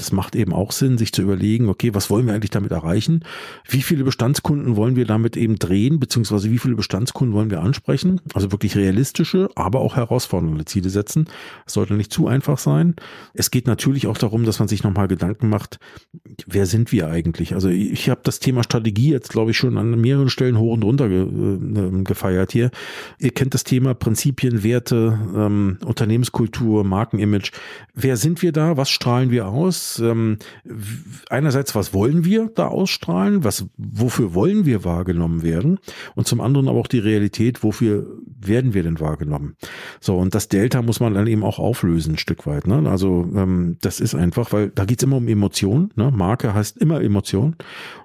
Das 0.00 0.12
macht 0.12 0.34
eben 0.34 0.54
auch 0.54 0.72
Sinn, 0.72 0.96
sich 0.96 1.12
zu 1.12 1.20
überlegen, 1.20 1.68
okay, 1.68 1.94
was 1.94 2.08
wollen 2.08 2.26
wir 2.26 2.32
eigentlich 2.32 2.50
damit 2.50 2.72
erreichen? 2.72 3.22
Wie 3.68 3.82
viele 3.82 4.04
Bestandskunden 4.04 4.76
wollen 4.76 4.96
wir 4.96 5.04
damit 5.04 5.36
eben 5.36 5.58
drehen, 5.58 6.00
beziehungsweise 6.00 6.50
wie 6.50 6.58
viele 6.58 6.74
Bestandskunden 6.74 7.34
wollen 7.34 7.50
wir 7.50 7.60
ansprechen? 7.60 8.20
Also 8.32 8.50
wirklich 8.50 8.76
realistische, 8.76 9.50
aber 9.56 9.80
auch 9.80 9.96
herausfordernde 9.96 10.64
Ziele 10.64 10.88
setzen. 10.88 11.26
Es 11.66 11.74
sollte 11.74 11.94
nicht 11.94 12.12
zu 12.12 12.28
einfach 12.28 12.58
sein. 12.58 12.96
Es 13.34 13.50
geht 13.50 13.66
natürlich 13.66 14.06
auch 14.06 14.16
darum, 14.16 14.44
dass 14.44 14.58
man 14.58 14.68
sich 14.68 14.82
nochmal 14.82 15.06
Gedanken 15.06 15.50
macht, 15.50 15.78
wer 16.46 16.64
sind 16.64 16.92
wir 16.92 17.08
eigentlich? 17.08 17.54
Also 17.54 17.68
ich 17.68 18.08
habe 18.08 18.22
das 18.24 18.38
Thema 18.38 18.62
Strategie 18.62 19.10
jetzt, 19.10 19.30
glaube 19.30 19.50
ich, 19.50 19.58
schon 19.58 19.76
an 19.76 20.00
mehreren 20.00 20.30
Stellen 20.30 20.58
hoch 20.58 20.72
und 20.72 20.82
runter 20.82 21.10
äh, 21.10 22.02
gefeiert 22.04 22.52
hier. 22.52 22.70
Ihr 23.18 23.32
kennt 23.32 23.52
das 23.52 23.64
Thema 23.64 23.92
Prinzipien, 23.92 24.62
Werte, 24.62 25.18
ähm, 25.36 25.78
Unternehmenskultur, 25.84 26.84
Markenimage. 26.84 27.50
Wer 27.94 28.16
sind 28.16 28.40
wir 28.40 28.52
da? 28.52 28.78
Was 28.78 28.88
strahlen 28.88 29.30
wir 29.30 29.48
aus? 29.48 29.89
Ähm, 29.98 30.38
einerseits, 31.28 31.74
was 31.74 31.92
wollen 31.92 32.24
wir 32.24 32.50
da 32.54 32.68
ausstrahlen, 32.68 33.44
was, 33.44 33.66
wofür 33.76 34.34
wollen 34.34 34.66
wir 34.66 34.84
wahrgenommen 34.84 35.42
werden 35.42 35.78
und 36.14 36.26
zum 36.26 36.40
anderen 36.40 36.68
aber 36.68 36.78
auch 36.78 36.86
die 36.86 36.98
Realität, 36.98 37.62
wofür 37.62 38.06
werden 38.40 38.74
wir 38.74 38.82
denn 38.82 39.00
wahrgenommen. 39.00 39.56
So, 40.00 40.16
und 40.16 40.34
das 40.34 40.48
Delta 40.48 40.82
muss 40.82 41.00
man 41.00 41.14
dann 41.14 41.26
eben 41.26 41.44
auch 41.44 41.58
auflösen, 41.58 42.14
ein 42.14 42.18
Stück 42.18 42.46
weit. 42.46 42.66
Ne? 42.66 42.88
Also 42.88 43.28
ähm, 43.34 43.76
das 43.80 44.00
ist 44.00 44.14
einfach, 44.14 44.52
weil 44.52 44.70
da 44.70 44.84
geht's 44.84 45.02
immer 45.02 45.16
um 45.16 45.28
Emotionen. 45.28 45.90
Ne? 45.96 46.10
Marke 46.10 46.54
heißt 46.54 46.78
immer 46.78 47.00
Emotion. 47.00 47.56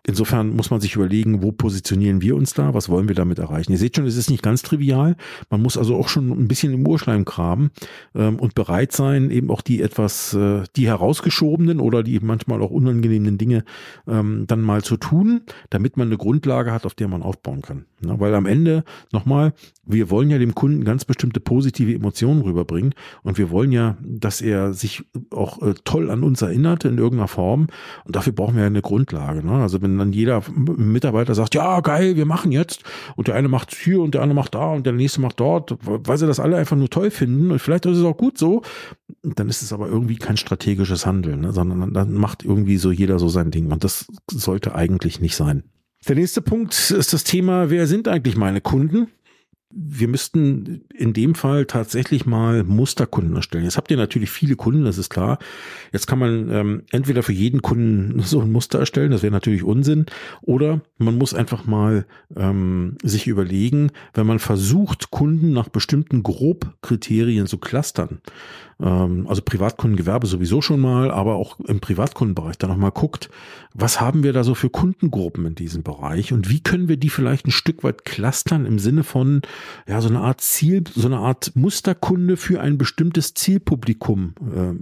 Insofern 0.08 0.56
muss 0.56 0.70
man 0.70 0.82
sich 0.82 0.96
überlegen, 0.96 1.42
wo 1.42 1.52
positionieren 1.52 2.22
wir 2.22 2.36
uns 2.36 2.54
da, 2.54 2.74
was 2.74 2.90
wollen 2.90 3.08
wir 3.08 3.16
damit 3.16 3.40
erreichen. 3.40 3.72
Ihr 3.72 3.78
seht 3.78 3.96
schon, 3.96 4.06
es 4.06 4.18
ist 4.18 4.30
nicht 4.30 4.44
ganz 4.44 4.62
trivial. 4.62 5.16
Man 5.50 5.62
muss 5.62 5.78
also 5.78 5.96
auch 5.96 6.10
schon 6.10 6.30
ein 6.30 6.48
bisschen 6.48 6.74
im 6.74 6.88
Urschleim 6.88 7.26
graben 7.26 7.72
ähm, 8.14 8.40
und 8.40 8.56
bereit 8.56 8.92
sein, 8.92 9.32
eben 9.32 9.50
auch 9.50 9.62
die 9.62 9.82
etwas, 9.82 10.34
äh, 10.34 10.64
die 10.76 10.88
herausgeschobenen 10.88 11.75
schönen 11.76 11.80
oder 11.80 12.04
die 12.04 12.20
manchmal 12.20 12.62
auch 12.62 12.72
unangenehmen 12.72 13.38
Dinge 13.38 13.64
ähm, 14.08 14.46
dann 14.48 14.62
mal 14.62 14.84
zu 14.84 14.98
tun, 14.98 15.42
damit 15.70 15.98
man 15.98 16.08
eine 16.08 16.18
Grundlage 16.18 16.72
hat, 16.72 16.86
auf 16.86 16.94
der 16.94 17.08
man 17.08 17.22
aufbauen 17.22 17.62
kann. 17.62 17.86
Ja, 18.06 18.20
weil 18.20 18.34
am 18.36 18.46
Ende, 18.46 18.84
nochmal, 19.12 19.54
wir 19.86 20.10
wollen 20.10 20.30
ja 20.30 20.38
dem 20.38 20.56
Kunden 20.56 20.84
ganz 20.84 21.06
bestimmte 21.06 21.40
positive 21.40 21.94
Emotionen 21.94 22.42
rüberbringen 22.42 22.94
und 23.24 23.38
wir 23.38 23.50
wollen 23.50 23.72
ja, 23.72 23.98
dass 24.02 24.42
er 24.42 24.74
sich 24.74 25.04
auch 25.32 25.62
äh, 25.62 25.74
toll 25.84 26.10
an 26.10 26.24
uns 26.24 26.42
erinnert 26.42 26.86
in 26.86 26.98
irgendeiner 26.98 27.28
Form 27.28 27.68
und 28.06 28.16
dafür 28.16 28.34
brauchen 28.34 28.56
wir 28.56 28.62
ja 28.62 28.68
eine 28.68 28.82
Grundlage. 28.82 29.46
Ne? 29.46 29.54
Also 29.54 29.82
wenn 29.82 29.98
dann 29.98 30.14
jeder 30.14 30.44
Mitarbeiter 30.56 31.36
sagt, 31.36 31.56
ja 31.56 31.80
geil, 31.82 32.16
wir 32.16 32.26
machen 32.26 32.52
jetzt 32.52 32.84
und 33.16 33.28
der 33.28 33.36
eine 33.36 33.48
macht 33.48 33.74
hier 33.76 34.02
und 34.02 34.14
der 34.14 34.22
andere 34.22 34.36
macht 34.36 34.56
da 34.56 34.74
und 34.74 34.86
der 34.86 34.94
nächste 34.94 35.22
macht 35.22 35.40
dort, 35.40 35.78
weil 35.82 36.18
sie 36.18 36.28
das 36.28 36.40
alle 36.40 36.58
einfach 36.58 36.78
nur 36.78 36.90
toll 36.90 37.12
finden 37.12 37.52
und 37.52 37.60
vielleicht 37.60 37.86
ist 37.86 37.98
es 37.98 38.04
auch 38.04 38.18
gut 38.18 38.38
so, 38.38 38.62
dann 39.36 39.50
ist 39.50 39.62
es 39.62 39.74
aber 39.74 39.88
irgendwie 39.88 40.18
kein 40.18 40.38
strategisches 40.38 41.06
Handeln, 41.06 41.42
ne? 41.42 41.54
sondern 41.54 41.94
dann 41.94 42.14
macht 42.14 42.44
irgendwie 42.44 42.78
so 42.78 42.92
jeder 42.92 43.20
so 43.20 43.30
sein 43.30 43.52
Ding 43.52 43.72
und 43.72 43.84
das 43.84 44.08
sollte 44.30 44.76
eigentlich 44.76 45.20
nicht 45.20 45.36
sein. 45.36 45.64
Der 46.08 46.16
nächste 46.16 46.42
Punkt 46.42 46.92
ist 46.92 47.14
das 47.14 47.24
Thema, 47.24 47.70
wer 47.70 47.88
sind 47.88 48.08
eigentlich 48.08 48.38
meine 48.38 48.62
Kunden? 48.62 49.08
wir 49.78 50.08
müssten 50.08 50.86
in 50.94 51.12
dem 51.12 51.36
Fall 51.36 51.66
tatsächlich 51.66 52.26
mal 52.26 52.64
Musterkunden 52.64 53.36
erstellen. 53.36 53.66
Jetzt 53.66 53.76
habt 53.76 53.92
ihr 53.92 53.98
natürlich 53.98 54.30
viele 54.30 54.56
Kunden, 54.56 54.86
das 54.86 54.98
ist 54.98 55.10
klar. 55.10 55.38
Jetzt 55.92 56.08
kann 56.08 56.18
man 56.18 56.50
ähm, 56.50 56.84
entweder 56.92 57.24
für 57.24 57.34
jeden 57.34 57.62
Kunden 57.62 58.20
so 58.24 58.40
ein 58.40 58.52
Muster 58.52 58.80
erstellen, 58.80 59.12
das 59.12 59.22
wäre 59.22 59.34
natürlich 59.34 59.64
Unsinn, 59.64 60.06
oder 60.42 60.82
man 60.98 61.18
muss 61.18 61.34
einfach 61.34 61.66
mal 61.66 62.06
ähm, 62.38 62.98
sich 63.04 63.28
überlegen, 63.28 63.92
wenn 64.14 64.26
man 64.26 64.40
versucht, 64.40 65.12
Kunden 65.12 65.52
nach 65.52 65.68
bestimmten 65.68 66.24
Grobkriterien 66.24 67.46
zu 67.46 67.58
clustern, 67.58 68.20
also 68.78 69.42
Privatkundengewerbe 69.42 70.28
sowieso 70.28 70.62
schon 70.62 70.82
mal, 70.82 71.10
aber 71.10 71.36
auch 71.36 71.60
im 71.62 71.80
Privatkundenbereich 71.80 72.58
da 72.58 72.68
nochmal 72.68 72.92
guckt, 72.92 73.30
was 73.74 74.02
haben 74.02 74.24
wir 74.24 74.34
da 74.34 74.44
so 74.44 74.54
für 74.54 74.70
Kundengruppen 74.70 75.46
in 75.46 75.56
diesem 75.56 75.84
Bereich 75.84 76.34
und 76.34 76.50
wie 76.50 76.60
können 76.60 76.90
wir 76.90 76.98
die 76.98 77.10
vielleicht 77.10 77.48
ein 77.48 77.52
Stück 77.52 77.84
weit 77.86 78.04
clustern 78.04 78.66
im 78.66 78.78
Sinne 78.80 79.04
von, 79.04 79.44
ja, 79.88 80.02
so 80.02 80.10
eine 80.10 80.20
Art 80.20 80.42
Ziel, 80.42 80.84
so 80.94 81.08
eine 81.08 81.20
Art 81.20 81.54
Musterkunde 81.56 82.36
für 82.36 82.60
ein 82.60 82.78
bestimmtes 82.78 83.34
Zielpublikum 83.34 84.34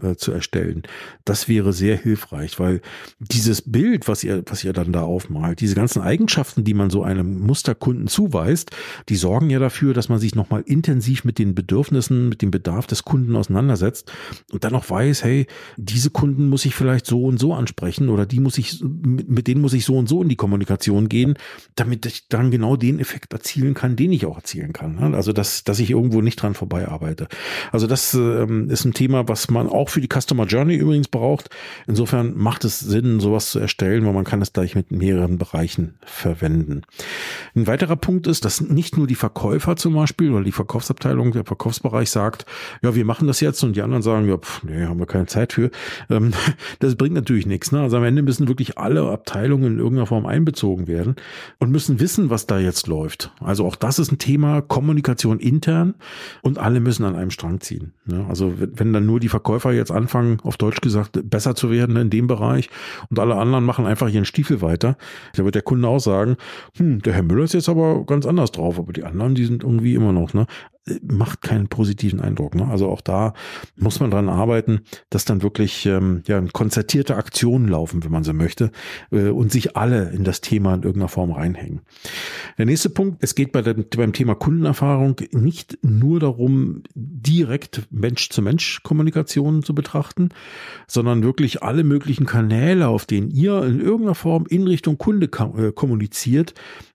äh, 0.01 0.11
äh, 0.11 0.15
zu 0.15 0.31
erstellen. 0.31 0.83
Das 1.23 1.47
wäre 1.47 1.71
sehr 1.71 1.95
hilfreich, 1.95 2.59
weil 2.59 2.81
dieses 3.19 3.61
Bild, 3.61 4.07
was 4.07 4.23
ihr, 4.23 4.43
was 4.47 4.63
ihr 4.63 4.73
dann 4.73 4.91
da 4.91 5.03
aufmalt, 5.03 5.59
diese 5.59 5.75
ganzen 5.75 6.01
Eigenschaften, 6.01 6.63
die 6.63 6.73
man 6.73 6.89
so 6.89 7.03
einem 7.03 7.41
Musterkunden 7.41 8.07
zuweist, 8.07 8.71
die 9.09 9.15
sorgen 9.15 9.51
ja 9.51 9.59
dafür, 9.59 9.93
dass 9.93 10.09
man 10.09 10.17
sich 10.17 10.33
nochmal 10.33 10.63
intensiv 10.65 11.25
mit 11.25 11.37
den 11.37 11.53
Bedürfnissen, 11.53 12.29
mit 12.29 12.41
dem 12.41 12.49
Bedarf 12.49 12.87
des 12.87 13.03
Kunden 13.03 13.35
auseinandersetzt 13.35 13.82
setzt 13.83 14.11
und 14.51 14.63
dann 14.63 14.75
auch 14.75 14.89
weiß, 14.89 15.23
hey, 15.23 15.47
diese 15.77 16.09
Kunden 16.09 16.49
muss 16.49 16.65
ich 16.65 16.75
vielleicht 16.75 17.05
so 17.05 17.23
und 17.23 17.39
so 17.39 17.53
ansprechen 17.53 18.09
oder 18.09 18.25
die 18.25 18.39
muss 18.39 18.57
ich, 18.57 18.83
mit 18.83 19.47
denen 19.47 19.61
muss 19.61 19.73
ich 19.73 19.85
so 19.85 19.97
und 19.97 20.07
so 20.07 20.21
in 20.21 20.29
die 20.29 20.35
Kommunikation 20.35 21.09
gehen, 21.09 21.35
damit 21.75 22.05
ich 22.05 22.27
dann 22.29 22.51
genau 22.51 22.75
den 22.75 22.99
Effekt 22.99 23.33
erzielen 23.33 23.73
kann, 23.73 23.95
den 23.95 24.11
ich 24.11 24.25
auch 24.25 24.37
erzielen 24.37 24.73
kann. 24.73 24.95
Ne? 24.95 25.15
Also 25.15 25.33
dass, 25.33 25.63
dass 25.63 25.79
ich 25.79 25.89
irgendwo 25.91 26.21
nicht 26.21 26.41
dran 26.41 26.53
vorbei 26.53 26.87
arbeite. 26.87 27.27
Also 27.71 27.87
das 27.87 28.13
ähm, 28.13 28.69
ist 28.69 28.85
ein 28.85 28.93
Thema, 28.93 29.27
was 29.27 29.49
man 29.49 29.67
auch 29.67 29.89
für 29.89 30.01
die 30.01 30.09
Customer 30.11 30.45
Journey 30.45 30.75
übrigens 30.75 31.07
braucht. 31.07 31.49
Insofern 31.87 32.37
macht 32.37 32.65
es 32.65 32.79
Sinn, 32.79 33.19
sowas 33.19 33.51
zu 33.51 33.59
erstellen, 33.59 34.05
weil 34.05 34.13
man 34.13 34.23
kann 34.23 34.41
es 34.41 34.53
gleich 34.53 34.75
mit 34.75 34.91
mehreren 34.91 35.37
Bereichen 35.37 35.95
verwenden. 36.05 36.83
Ein 37.55 37.67
weiterer 37.67 37.95
Punkt 37.95 38.27
ist, 38.27 38.45
dass 38.45 38.61
nicht 38.61 38.97
nur 38.97 39.07
die 39.07 39.15
Verkäufer 39.15 39.75
zum 39.75 39.93
Beispiel 39.93 40.31
oder 40.31 40.43
die 40.43 40.51
Verkaufsabteilung, 40.51 41.31
der 41.31 41.45
Verkaufsbereich 41.45 42.09
sagt, 42.09 42.45
ja, 42.81 42.95
wir 42.95 43.05
machen 43.05 43.27
das 43.27 43.39
jetzt 43.39 43.63
und 43.63 43.72
die 43.73 43.81
anderen 43.81 44.01
sagen, 44.01 44.27
ja, 44.27 44.37
pff, 44.37 44.63
nee, 44.63 44.85
haben 44.85 44.99
wir 44.99 45.05
keine 45.05 45.25
Zeit 45.25 45.53
für. 45.53 45.71
Ähm, 46.09 46.31
das 46.79 46.95
bringt 46.95 47.15
natürlich 47.15 47.45
nichts. 47.45 47.71
Ne? 47.71 47.81
Also 47.81 47.97
am 47.97 48.03
Ende 48.03 48.21
müssen 48.21 48.47
wirklich 48.47 48.77
alle 48.77 49.09
Abteilungen 49.09 49.73
in 49.73 49.79
irgendeiner 49.79 50.07
Form 50.07 50.25
einbezogen 50.25 50.87
werden 50.87 51.15
und 51.59 51.71
müssen 51.71 51.99
wissen, 51.99 52.29
was 52.29 52.47
da 52.47 52.59
jetzt 52.59 52.87
läuft. 52.87 53.31
Also 53.39 53.65
auch 53.65 53.75
das 53.75 53.99
ist 53.99 54.11
ein 54.11 54.17
Thema 54.17 54.61
Kommunikation 54.61 55.39
intern 55.39 55.95
und 56.41 56.57
alle 56.57 56.79
müssen 56.79 57.05
an 57.05 57.15
einem 57.15 57.31
Strang 57.31 57.59
ziehen. 57.61 57.93
Ne? 58.05 58.25
Also 58.29 58.53
wenn 58.57 58.93
dann 58.93 59.05
nur 59.05 59.19
die 59.19 59.29
Verkäufer 59.29 59.71
jetzt 59.71 59.91
anfangen, 59.91 60.39
auf 60.43 60.57
Deutsch 60.57 60.81
gesagt, 60.81 61.19
besser 61.29 61.55
zu 61.55 61.71
werden 61.71 61.95
in 61.97 62.09
dem 62.09 62.27
Bereich 62.27 62.69
und 63.09 63.19
alle 63.19 63.35
anderen 63.35 63.63
machen 63.63 63.85
einfach 63.85 64.09
ihren 64.09 64.25
Stiefel 64.25 64.61
weiter, 64.61 64.97
da 65.35 65.45
wird 65.45 65.55
der 65.55 65.61
Kunde 65.61 65.87
auch 65.87 65.99
sagen, 65.99 66.37
hm, 66.77 67.01
der 67.01 67.13
Herr 67.13 67.23
Müller 67.23 67.43
ist 67.43 67.53
jetzt 67.53 67.69
aber 67.69 68.05
ganz 68.05 68.25
anders 68.25 68.51
drauf, 68.51 68.79
aber 68.79 68.93
die 68.93 69.03
anderen, 69.03 69.35
die 69.35 69.45
sind 69.45 69.63
irgendwie 69.63 69.95
immer 69.95 70.11
noch. 70.11 70.33
Ne? 70.33 70.47
Macht 71.01 71.41
keinen 71.41 71.69
positiven 71.69 72.19
Eindruck. 72.19 72.55
Ne? 72.55 72.67
Also 72.67 72.89
auch 72.89 73.01
da 73.01 73.33
muss 73.77 73.99
man 73.99 74.11
dran 74.11 74.27
arbeiten, 74.27 74.81
dass 75.09 75.23
dann 75.23 75.41
wirklich 75.41 75.85
ähm, 75.85 76.23
ja 76.27 76.41
konzertierte 76.51 77.15
Aktionen 77.15 77.69
laufen, 77.69 78.03
wenn 78.03 78.11
man 78.11 78.23
so 78.23 78.33
möchte, 78.33 78.71
äh, 79.11 79.29
und 79.29 79.51
sich 79.51 79.77
alle 79.77 80.09
in 80.09 80.25
das 80.25 80.41
Thema 80.41 80.73
in 80.73 80.83
irgendeiner 80.83 81.07
Form 81.07 81.31
reinhängen. 81.31 81.81
Der 82.57 82.65
nächste 82.65 82.89
Punkt, 82.89 83.17
es 83.21 83.33
geht 83.35 83.53
bei 83.53 83.61
dem, 83.61 83.85
beim 83.95 84.11
Thema 84.11 84.35
Kundenerfahrung 84.35 85.15
nicht 85.31 85.77
nur 85.81 86.19
darum, 86.19 86.83
direkt 86.95 87.87
Mensch-zu-Mensch-Kommunikation 87.91 89.63
zu 89.63 89.73
betrachten, 89.73 90.29
sondern 90.87 91.23
wirklich 91.23 91.63
alle 91.63 91.85
möglichen 91.85 92.25
Kanäle, 92.25 92.89
auf 92.89 93.05
denen 93.05 93.31
ihr 93.31 93.63
in 93.63 93.79
irgendeiner 93.79 94.15
Form 94.15 94.45
in 94.49 94.67
Richtung 94.67 94.97
Kunde 94.97 95.27
äh, 95.27 95.71
kommuniziert, 95.71 96.53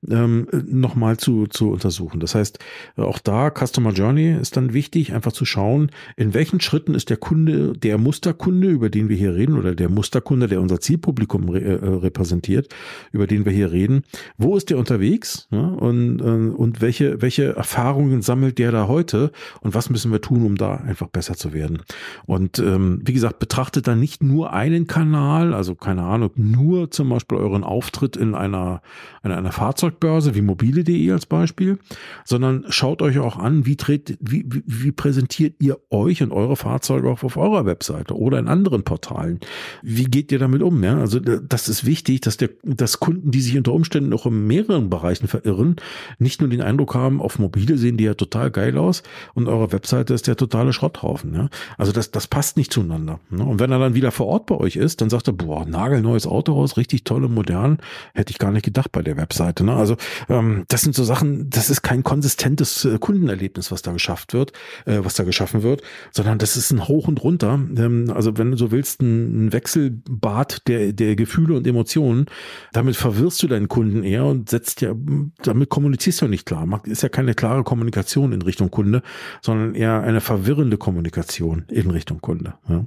ähm, 0.08 0.46
nochmal 0.66 1.16
zu, 1.16 1.46
zu 1.46 1.70
untersuchen. 1.70 2.20
Das 2.20 2.34
heißt, 2.34 2.58
auch 2.96 3.18
da 3.18 3.50
Customer 3.50 3.77
Customer 3.78 3.92
Journey 3.92 4.32
ist 4.32 4.56
dann 4.56 4.72
wichtig, 4.72 5.12
einfach 5.12 5.30
zu 5.30 5.44
schauen, 5.44 5.92
in 6.16 6.34
welchen 6.34 6.60
Schritten 6.60 6.94
ist 6.94 7.10
der 7.10 7.16
Kunde, 7.16 7.74
der 7.74 7.96
Musterkunde, 7.96 8.66
über 8.66 8.90
den 8.90 9.08
wir 9.08 9.16
hier 9.16 9.36
reden, 9.36 9.56
oder 9.56 9.76
der 9.76 9.88
Musterkunde, 9.88 10.48
der 10.48 10.60
unser 10.60 10.80
Zielpublikum 10.80 11.54
äh, 11.54 11.74
repräsentiert, 11.74 12.74
über 13.12 13.28
den 13.28 13.44
wir 13.44 13.52
hier 13.52 13.70
reden, 13.70 14.02
wo 14.36 14.56
ist 14.56 14.70
der 14.70 14.78
unterwegs 14.78 15.46
ja, 15.52 15.60
und, 15.60 16.20
äh, 16.20 16.24
und 16.24 16.80
welche, 16.80 17.22
welche 17.22 17.54
Erfahrungen 17.54 18.20
sammelt 18.20 18.58
der 18.58 18.72
da 18.72 18.88
heute? 18.88 19.30
Und 19.60 19.74
was 19.74 19.90
müssen 19.90 20.10
wir 20.10 20.20
tun, 20.20 20.44
um 20.44 20.56
da 20.56 20.74
einfach 20.74 21.06
besser 21.06 21.34
zu 21.34 21.52
werden. 21.52 21.78
Und 22.26 22.58
ähm, 22.58 23.00
wie 23.04 23.12
gesagt, 23.12 23.38
betrachtet 23.38 23.86
dann 23.86 24.00
nicht 24.00 24.24
nur 24.24 24.52
einen 24.52 24.88
Kanal, 24.88 25.54
also 25.54 25.76
keine 25.76 26.02
Ahnung, 26.02 26.30
nur 26.34 26.90
zum 26.90 27.10
Beispiel 27.10 27.38
euren 27.38 27.62
Auftritt 27.62 28.16
in 28.16 28.34
einer, 28.34 28.82
in 29.22 29.30
einer 29.30 29.52
Fahrzeugbörse 29.52 30.34
wie 30.34 30.42
mobile.de 30.42 31.12
als 31.12 31.26
Beispiel, 31.26 31.78
sondern 32.24 32.64
schaut 32.70 33.02
euch 33.02 33.20
auch 33.20 33.36
an, 33.36 33.66
wie, 33.68 33.76
tret, 33.76 34.16
wie, 34.20 34.46
wie, 34.48 34.92
präsentiert 34.92 35.56
ihr 35.58 35.78
euch 35.90 36.22
und 36.22 36.32
eure 36.32 36.56
Fahrzeuge 36.56 37.10
auch 37.10 37.22
auf 37.22 37.36
eurer 37.36 37.66
Webseite 37.66 38.16
oder 38.16 38.38
in 38.38 38.48
anderen 38.48 38.82
Portalen? 38.82 39.40
Wie 39.82 40.04
geht 40.04 40.32
ihr 40.32 40.38
damit 40.38 40.62
um? 40.62 40.82
Ja, 40.82 40.98
also 40.98 41.20
das 41.20 41.68
ist 41.68 41.84
wichtig, 41.84 42.22
dass 42.22 42.38
der, 42.38 42.48
dass 42.62 42.98
Kunden, 42.98 43.30
die 43.30 43.42
sich 43.42 43.58
unter 43.58 43.74
Umständen 43.74 44.14
auch 44.14 44.24
in 44.24 44.46
mehreren 44.46 44.88
Bereichen 44.88 45.28
verirren, 45.28 45.76
nicht 46.18 46.40
nur 46.40 46.48
den 46.48 46.62
Eindruck 46.62 46.94
haben, 46.94 47.20
auf 47.20 47.38
mobile 47.38 47.76
sehen 47.76 47.98
die 47.98 48.04
ja 48.04 48.14
total 48.14 48.50
geil 48.50 48.78
aus 48.78 49.02
und 49.34 49.48
eure 49.48 49.70
Webseite 49.70 50.14
ist 50.14 50.26
der 50.26 50.36
totale 50.36 50.72
Schrotthaufen. 50.72 51.34
Ja? 51.34 51.50
Also 51.76 51.92
das, 51.92 52.10
das 52.10 52.26
passt 52.26 52.56
nicht 52.56 52.72
zueinander. 52.72 53.20
Ne? 53.28 53.44
Und 53.44 53.60
wenn 53.60 53.70
er 53.70 53.78
dann 53.78 53.94
wieder 53.94 54.12
vor 54.12 54.28
Ort 54.28 54.46
bei 54.46 54.56
euch 54.56 54.76
ist, 54.76 55.02
dann 55.02 55.10
sagt 55.10 55.28
er, 55.28 55.34
boah, 55.34 55.66
nagelneues 55.66 56.26
Autohaus, 56.26 56.78
richtig 56.78 57.04
toll 57.04 57.26
und 57.26 57.34
modern, 57.34 57.78
hätte 58.14 58.30
ich 58.30 58.38
gar 58.38 58.50
nicht 58.50 58.64
gedacht 58.64 58.92
bei 58.92 59.02
der 59.02 59.18
Webseite. 59.18 59.62
Ne? 59.62 59.74
Also 59.74 59.96
ähm, 60.30 60.64
das 60.68 60.80
sind 60.80 60.94
so 60.94 61.04
Sachen, 61.04 61.50
das 61.50 61.68
ist 61.68 61.82
kein 61.82 62.02
konsistentes 62.02 62.86
äh, 62.86 62.98
Kundenerlebnis 62.98 63.57
Erlebnis, 63.58 63.72
was 63.72 63.82
da 63.82 63.92
geschafft 63.92 64.32
wird, 64.32 64.52
äh, 64.86 65.00
was 65.02 65.14
da 65.14 65.24
geschaffen 65.24 65.62
wird, 65.62 65.82
sondern 66.12 66.38
das 66.38 66.56
ist 66.56 66.70
ein 66.70 66.88
Hoch 66.88 67.08
und 67.08 67.22
runter. 67.22 67.60
Ähm, 67.76 68.12
also 68.14 68.36
wenn 68.38 68.50
du 68.50 68.56
so 68.56 68.70
willst, 68.70 69.02
ein, 69.02 69.46
ein 69.46 69.52
Wechselbad 69.52 70.66
der, 70.68 70.92
der 70.92 71.16
Gefühle 71.16 71.56
und 71.56 71.66
Emotionen, 71.66 72.26
damit 72.72 72.96
verwirrst 72.96 73.42
du 73.42 73.48
deinen 73.48 73.68
Kunden 73.68 74.02
eher 74.02 74.24
und 74.24 74.48
setzt 74.48 74.80
ja, 74.80 74.94
damit 75.42 75.68
kommunizierst 75.68 76.22
du 76.22 76.28
nicht 76.28 76.46
klar. 76.46 76.66
Ist 76.84 77.02
ja 77.02 77.08
keine 77.08 77.34
klare 77.34 77.64
Kommunikation 77.64 78.32
in 78.32 78.42
Richtung 78.42 78.70
Kunde, 78.70 79.02
sondern 79.42 79.74
eher 79.74 80.00
eine 80.00 80.20
verwirrende 80.20 80.76
Kommunikation 80.76 81.64
in 81.68 81.90
Richtung 81.90 82.20
Kunde. 82.20 82.54
Ja. 82.68 82.84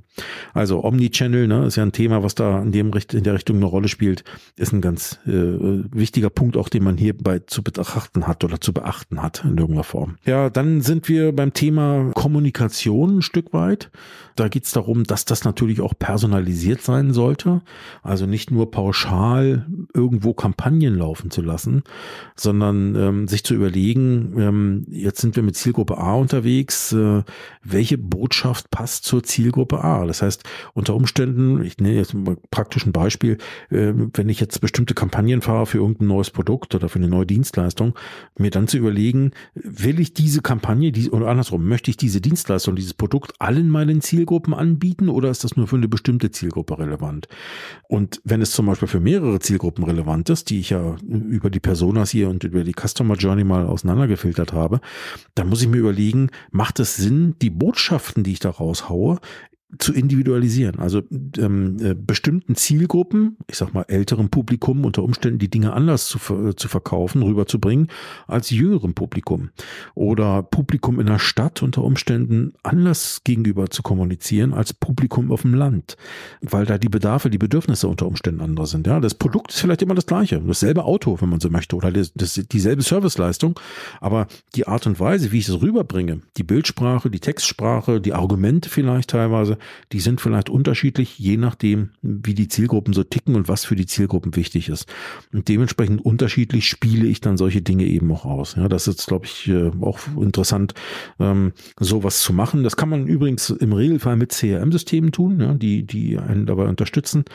Also 0.53 0.83
Omnichannel, 0.83 1.47
ne, 1.47 1.65
ist 1.65 1.75
ja 1.75 1.83
ein 1.83 1.91
Thema, 1.91 2.23
was 2.23 2.35
da 2.35 2.61
in 2.61 2.71
dem 2.71 2.91
in 3.13 3.23
der 3.23 3.33
Richtung 3.33 3.57
eine 3.57 3.65
Rolle 3.65 3.87
spielt, 3.87 4.23
ist 4.55 4.73
ein 4.73 4.81
ganz 4.81 5.19
äh, 5.25 5.31
wichtiger 5.31 6.29
Punkt, 6.29 6.57
auch 6.57 6.69
den 6.69 6.83
man 6.83 6.97
hierbei 6.97 7.39
zu 7.39 7.63
betrachten 7.63 8.27
hat 8.27 8.43
oder 8.43 8.59
zu 8.59 8.73
beachten 8.73 9.21
hat 9.21 9.43
in 9.43 9.57
irgendeiner 9.57 9.83
Form. 9.83 10.17
Ja, 10.25 10.49
dann 10.49 10.60
sind 10.81 11.09
wir 11.09 11.33
beim 11.33 11.53
Thema 11.53 12.11
Kommunikation 12.13 13.17
ein 13.17 13.21
Stück 13.21 13.53
weit. 13.53 13.89
Da 14.35 14.47
geht 14.47 14.65
es 14.65 14.71
darum, 14.71 15.03
dass 15.03 15.25
das 15.25 15.43
natürlich 15.43 15.81
auch 15.81 15.93
personalisiert 15.97 16.81
sein 16.81 17.13
sollte. 17.13 17.61
Also 18.01 18.25
nicht 18.25 18.49
nur 18.51 18.71
pauschal 18.71 19.65
irgendwo 19.93 20.33
Kampagnen 20.33 20.95
laufen 20.95 21.31
zu 21.31 21.41
lassen, 21.41 21.83
sondern 22.35 22.95
ähm, 22.95 23.27
sich 23.27 23.43
zu 23.43 23.53
überlegen, 23.53 24.33
ähm, 24.37 24.85
jetzt 24.89 25.21
sind 25.21 25.35
wir 25.35 25.43
mit 25.43 25.55
Zielgruppe 25.55 25.97
A 25.97 26.15
unterwegs, 26.15 26.93
äh, 26.93 27.23
welche 27.63 27.97
Botschaft 27.97 28.71
passt 28.71 29.03
zur 29.03 29.23
Zielgruppe 29.23 29.83
A? 29.83 30.05
Das 30.05 30.21
heißt, 30.21 30.43
unter 30.73 30.95
Umständen, 30.95 31.63
ich 31.63 31.77
nenne 31.77 31.95
jetzt 31.95 32.13
mal 32.13 32.37
praktisch 32.51 32.85
ein 32.85 32.93
Beispiel, 32.93 33.37
äh, 33.69 33.93
wenn 34.13 34.29
ich 34.29 34.39
jetzt 34.39 34.61
bestimmte 34.61 34.93
Kampagnen 34.93 35.41
fahre 35.41 35.65
für 35.65 35.79
irgendein 35.79 36.07
neues 36.07 36.31
Produkt 36.31 36.73
oder 36.73 36.89
für 36.89 36.99
eine 36.99 37.09
neue 37.09 37.25
Dienstleistung, 37.25 37.95
mir 38.37 38.51
dann 38.51 38.67
zu 38.67 38.77
überlegen, 38.77 39.31
will 39.53 39.99
ich 39.99 40.13
diese 40.13 40.41
Kampagne, 40.41 40.50
die, 40.91 41.09
oder 41.11 41.27
andersrum, 41.27 41.67
möchte 41.67 41.91
ich 41.91 41.97
diese 41.97 42.21
Dienstleistung, 42.21 42.75
dieses 42.75 42.93
Produkt 42.93 43.33
allen 43.39 43.69
meinen 43.69 44.01
Zielgruppen 44.01 44.53
anbieten 44.53 45.09
oder 45.09 45.29
ist 45.29 45.43
das 45.43 45.55
nur 45.55 45.67
für 45.67 45.75
eine 45.75 45.87
bestimmte 45.87 46.31
Zielgruppe 46.31 46.79
relevant? 46.79 47.27
Und 47.87 48.21
wenn 48.23 48.41
es 48.41 48.51
zum 48.51 48.65
Beispiel 48.65 48.87
für 48.87 48.99
mehrere 48.99 49.39
Zielgruppen 49.39 49.83
relevant 49.83 50.29
ist, 50.29 50.49
die 50.49 50.59
ich 50.59 50.71
ja 50.71 50.95
über 51.01 51.49
die 51.49 51.59
Personas 51.59 52.09
hier 52.11 52.29
und 52.29 52.43
über 52.43 52.63
die 52.63 52.73
Customer 52.73 53.15
Journey 53.15 53.43
mal 53.43 53.65
auseinandergefiltert 53.65 54.53
habe, 54.53 54.81
dann 55.35 55.49
muss 55.49 55.61
ich 55.61 55.67
mir 55.67 55.77
überlegen, 55.77 56.29
macht 56.51 56.79
es 56.79 56.95
Sinn, 56.95 57.35
die 57.41 57.49
Botschaften, 57.49 58.23
die 58.23 58.33
ich 58.33 58.39
da 58.39 58.49
raushaue, 58.49 59.19
zu 59.77 59.93
individualisieren. 59.93 60.79
Also 60.79 61.01
ähm, 61.37 61.77
äh, 61.81 61.95
bestimmten 61.95 62.55
Zielgruppen, 62.55 63.37
ich 63.47 63.57
sag 63.57 63.73
mal 63.73 63.85
älterem 63.87 64.29
Publikum 64.29 64.85
unter 64.85 65.03
Umständen 65.03 65.39
die 65.39 65.49
Dinge 65.49 65.73
anders 65.73 66.07
zu, 66.07 66.53
zu 66.53 66.67
verkaufen, 66.67 67.23
rüberzubringen 67.23 67.87
als 68.27 68.49
jüngerem 68.49 68.93
Publikum. 68.93 69.49
Oder 69.95 70.43
Publikum 70.43 70.99
in 70.99 71.07
der 71.07 71.19
Stadt 71.19 71.63
unter 71.63 71.83
Umständen 71.83 72.53
anders 72.63 73.21
gegenüber 73.23 73.69
zu 73.69 73.81
kommunizieren 73.81 74.53
als 74.53 74.73
Publikum 74.73 75.31
auf 75.31 75.43
dem 75.43 75.53
Land. 75.53 75.95
Weil 76.41 76.65
da 76.65 76.77
die 76.77 76.89
Bedarfe, 76.89 77.29
die 77.29 77.37
Bedürfnisse 77.37 77.87
unter 77.87 78.07
Umständen 78.07 78.41
anders 78.41 78.71
sind. 78.71 78.87
Ja, 78.87 78.99
das 78.99 79.15
Produkt 79.15 79.51
ist 79.51 79.61
vielleicht 79.61 79.81
immer 79.81 79.95
das 79.95 80.05
gleiche. 80.05 80.41
Dasselbe 80.41 80.83
Auto, 80.83 81.19
wenn 81.21 81.29
man 81.29 81.39
so 81.39 81.49
möchte, 81.49 81.75
oder 81.75 81.91
das, 81.91 82.11
das, 82.13 82.33
dieselbe 82.33 82.81
Serviceleistung. 82.81 83.59
Aber 83.99 84.27
die 84.55 84.67
Art 84.67 84.85
und 84.85 84.99
Weise, 84.99 85.31
wie 85.31 85.39
ich 85.39 85.47
es 85.47 85.61
rüberbringe, 85.61 86.21
die 86.37 86.43
Bildsprache, 86.43 87.09
die 87.09 87.19
Textsprache, 87.19 88.01
die 88.01 88.13
Argumente 88.13 88.69
vielleicht 88.69 89.11
teilweise, 89.11 89.57
die 89.91 89.99
sind 89.99 90.21
vielleicht 90.21 90.49
unterschiedlich, 90.49 91.17
je 91.19 91.37
nachdem, 91.37 91.91
wie 92.01 92.33
die 92.33 92.47
Zielgruppen 92.47 92.93
so 92.93 93.03
ticken 93.03 93.35
und 93.35 93.47
was 93.47 93.65
für 93.65 93.75
die 93.75 93.85
Zielgruppen 93.85 94.35
wichtig 94.35 94.69
ist. 94.69 94.91
Und 95.33 95.47
dementsprechend 95.47 96.03
unterschiedlich 96.03 96.67
spiele 96.67 97.07
ich 97.07 97.21
dann 97.21 97.37
solche 97.37 97.61
Dinge 97.61 97.85
eben 97.85 98.11
auch 98.11 98.25
aus. 98.25 98.55
Ja, 98.55 98.67
das 98.67 98.87
ist, 98.87 99.07
glaube 99.07 99.25
ich, 99.25 99.47
äh, 99.47 99.71
auch 99.81 99.99
interessant, 100.19 100.73
ähm, 101.19 101.53
sowas 101.79 102.21
zu 102.21 102.33
machen. 102.33 102.63
Das 102.63 102.77
kann 102.77 102.89
man 102.89 103.07
übrigens 103.07 103.49
im 103.49 103.73
Regelfall 103.73 104.15
mit 104.15 104.31
CRM-Systemen 104.31 105.11
tun, 105.11 105.39
ja, 105.39 105.53
die, 105.53 105.83
die 105.83 106.17
einen 106.17 106.45
dabei 106.45 106.65
unterstützen. 106.65 107.25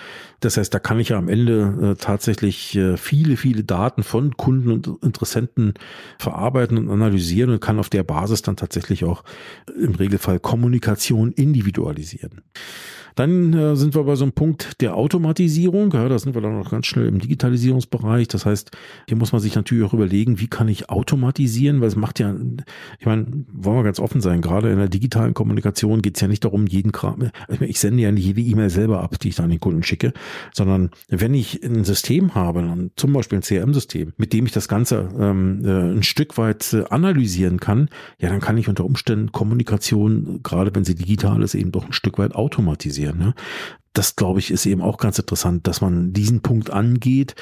Das 0.40 0.56
heißt, 0.56 0.72
da 0.72 0.78
kann 0.78 1.00
ich 1.00 1.10
ja 1.10 1.18
am 1.18 1.28
Ende 1.28 1.94
äh, 1.96 2.02
tatsächlich 2.02 2.76
äh, 2.76 2.96
viele, 2.96 3.36
viele 3.36 3.64
Daten 3.64 4.02
von 4.02 4.36
Kunden 4.36 4.70
und 4.70 4.86
Interessenten 5.02 5.74
verarbeiten 6.18 6.78
und 6.78 6.90
analysieren 6.90 7.50
und 7.50 7.60
kann 7.60 7.78
auf 7.78 7.88
der 7.88 8.02
Basis 8.02 8.42
dann 8.42 8.56
tatsächlich 8.56 9.04
auch 9.04 9.24
im 9.78 9.94
Regelfall 9.94 10.40
Kommunikation 10.40 11.32
individualisieren 11.32 12.15
passieren. 12.16 12.42
Dann 13.16 13.52
äh, 13.52 13.76
sind 13.76 13.94
wir 13.94 14.04
bei 14.04 14.14
so 14.14 14.24
einem 14.24 14.32
Punkt 14.32 14.80
der 14.80 14.94
Automatisierung. 14.94 15.92
Ja, 15.92 16.08
da 16.08 16.18
sind 16.18 16.34
wir 16.34 16.42
dann 16.42 16.58
noch 16.58 16.70
ganz 16.70 16.86
schnell 16.86 17.08
im 17.08 17.18
Digitalisierungsbereich. 17.18 18.28
Das 18.28 18.46
heißt, 18.46 18.70
hier 19.08 19.16
muss 19.16 19.32
man 19.32 19.40
sich 19.40 19.54
natürlich 19.56 19.84
auch 19.84 19.94
überlegen, 19.94 20.38
wie 20.38 20.46
kann 20.46 20.68
ich 20.68 20.88
automatisieren, 20.90 21.80
weil 21.80 21.88
es 21.88 21.96
macht 21.96 22.20
ja, 22.20 22.34
ich 22.98 23.06
meine, 23.06 23.26
wollen 23.52 23.78
wir 23.78 23.84
ganz 23.84 23.98
offen 23.98 24.20
sein, 24.20 24.40
gerade 24.40 24.70
in 24.70 24.78
der 24.78 24.88
digitalen 24.88 25.34
Kommunikation 25.34 26.02
geht 26.02 26.16
es 26.16 26.20
ja 26.20 26.28
nicht 26.28 26.44
darum, 26.44 26.66
jeden 26.66 26.92
Kram, 26.92 27.30
ich 27.60 27.80
sende 27.80 28.02
ja 28.02 28.12
nicht 28.12 28.26
jede 28.26 28.40
E-Mail 28.40 28.70
selber 28.70 29.02
ab, 29.02 29.18
die 29.18 29.28
ich 29.28 29.36
dann 29.36 29.50
den 29.50 29.60
Kunden 29.60 29.82
schicke, 29.82 30.12
sondern 30.52 30.90
wenn 31.08 31.34
ich 31.34 31.64
ein 31.64 31.84
System 31.84 32.34
habe, 32.34 32.90
zum 32.96 33.12
Beispiel 33.12 33.38
ein 33.38 33.42
CRM-System, 33.42 34.12
mit 34.16 34.32
dem 34.32 34.46
ich 34.46 34.52
das 34.52 34.68
Ganze 34.68 35.08
ähm, 35.18 35.64
äh, 35.64 35.96
ein 35.96 36.02
Stück 36.02 36.36
weit 36.38 36.72
äh, 36.72 36.84
analysieren 36.90 37.60
kann, 37.60 37.88
ja, 38.18 38.28
dann 38.28 38.40
kann 38.40 38.58
ich 38.58 38.68
unter 38.68 38.84
Umständen 38.84 39.32
Kommunikation, 39.32 40.40
gerade 40.42 40.74
wenn 40.74 40.84
sie 40.84 40.94
digital 40.94 41.42
ist, 41.42 41.54
eben 41.54 41.72
doch 41.72 41.86
ein 41.86 41.92
Stück 41.92 42.18
weit 42.18 42.34
automatisieren. 42.34 43.05
Ne? 43.14 43.34
das 43.96 44.14
glaube 44.14 44.40
ich 44.40 44.50
ist 44.50 44.66
eben 44.66 44.82
auch 44.82 44.98
ganz 44.98 45.18
interessant, 45.18 45.66
dass 45.66 45.80
man 45.80 46.12
diesen 46.12 46.42
Punkt 46.42 46.70
angeht. 46.70 47.34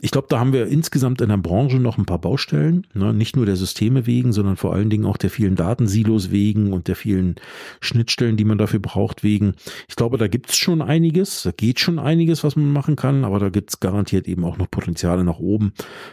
Ich 0.00 0.10
glaube, 0.10 0.26
da 0.28 0.40
haben 0.40 0.52
wir 0.52 0.66
insgesamt 0.66 1.20
in 1.20 1.28
der 1.28 1.36
Branche 1.36 1.78
noch 1.78 1.98
ein 1.98 2.04
paar 2.04 2.18
Baustellen, 2.18 2.86
ne? 2.94 3.14
nicht 3.14 3.36
nur 3.36 3.46
der 3.46 3.56
Systeme 3.56 4.06
wegen, 4.06 4.32
sondern 4.32 4.56
vor 4.56 4.72
allen 4.72 4.90
Dingen 4.90 5.06
auch 5.06 5.16
der 5.16 5.30
vielen 5.30 5.54
Datensilos 5.54 6.30
wegen 6.32 6.72
und 6.72 6.88
der 6.88 6.96
vielen 6.96 7.36
Schnittstellen, 7.80 8.36
die 8.36 8.44
man 8.44 8.58
dafür 8.58 8.80
braucht 8.80 9.22
wegen. 9.22 9.54
Ich 9.88 9.94
glaube, 9.94 10.18
da 10.18 10.26
gibt 10.26 10.50
es 10.50 10.56
schon 10.56 10.82
einiges, 10.82 11.44
da 11.44 11.52
geht 11.52 11.78
schon 11.78 12.00
einiges, 12.00 12.42
was 12.42 12.56
man 12.56 12.72
machen 12.72 12.96
kann, 12.96 13.24
aber 13.24 13.38
da 13.38 13.48
gibt 13.48 13.70
es 13.70 13.80
garantiert 13.80 14.26
eben 14.26 14.44
auch 14.44 14.58
noch 14.58 14.70
Potenziale 14.70 15.22
nach 15.22 15.38
oben. 15.38 15.72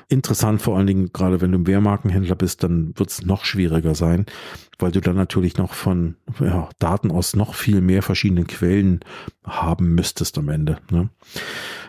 Interessant 0.09 0.61
vor 0.61 0.77
allen 0.77 0.87
Dingen, 0.87 1.09
gerade 1.11 1.41
wenn 1.41 1.51
du 1.51 1.57
ein 1.57 1.67
Wehrmarkenhändler 1.67 2.35
bist, 2.35 2.61
dann 2.63 2.93
wird 2.95 3.09
es 3.09 3.25
noch 3.25 3.45
schwieriger 3.45 3.95
sein, 3.95 4.27
weil 4.79 4.91
du 4.91 5.01
dann 5.01 5.15
natürlich 5.15 5.57
noch 5.57 5.73
von 5.73 6.15
ja, 6.39 6.69
Daten 6.79 7.11
aus 7.11 7.35
noch 7.35 7.55
viel 7.55 7.81
mehr 7.81 8.03
verschiedenen 8.03 8.47
Quellen 8.47 8.99
haben 9.43 9.95
müsstest 9.95 10.37
am 10.37 10.49
Ende. 10.49 10.77
Ne? 10.91 11.09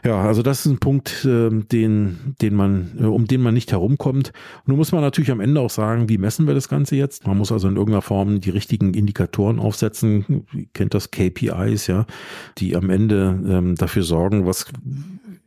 Ja, 0.04 0.22
also 0.22 0.42
das 0.42 0.60
ist 0.60 0.66
ein 0.66 0.78
Punkt, 0.78 1.24
äh, 1.24 1.50
den, 1.50 2.34
den 2.40 2.54
man, 2.54 2.96
äh, 2.98 3.04
um 3.04 3.26
den 3.26 3.42
man 3.42 3.54
nicht 3.54 3.72
herumkommt. 3.72 4.32
Nun 4.64 4.78
muss 4.78 4.92
man 4.92 5.00
natürlich 5.00 5.30
am 5.30 5.40
Ende 5.40 5.60
auch 5.60 5.70
sagen, 5.70 6.08
wie 6.08 6.18
messen 6.18 6.46
wir 6.46 6.54
das 6.54 6.68
Ganze 6.68 6.96
jetzt? 6.96 7.26
Man 7.26 7.36
muss 7.36 7.52
also 7.52 7.68
in 7.68 7.76
irgendeiner 7.76 8.02
Form 8.02 8.40
die 8.40 8.50
richtigen 8.50 8.94
Indikatoren 8.94 9.58
aufsetzen. 9.58 10.46
Ihr 10.52 10.66
kennt 10.72 10.94
das 10.94 11.10
KPIs, 11.10 11.88
ja, 11.88 12.06
die 12.58 12.76
am 12.76 12.90
Ende 12.90 13.38
ähm, 13.46 13.74
dafür 13.74 14.02
sorgen, 14.02 14.46
was 14.46 14.66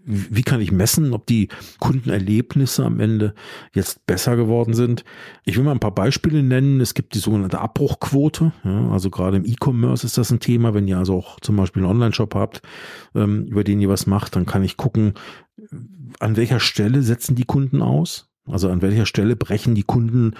wie 0.05 0.41
kann 0.41 0.61
ich 0.61 0.71
messen, 0.71 1.13
ob 1.13 1.27
die 1.27 1.49
Kundenerlebnisse 1.79 2.85
am 2.85 2.99
Ende 2.99 3.33
jetzt 3.73 4.05
besser 4.05 4.35
geworden 4.35 4.73
sind? 4.73 5.03
Ich 5.45 5.57
will 5.57 5.63
mal 5.63 5.71
ein 5.71 5.79
paar 5.79 5.93
Beispiele 5.93 6.43
nennen. 6.43 6.81
Es 6.81 6.93
gibt 6.93 7.13
die 7.13 7.19
sogenannte 7.19 7.59
Abbruchquote. 7.59 8.51
Ja, 8.63 8.89
also 8.89 9.09
gerade 9.09 9.37
im 9.37 9.45
E-Commerce 9.45 10.05
ist 10.05 10.17
das 10.17 10.31
ein 10.31 10.39
Thema. 10.39 10.73
Wenn 10.73 10.87
ihr 10.87 10.97
also 10.97 11.15
auch 11.15 11.39
zum 11.39 11.55
Beispiel 11.55 11.83
einen 11.83 11.91
Online-Shop 11.91 12.33
habt, 12.35 12.61
ähm, 13.15 13.45
über 13.45 13.63
den 13.63 13.79
ihr 13.79 13.89
was 13.89 14.07
macht, 14.07 14.35
dann 14.35 14.45
kann 14.45 14.63
ich 14.63 14.77
gucken, 14.77 15.13
an 16.19 16.37
welcher 16.37 16.59
Stelle 16.59 17.03
setzen 17.03 17.35
die 17.35 17.45
Kunden 17.45 17.81
aus? 17.81 18.29
Also 18.45 18.69
an 18.69 18.81
welcher 18.81 19.05
Stelle 19.05 19.35
brechen 19.35 19.75
die 19.75 19.83
Kunden 19.83 20.33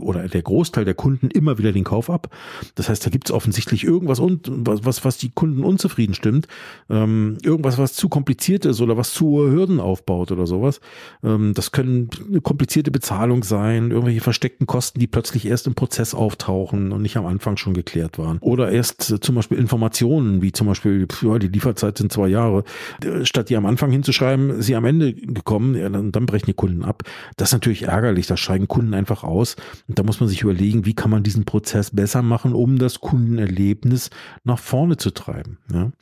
oder 0.00 0.28
der 0.28 0.42
Großteil 0.42 0.84
der 0.84 0.94
Kunden 0.94 1.28
immer 1.30 1.58
wieder 1.58 1.72
den 1.72 1.84
Kauf 1.84 2.08
ab. 2.08 2.28
Das 2.76 2.88
heißt, 2.88 3.04
da 3.04 3.10
gibt 3.10 3.28
es 3.28 3.34
offensichtlich 3.34 3.84
irgendwas 3.84 4.20
und 4.20 4.48
was, 4.48 5.04
was 5.04 5.18
die 5.18 5.30
Kunden 5.30 5.64
unzufrieden 5.64 6.14
stimmt, 6.14 6.46
ähm, 6.88 7.38
irgendwas, 7.42 7.76
was 7.76 7.94
zu 7.94 8.08
kompliziert 8.08 8.64
ist 8.66 8.80
oder 8.80 8.96
was 8.96 9.12
zu 9.12 9.38
Hürden 9.38 9.80
aufbaut 9.80 10.30
oder 10.30 10.46
sowas. 10.46 10.80
Ähm, 11.24 11.54
das 11.54 11.72
können 11.72 12.08
eine 12.28 12.40
komplizierte 12.40 12.92
Bezahlung 12.92 13.42
sein, 13.42 13.90
irgendwelche 13.90 14.20
versteckten 14.20 14.66
Kosten, 14.66 15.00
die 15.00 15.08
plötzlich 15.08 15.46
erst 15.46 15.66
im 15.66 15.74
Prozess 15.74 16.14
auftauchen 16.14 16.92
und 16.92 17.02
nicht 17.02 17.16
am 17.16 17.26
Anfang 17.26 17.56
schon 17.56 17.74
geklärt 17.74 18.16
waren. 18.18 18.38
Oder 18.38 18.70
erst 18.70 19.10
äh, 19.10 19.18
zum 19.18 19.34
Beispiel 19.34 19.58
Informationen, 19.58 20.40
wie 20.40 20.52
zum 20.52 20.68
Beispiel, 20.68 21.08
ja, 21.22 21.38
die 21.38 21.48
Lieferzeit 21.48 21.98
sind 21.98 22.12
zwei 22.12 22.28
Jahre, 22.28 22.62
äh, 23.02 23.24
statt 23.24 23.50
die 23.50 23.56
am 23.56 23.66
Anfang 23.66 23.90
hinzuschreiben, 23.90 24.62
sie 24.62 24.76
am 24.76 24.84
Ende 24.84 25.14
gekommen, 25.14 25.74
ja, 25.74 25.88
dann, 25.88 26.12
dann 26.12 26.26
brechen 26.26 26.46
die 26.46 26.54
Kunden 26.54 26.84
ab. 26.84 27.02
Das 27.36 27.48
ist 27.48 27.54
natürlich 27.54 27.82
ärgerlich, 27.82 28.28
da 28.28 28.36
steigen 28.36 28.68
Kunden 28.68 28.94
einfach 28.94 29.24
aus 29.24 29.56
und 29.88 29.98
da 29.98 30.02
muss 30.02 30.20
man 30.20 30.28
sich 30.28 30.42
überlegen, 30.42 30.86
wie 30.86 30.94
kann 30.94 31.10
man 31.10 31.22
diesen 31.22 31.44
Prozess 31.44 31.90
besser 31.90 32.22
machen, 32.22 32.52
um 32.52 32.78
das 32.78 33.00
Kundenerlebnis 33.00 34.10
nach 34.44 34.58
vorne 34.58 34.96
zu 34.96 35.10
treiben. 35.10 35.58
Ja. 35.72 35.92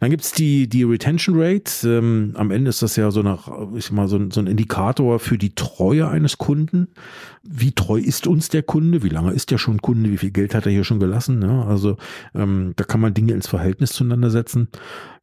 Dann 0.00 0.10
gibt's 0.10 0.32
die, 0.32 0.68
die 0.68 0.82
Retention 0.82 1.36
Rate. 1.38 1.88
Ähm, 1.88 2.32
am 2.34 2.50
Ende 2.50 2.68
ist 2.68 2.82
das 2.82 2.96
ja 2.96 3.10
so, 3.10 3.22
nach, 3.22 3.50
ich 3.76 3.90
mal, 3.92 4.08
so, 4.08 4.20
so 4.30 4.40
ein 4.40 4.46
Indikator 4.46 5.18
für 5.18 5.38
die 5.38 5.54
Treue 5.54 6.08
eines 6.08 6.38
Kunden. 6.38 6.88
Wie 7.48 7.72
treu 7.72 7.98
ist 7.98 8.26
uns 8.26 8.48
der 8.48 8.62
Kunde? 8.62 9.02
Wie 9.02 9.08
lange 9.08 9.32
ist 9.32 9.50
der 9.50 9.58
schon 9.58 9.80
Kunde? 9.80 10.10
Wie 10.10 10.16
viel 10.16 10.30
Geld 10.30 10.54
hat 10.54 10.66
er 10.66 10.72
hier 10.72 10.84
schon 10.84 10.98
gelassen? 10.98 11.42
Ja, 11.42 11.64
also 11.64 11.96
ähm, 12.34 12.72
da 12.76 12.84
kann 12.84 13.00
man 13.00 13.14
Dinge 13.14 13.32
ins 13.34 13.46
Verhältnis 13.46 13.92
zueinander 13.92 14.30
setzen. 14.30 14.68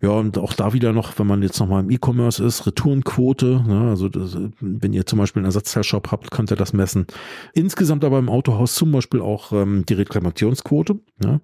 Ja, 0.01 0.09
und 0.09 0.37
auch 0.37 0.53
da 0.53 0.73
wieder 0.73 0.93
noch, 0.93 1.17
wenn 1.17 1.27
man 1.27 1.41
jetzt 1.43 1.59
nochmal 1.59 1.83
im 1.83 1.89
E-Commerce 1.89 2.43
ist, 2.43 2.65
Retourenquote. 2.65 3.63
Ne? 3.67 3.89
Also 3.89 4.09
das, 4.09 4.37
wenn 4.59 4.93
ihr 4.93 5.05
zum 5.05 5.19
Beispiel 5.19 5.41
einen 5.41 5.47
Ersatzteilshop 5.47 6.11
habt, 6.11 6.31
könnt 6.31 6.51
ihr 6.51 6.57
das 6.57 6.73
messen. 6.73 7.07
Insgesamt 7.53 7.82
aber 7.91 8.19
im 8.19 8.29
Autohaus 8.29 8.75
zum 8.75 8.91
Beispiel 8.91 9.21
auch 9.21 9.51
ähm, 9.51 9.85
die 9.87 9.93
Reklamationsquote. 9.93 10.99
Ja? 11.23 11.39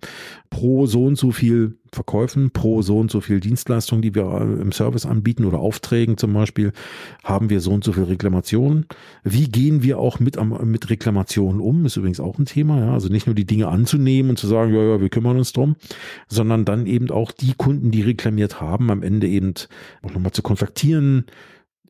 Pro 0.49 0.85
so 0.85 1.05
und 1.05 1.17
so 1.17 1.31
viel 1.31 1.77
Verkäufen, 1.91 2.51
pro 2.51 2.81
so 2.81 2.99
und 2.99 3.09
so 3.09 3.21
viel 3.21 3.39
Dienstleistungen, 3.39 4.01
die 4.01 4.13
wir 4.13 4.23
äh, 4.23 4.61
im 4.61 4.71
Service 4.71 5.05
anbieten 5.05 5.45
oder 5.45 5.59
Aufträgen 5.59 6.17
zum 6.17 6.33
Beispiel, 6.33 6.71
haben 7.23 7.49
wir 7.49 7.61
so 7.61 7.71
und 7.71 7.83
so 7.83 7.93
viel 7.93 8.03
Reklamationen. 8.03 8.85
Wie 9.23 9.49
gehen 9.49 9.81
wir 9.83 9.99
auch 9.99 10.19
mit, 10.19 10.37
mit 10.63 10.89
Reklamationen 10.89 11.61
um? 11.61 11.85
Ist 11.85 11.97
übrigens 11.97 12.19
auch 12.19 12.37
ein 12.37 12.45
Thema. 12.45 12.79
Ja? 12.79 12.93
Also 12.93 13.09
nicht 13.09 13.25
nur 13.25 13.35
die 13.35 13.45
Dinge 13.45 13.67
anzunehmen 13.67 14.31
und 14.31 14.37
zu 14.37 14.47
sagen, 14.47 14.73
ja, 14.73 14.81
ja, 14.81 15.01
wir 15.01 15.09
kümmern 15.09 15.37
uns 15.37 15.53
drum, 15.53 15.75
sondern 16.27 16.65
dann 16.65 16.85
eben 16.85 17.09
auch 17.09 17.31
die 17.31 17.53
Kunden, 17.57 17.91
die 17.91 18.01
reklamiert 18.01 18.61
haben, 18.61 18.91
am 18.91 19.03
Ende 19.03 19.27
eben 19.27 19.53
auch 20.01 20.11
nochmal 20.11 20.31
zu 20.31 20.41
kontaktieren, 20.41 21.25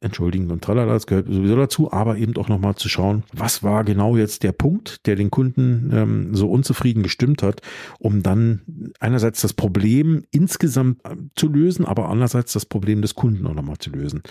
entschuldigen 0.01 0.49
und 0.51 0.63
tralala, 0.63 0.93
das 0.93 1.07
gehört 1.07 1.27
sowieso 1.27 1.55
dazu, 1.55 1.91
aber 1.91 2.17
eben 2.17 2.35
auch 2.37 2.49
nochmal 2.49 2.75
zu 2.75 2.89
schauen, 2.89 3.23
was 3.33 3.63
war 3.63 3.83
genau 3.83 4.17
jetzt 4.17 4.43
der 4.43 4.51
Punkt, 4.51 5.05
der 5.05 5.15
den 5.15 5.29
Kunden 5.29 5.89
ähm, 5.93 6.35
so 6.35 6.49
unzufrieden 6.49 7.03
gestimmt 7.03 7.43
hat, 7.43 7.61
um 7.99 8.23
dann 8.23 8.61
einerseits 8.99 9.41
das 9.41 9.53
Problem 9.53 10.23
insgesamt 10.31 11.03
äh, 11.05 11.15
zu 11.35 11.47
lösen, 11.47 11.85
aber 11.85 12.09
andererseits 12.09 12.53
das 12.53 12.65
Problem 12.65 13.01
des 13.01 13.15
Kunden 13.15 13.45
auch 13.47 13.53
nochmal 13.53 13.77
zu 13.77 13.89
lösen. 13.89 14.21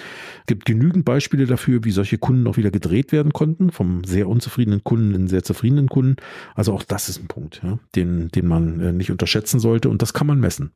Es 0.40 0.46
gibt 0.46 0.64
genügend 0.64 1.04
Beispiele 1.04 1.46
dafür, 1.46 1.84
wie 1.84 1.90
solche 1.90 2.18
Kunden 2.18 2.46
auch 2.46 2.56
wieder 2.56 2.70
gedreht 2.70 3.12
werden 3.12 3.32
konnten, 3.32 3.70
vom 3.70 4.04
sehr 4.04 4.28
unzufriedenen 4.28 4.84
Kunden 4.84 5.14
in 5.14 5.28
sehr 5.28 5.42
zufriedenen 5.42 5.88
Kunden. 5.88 6.16
Also 6.54 6.72
auch 6.72 6.82
das 6.82 7.08
ist 7.08 7.20
ein 7.20 7.28
Punkt, 7.28 7.60
ja, 7.62 7.78
den, 7.94 8.28
den 8.28 8.46
man 8.46 8.80
äh, 8.80 8.92
nicht 8.92 9.10
unterschätzen 9.10 9.60
sollte 9.60 9.88
und 9.88 10.02
das 10.02 10.12
kann 10.12 10.26
man 10.26 10.40
messen. 10.40 10.72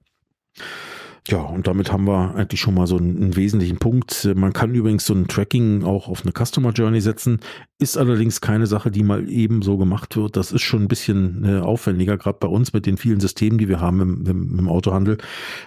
Ja, 1.28 1.40
und 1.40 1.68
damit 1.68 1.92
haben 1.92 2.06
wir 2.08 2.34
eigentlich 2.34 2.60
schon 2.60 2.74
mal 2.74 2.88
so 2.88 2.96
einen, 2.96 3.16
einen, 3.16 3.36
wesentlichen 3.36 3.78
Punkt. 3.78 4.28
Man 4.34 4.52
kann 4.52 4.74
übrigens 4.74 5.06
so 5.06 5.14
ein 5.14 5.28
Tracking 5.28 5.84
auch 5.84 6.08
auf 6.08 6.22
eine 6.24 6.32
Customer 6.32 6.70
Journey 6.72 7.00
setzen, 7.00 7.38
ist 7.78 7.96
allerdings 7.96 8.40
keine 8.40 8.66
Sache, 8.66 8.90
die 8.90 9.04
mal 9.04 9.28
eben 9.30 9.62
so 9.62 9.78
gemacht 9.78 10.16
wird. 10.16 10.36
Das 10.36 10.50
ist 10.50 10.62
schon 10.62 10.82
ein 10.82 10.88
bisschen 10.88 11.44
äh, 11.44 11.60
aufwendiger, 11.60 12.18
gerade 12.18 12.38
bei 12.40 12.48
uns 12.48 12.72
mit 12.72 12.86
den 12.86 12.96
vielen 12.96 13.20
Systemen, 13.20 13.58
die 13.58 13.68
wir 13.68 13.80
haben 13.80 14.00
im, 14.00 14.26
im, 14.26 14.58
im 14.58 14.68
Autohandel. 14.68 15.18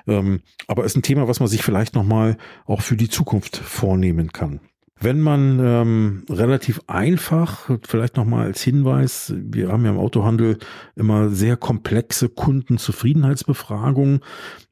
Ähm, 0.07 0.41
aber 0.67 0.83
ist 0.83 0.97
ein 0.97 1.03
Thema, 1.03 1.29
was 1.29 1.39
man 1.39 1.47
sich 1.47 1.63
vielleicht 1.63 1.95
nochmal 1.95 2.37
auch 2.65 2.81
für 2.81 2.97
die 2.97 3.09
Zukunft 3.09 3.55
vornehmen 3.55 4.33
kann. 4.33 4.59
Wenn 4.97 5.19
man 5.19 5.59
ähm, 5.59 6.23
relativ 6.29 6.79
einfach, 6.87 7.69
vielleicht 7.85 8.15
nochmal 8.15 8.45
als 8.45 8.61
Hinweis, 8.61 9.33
wir 9.35 9.69
haben 9.69 9.83
ja 9.83 9.91
im 9.91 9.97
Autohandel 9.97 10.57
immer 10.95 11.29
sehr 11.29 11.57
komplexe 11.57 12.29
Kundenzufriedenheitsbefragungen. 12.29 14.21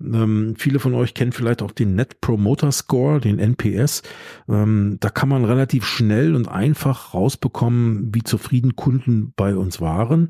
Ähm, 0.01 0.55
viele 0.57 0.80
von 0.80 0.93
euch 0.95 1.13
kennen 1.13 1.34
vielleicht 1.34 1.61
auch 1.61 1.71
den 1.71 1.95
Net 1.95 2.21
Promoter 2.21 2.71
Score, 2.71 3.19
den 3.19 3.38
NPS. 3.38 4.01
Ähm, 4.47 4.95
da 5.01 5.09
kann 5.09 5.28
man 5.28 5.43
relativ 5.43 5.86
schnell 5.86 6.36
und 6.36 6.47
einfach 6.47 7.13
rausbekommen, 7.13 8.15
wie 8.15 8.24
zufrieden 8.24 8.78
Kunden 8.78 9.34
bei 9.36 9.57
uns 9.57 9.82
waren. 9.82 10.30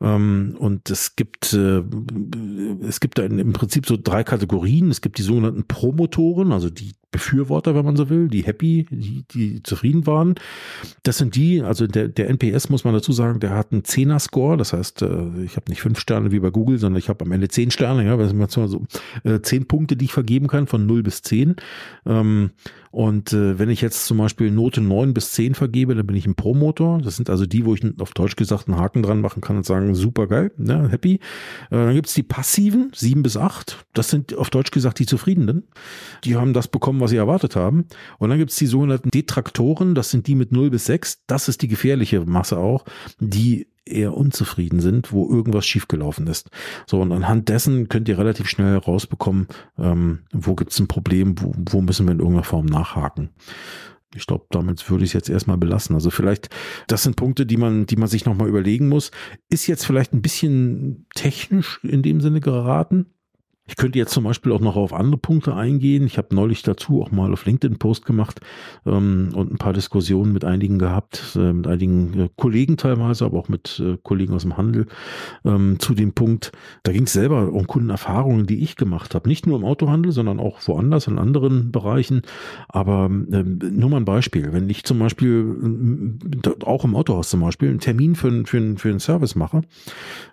Ähm, 0.00 0.56
und 0.58 0.88
es 0.88 1.14
gibt, 1.14 1.52
äh, 1.52 1.82
es 2.88 3.00
gibt 3.00 3.18
da 3.18 3.24
im 3.24 3.52
Prinzip 3.52 3.84
so 3.84 3.98
drei 4.02 4.24
Kategorien. 4.24 4.90
Es 4.90 5.02
gibt 5.02 5.18
die 5.18 5.22
sogenannten 5.22 5.68
Promotoren, 5.68 6.52
also 6.52 6.70
die 6.70 6.94
Befürworter, 7.16 7.74
wenn 7.74 7.86
man 7.86 7.96
so 7.96 8.10
will, 8.10 8.28
die 8.28 8.42
happy, 8.42 8.86
die, 8.90 9.24
die 9.32 9.62
zufrieden 9.62 10.06
waren. 10.06 10.34
Das 11.02 11.16
sind 11.16 11.34
die, 11.34 11.62
also 11.62 11.86
der, 11.86 12.08
der 12.08 12.28
NPS 12.28 12.68
muss 12.68 12.84
man 12.84 12.92
dazu 12.92 13.10
sagen, 13.12 13.40
der 13.40 13.54
hat 13.54 13.72
einen 13.72 13.84
Zehner-Score. 13.84 14.58
Das 14.58 14.74
heißt, 14.74 15.00
äh, 15.00 15.42
ich 15.42 15.56
habe 15.56 15.70
nicht 15.70 15.80
fünf 15.80 15.98
Sterne 15.98 16.30
wie 16.30 16.40
bei 16.40 16.50
Google, 16.50 16.76
sondern 16.76 16.98
ich 16.98 17.08
habe 17.08 17.24
am 17.24 17.32
Ende 17.32 17.48
zehn 17.48 17.70
Sterne, 17.70 18.04
ja, 18.04 18.18
das 18.18 18.30
sind 18.32 18.50
so 18.50 18.84
äh, 19.24 19.40
zehn 19.40 19.66
Punkte, 19.66 19.96
die 19.96 20.04
ich 20.04 20.12
vergeben 20.12 20.46
kann, 20.46 20.66
von 20.66 20.84
0 20.84 21.02
bis 21.02 21.22
10. 21.22 21.56
Ähm, 22.04 22.50
und 22.96 23.34
äh, 23.34 23.58
wenn 23.58 23.68
ich 23.68 23.82
jetzt 23.82 24.06
zum 24.06 24.16
Beispiel 24.16 24.50
Note 24.50 24.80
9 24.80 25.12
bis 25.12 25.32
10 25.32 25.54
vergebe, 25.54 25.94
dann 25.94 26.06
bin 26.06 26.16
ich 26.16 26.24
ein 26.24 26.34
Promotor. 26.34 26.98
Das 27.02 27.16
sind 27.16 27.28
also 27.28 27.44
die, 27.44 27.66
wo 27.66 27.74
ich 27.74 27.84
auf 28.00 28.14
Deutsch 28.14 28.36
gesagt 28.36 28.68
einen 28.68 28.78
Haken 28.78 29.02
dran 29.02 29.20
machen 29.20 29.42
kann 29.42 29.58
und 29.58 29.66
sagen, 29.66 29.94
super 29.94 30.26
geil, 30.26 30.50
ne, 30.56 30.88
happy. 30.88 31.16
Äh, 31.16 31.18
dann 31.72 31.92
gibt's 31.92 32.14
die 32.14 32.22
passiven, 32.22 32.92
7 32.94 33.22
bis 33.22 33.36
8. 33.36 33.84
Das 33.92 34.08
sind 34.08 34.34
auf 34.38 34.48
Deutsch 34.48 34.70
gesagt 34.70 34.98
die 34.98 35.04
Zufriedenen. 35.04 35.68
Die 36.24 36.36
haben 36.36 36.54
das 36.54 36.68
bekommen, 36.68 37.00
was 37.00 37.10
sie 37.10 37.18
erwartet 37.18 37.54
haben. 37.54 37.84
Und 38.16 38.30
dann 38.30 38.38
gibt 38.38 38.52
es 38.52 38.56
die 38.56 38.64
sogenannten 38.64 39.10
Detraktoren, 39.10 39.94
das 39.94 40.10
sind 40.10 40.26
die 40.26 40.34
mit 40.34 40.52
0 40.52 40.70
bis 40.70 40.86
6. 40.86 41.24
Das 41.26 41.48
ist 41.48 41.60
die 41.60 41.68
gefährliche 41.68 42.24
Masse 42.24 42.56
auch, 42.56 42.86
die 43.20 43.66
eher 43.86 44.14
unzufrieden 44.14 44.80
sind, 44.80 45.12
wo 45.12 45.28
irgendwas 45.30 45.66
schiefgelaufen 45.66 46.26
ist. 46.26 46.50
So, 46.86 47.00
und 47.00 47.12
anhand 47.12 47.48
dessen 47.48 47.88
könnt 47.88 48.08
ihr 48.08 48.18
relativ 48.18 48.48
schnell 48.48 48.72
herausbekommen, 48.72 49.48
ähm, 49.78 50.20
wo 50.32 50.54
gibt 50.54 50.72
es 50.72 50.78
ein 50.80 50.88
Problem, 50.88 51.40
wo, 51.40 51.54
wo 51.56 51.80
müssen 51.80 52.06
wir 52.06 52.12
in 52.12 52.18
irgendeiner 52.18 52.44
Form 52.44 52.66
nachhaken. 52.66 53.30
Ich 54.14 54.26
glaube, 54.26 54.46
damit 54.50 54.88
würde 54.88 55.04
ich 55.04 55.10
es 55.10 55.14
jetzt 55.14 55.28
erstmal 55.28 55.58
belassen. 55.58 55.94
Also 55.94 56.10
vielleicht, 56.10 56.48
das 56.86 57.02
sind 57.02 57.16
Punkte, 57.16 57.44
die 57.44 57.56
man, 57.56 57.86
die 57.86 57.96
man 57.96 58.08
sich 58.08 58.24
nochmal 58.24 58.48
überlegen 58.48 58.88
muss. 58.88 59.10
Ist 59.50 59.66
jetzt 59.66 59.84
vielleicht 59.84 60.12
ein 60.12 60.22
bisschen 60.22 61.06
technisch 61.14 61.80
in 61.82 62.02
dem 62.02 62.20
Sinne 62.20 62.40
geraten. 62.40 63.06
Ich 63.68 63.74
könnte 63.74 63.98
jetzt 63.98 64.12
zum 64.12 64.22
Beispiel 64.22 64.52
auch 64.52 64.60
noch 64.60 64.76
auf 64.76 64.92
andere 64.92 65.18
Punkte 65.18 65.54
eingehen. 65.54 66.06
Ich 66.06 66.18
habe 66.18 66.34
neulich 66.34 66.62
dazu 66.62 67.02
auch 67.02 67.10
mal 67.10 67.32
auf 67.32 67.44
LinkedIn 67.46 67.78
Post 67.78 68.06
gemacht 68.06 68.40
ähm, 68.86 69.30
und 69.34 69.52
ein 69.52 69.58
paar 69.58 69.72
Diskussionen 69.72 70.32
mit 70.32 70.44
einigen 70.44 70.78
gehabt, 70.78 71.36
äh, 71.36 71.52
mit 71.52 71.66
einigen 71.66 72.18
äh, 72.18 72.28
Kollegen 72.36 72.76
teilweise, 72.76 73.24
aber 73.24 73.38
auch 73.38 73.48
mit 73.48 73.82
äh, 73.84 73.98
Kollegen 74.04 74.34
aus 74.34 74.42
dem 74.42 74.56
Handel 74.56 74.86
ähm, 75.44 75.80
zu 75.80 75.94
dem 75.94 76.12
Punkt. 76.12 76.52
Da 76.84 76.92
ging 76.92 77.04
es 77.04 77.12
selber 77.12 77.52
um 77.52 77.66
Kundenerfahrungen, 77.66 78.46
die 78.46 78.62
ich 78.62 78.76
gemacht 78.76 79.16
habe. 79.16 79.28
Nicht 79.28 79.48
nur 79.48 79.58
im 79.58 79.64
Autohandel, 79.64 80.12
sondern 80.12 80.38
auch 80.38 80.60
woanders 80.68 81.08
in 81.08 81.18
anderen 81.18 81.72
Bereichen. 81.72 82.22
Aber 82.68 83.06
ähm, 83.06 83.58
nur 83.72 83.90
mal 83.90 83.96
ein 83.96 84.04
Beispiel. 84.04 84.52
Wenn 84.52 84.70
ich 84.70 84.84
zum 84.84 85.00
Beispiel 85.00 86.14
äh, 86.44 86.64
auch 86.64 86.84
im 86.84 86.94
Autohaus 86.94 87.30
zum 87.30 87.40
Beispiel 87.40 87.70
einen 87.70 87.80
Termin 87.80 88.14
für, 88.14 88.44
für, 88.46 88.76
für 88.76 88.90
einen 88.90 89.00
Service 89.00 89.34
mache 89.34 89.62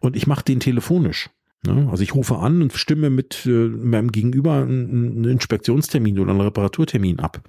und 0.02 0.16
ich 0.16 0.28
mache 0.28 0.46
den 0.46 0.60
telefonisch? 0.60 1.32
Also 1.68 2.04
ich 2.04 2.14
rufe 2.14 2.38
an 2.38 2.62
und 2.62 2.74
stimme 2.74 3.10
mit 3.10 3.46
äh, 3.46 3.50
meinem 3.50 4.12
Gegenüber 4.12 4.56
einen 4.56 5.24
Inspektionstermin 5.24 6.20
oder 6.20 6.32
einen 6.32 6.42
Reparaturtermin 6.42 7.20
ab. 7.20 7.42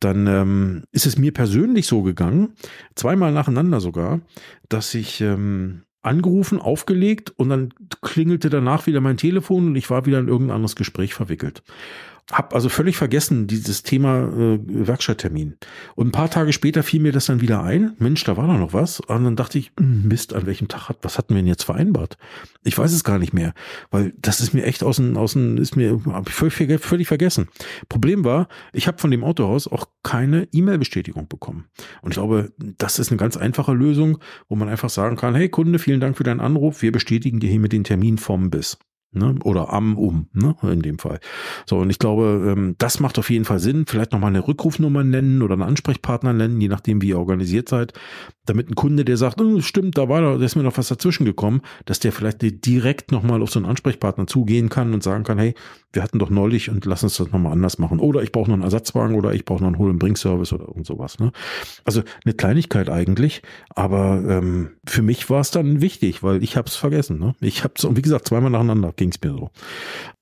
Dann 0.00 0.26
ähm, 0.26 0.82
ist 0.92 1.06
es 1.06 1.18
mir 1.18 1.32
persönlich 1.32 1.86
so 1.86 2.02
gegangen, 2.02 2.54
zweimal 2.94 3.32
nacheinander 3.32 3.80
sogar, 3.80 4.20
dass 4.68 4.94
ich 4.94 5.20
ähm, 5.20 5.82
angerufen, 6.02 6.60
aufgelegt 6.60 7.32
und 7.36 7.48
dann 7.48 7.74
klingelte 8.02 8.48
danach 8.48 8.86
wieder 8.86 9.00
mein 9.00 9.16
Telefon 9.16 9.68
und 9.68 9.76
ich 9.76 9.90
war 9.90 10.06
wieder 10.06 10.18
in 10.18 10.28
irgendein 10.28 10.56
anderes 10.56 10.76
Gespräch 10.76 11.14
verwickelt. 11.14 11.62
Hab 12.30 12.54
also 12.54 12.68
völlig 12.68 12.96
vergessen, 12.96 13.46
dieses 13.46 13.84
Thema 13.84 14.24
äh, 14.24 14.58
Werkstatttermin. 14.66 15.56
Und 15.94 16.08
ein 16.08 16.12
paar 16.12 16.28
Tage 16.28 16.52
später 16.52 16.82
fiel 16.82 17.00
mir 17.00 17.12
das 17.12 17.26
dann 17.26 17.40
wieder 17.40 17.62
ein. 17.62 17.94
Mensch, 17.98 18.24
da 18.24 18.36
war 18.36 18.48
doch 18.48 18.58
noch 18.58 18.72
was. 18.72 18.98
Und 18.98 19.24
dann 19.24 19.36
dachte 19.36 19.58
ich, 19.58 19.70
hm, 19.78 20.08
Mist, 20.08 20.34
an 20.34 20.44
welchem 20.44 20.66
Tag 20.66 20.88
hat, 20.88 20.98
was 21.02 21.18
hatten 21.18 21.34
wir 21.34 21.42
denn 21.42 21.46
jetzt 21.46 21.62
vereinbart? 21.62 22.18
Ich 22.64 22.76
weiß 22.76 22.92
es 22.92 23.04
gar 23.04 23.20
nicht 23.20 23.32
mehr, 23.32 23.54
weil 23.90 24.12
das 24.18 24.40
ist 24.40 24.54
mir 24.54 24.64
echt 24.64 24.82
außen, 24.82 25.16
außen 25.16 25.56
ist 25.58 25.76
mir 25.76 26.00
hab 26.06 26.28
ich 26.28 26.34
völlig, 26.34 26.80
völlig 26.80 27.06
vergessen. 27.06 27.48
Problem 27.88 28.24
war, 28.24 28.48
ich 28.72 28.88
habe 28.88 28.98
von 28.98 29.12
dem 29.12 29.22
Autohaus 29.22 29.68
auch 29.68 29.86
keine 30.02 30.48
E-Mail-Bestätigung 30.52 31.28
bekommen. 31.28 31.66
Und 32.02 32.10
ich 32.10 32.16
glaube, 32.16 32.52
das 32.58 32.98
ist 32.98 33.10
eine 33.10 33.18
ganz 33.18 33.36
einfache 33.36 33.72
Lösung, 33.72 34.18
wo 34.48 34.56
man 34.56 34.68
einfach 34.68 34.90
sagen 34.90 35.16
kann, 35.16 35.36
hey 35.36 35.48
Kunde, 35.48 35.78
vielen 35.78 36.00
Dank 36.00 36.16
für 36.16 36.24
deinen 36.24 36.40
Anruf. 36.40 36.82
Wir 36.82 36.90
bestätigen 36.90 37.38
dir 37.38 37.50
hiermit 37.50 37.72
den 37.72 37.84
Termin 37.84 38.18
vom 38.18 38.50
Bis. 38.50 38.78
Ne? 39.16 39.34
Oder 39.44 39.72
am 39.72 39.96
um, 39.96 40.28
ne? 40.32 40.54
in 40.62 40.82
dem 40.82 40.98
Fall. 40.98 41.20
So, 41.66 41.78
und 41.78 41.90
ich 41.90 41.98
glaube, 41.98 42.54
ähm, 42.56 42.74
das 42.78 43.00
macht 43.00 43.18
auf 43.18 43.30
jeden 43.30 43.44
Fall 43.44 43.58
Sinn. 43.58 43.86
Vielleicht 43.86 44.12
nochmal 44.12 44.30
eine 44.30 44.46
Rückrufnummer 44.46 45.04
nennen 45.04 45.42
oder 45.42 45.54
einen 45.54 45.62
Ansprechpartner 45.62 46.32
nennen, 46.32 46.60
je 46.60 46.68
nachdem, 46.68 47.02
wie 47.02 47.08
ihr 47.08 47.18
organisiert 47.18 47.68
seid, 47.68 47.92
damit 48.46 48.70
ein 48.70 48.74
Kunde, 48.74 49.04
der 49.04 49.16
sagt, 49.16 49.40
oh, 49.40 49.60
stimmt, 49.60 49.98
da 49.98 50.08
war 50.08 50.20
da, 50.20 50.36
ist 50.36 50.56
mir 50.56 50.62
noch 50.62 50.78
was 50.78 50.88
dazwischen 50.88 51.24
gekommen, 51.24 51.62
dass 51.84 51.98
der 51.98 52.12
vielleicht 52.12 52.42
direkt 52.64 53.12
nochmal 53.12 53.42
auf 53.42 53.50
so 53.50 53.58
einen 53.58 53.66
Ansprechpartner 53.66 54.26
zugehen 54.26 54.68
kann 54.68 54.94
und 54.94 55.02
sagen 55.02 55.24
kann, 55.24 55.38
hey, 55.38 55.54
wir 55.92 56.02
hatten 56.02 56.18
doch 56.18 56.30
neulich 56.30 56.70
und 56.70 56.84
lass 56.84 57.02
uns 57.02 57.16
das 57.16 57.30
nochmal 57.32 57.52
anders 57.52 57.78
machen. 57.78 57.98
Oder 57.98 58.22
ich 58.22 58.30
brauche 58.30 58.48
noch 58.48 58.54
einen 58.54 58.62
Ersatzwagen 58.62 59.16
oder 59.16 59.34
ich 59.34 59.44
brauche 59.44 59.60
noch 59.60 59.68
einen 59.68 59.78
Hol- 59.78 59.90
und 59.90 59.98
Bring-Service 59.98 60.52
oder 60.52 60.68
irgend 60.68 60.86
sowas. 60.86 61.18
Ne? 61.18 61.32
Also 61.84 62.02
eine 62.24 62.34
Kleinigkeit 62.34 62.88
eigentlich, 62.88 63.42
aber 63.70 64.22
ähm, 64.28 64.70
für 64.86 65.02
mich 65.02 65.28
war 65.30 65.40
es 65.40 65.50
dann 65.50 65.80
wichtig, 65.80 66.22
weil 66.22 66.42
ich 66.42 66.56
habe 66.56 66.68
es 66.68 66.76
vergessen. 66.76 67.18
Ne? 67.18 67.34
Ich 67.40 67.64
habe 67.64 67.74
es, 67.76 67.86
wie 67.96 68.02
gesagt, 68.02 68.28
zweimal 68.28 68.50
nacheinander 68.50 68.92
ging 68.94 69.05
es 69.10 69.20
mir 69.22 69.32
so. 69.32 69.50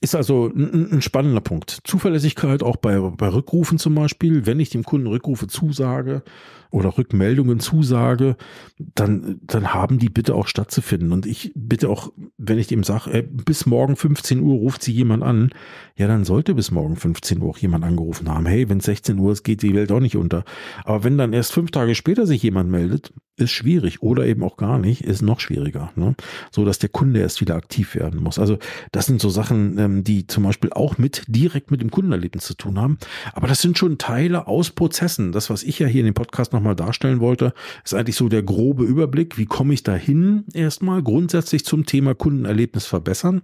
Ist 0.01 0.15
also 0.15 0.51
ein, 0.55 0.91
ein 0.91 1.01
spannender 1.01 1.41
Punkt. 1.41 1.79
Zuverlässigkeit 1.83 2.63
auch 2.63 2.77
bei, 2.77 2.99
bei 2.99 3.27
Rückrufen 3.27 3.77
zum 3.77 3.95
Beispiel, 3.95 4.45
wenn 4.45 4.59
ich 4.59 4.69
dem 4.69 4.83
Kunden 4.83 5.07
Rückrufe 5.07 5.47
zusage, 5.47 6.23
oder 6.71 6.97
Rückmeldungen 6.97 7.59
zusage, 7.59 8.35
dann, 8.77 9.39
dann 9.43 9.73
haben 9.73 9.99
die 9.99 10.09
bitte 10.09 10.35
auch 10.35 10.47
stattzufinden. 10.47 11.11
Und 11.11 11.25
ich 11.25 11.51
bitte 11.55 11.89
auch, 11.89 12.11
wenn 12.37 12.59
ich 12.59 12.67
dem 12.67 12.83
sage, 12.83 13.11
äh, 13.11 13.21
bis 13.21 13.65
morgen 13.65 13.95
15 13.95 14.41
Uhr 14.41 14.55
ruft 14.55 14.83
sie 14.83 14.91
jemand 14.91 15.23
an, 15.23 15.51
ja, 15.95 16.07
dann 16.07 16.25
sollte 16.25 16.55
bis 16.55 16.71
morgen 16.71 16.95
15 16.95 17.41
Uhr 17.41 17.49
auch 17.49 17.57
jemand 17.57 17.83
angerufen 17.83 18.29
haben. 18.29 18.45
Hey, 18.45 18.69
wenn 18.69 18.79
16 18.79 19.17
Uhr 19.17 19.31
ist, 19.31 19.43
geht 19.43 19.61
die 19.61 19.75
Welt 19.75 19.91
auch 19.91 19.99
nicht 19.99 20.17
unter. 20.17 20.43
Aber 20.83 21.03
wenn 21.03 21.17
dann 21.17 21.33
erst 21.33 21.53
fünf 21.53 21.71
Tage 21.71 21.95
später 21.95 22.25
sich 22.27 22.43
jemand 22.43 22.69
meldet, 22.69 23.13
ist 23.37 23.51
schwierig 23.51 24.01
oder 24.01 24.25
eben 24.25 24.43
auch 24.43 24.57
gar 24.57 24.79
nicht, 24.79 25.01
ist 25.01 25.21
noch 25.21 25.39
schwieriger. 25.39 25.91
Ne? 25.95 26.15
So 26.51 26.63
dass 26.63 26.79
der 26.79 26.89
Kunde 26.89 27.19
erst 27.19 27.41
wieder 27.41 27.55
aktiv 27.55 27.95
werden 27.95 28.23
muss. 28.23 28.39
Also 28.39 28.57
das 28.91 29.05
sind 29.07 29.19
so 29.19 29.29
Sachen, 29.29 29.77
ähm, 29.77 30.03
die 30.03 30.27
zum 30.27 30.43
Beispiel 30.43 30.71
auch 30.71 30.97
mit 30.97 31.23
direkt 31.27 31.69
mit 31.71 31.81
dem 31.81 31.91
Kundenerlebnis 31.91 32.45
zu 32.45 32.53
tun 32.53 32.79
haben. 32.79 32.97
Aber 33.33 33.47
das 33.47 33.61
sind 33.61 33.77
schon 33.77 33.97
Teile 33.97 34.47
aus 34.47 34.69
Prozessen. 34.69 35.31
Das, 35.31 35.49
was 35.49 35.63
ich 35.63 35.79
ja 35.79 35.87
hier 35.87 36.01
in 36.01 36.05
dem 36.05 36.13
Podcast 36.13 36.53
nochmal 36.55 36.75
darstellen 36.75 37.19
wollte, 37.19 37.53
ist 37.83 37.93
eigentlich 37.93 38.15
so 38.15 38.29
der 38.29 38.43
grobe 38.43 38.83
Überblick. 38.83 39.37
Wie 39.37 39.45
komme 39.45 39.73
ich 39.73 39.83
dahin 39.83 40.45
erstmal 40.53 41.03
grundsätzlich 41.03 41.65
zum 41.65 41.85
Thema 41.85 42.15
Kundenerlebnis 42.15 42.85
verbessern? 42.85 43.41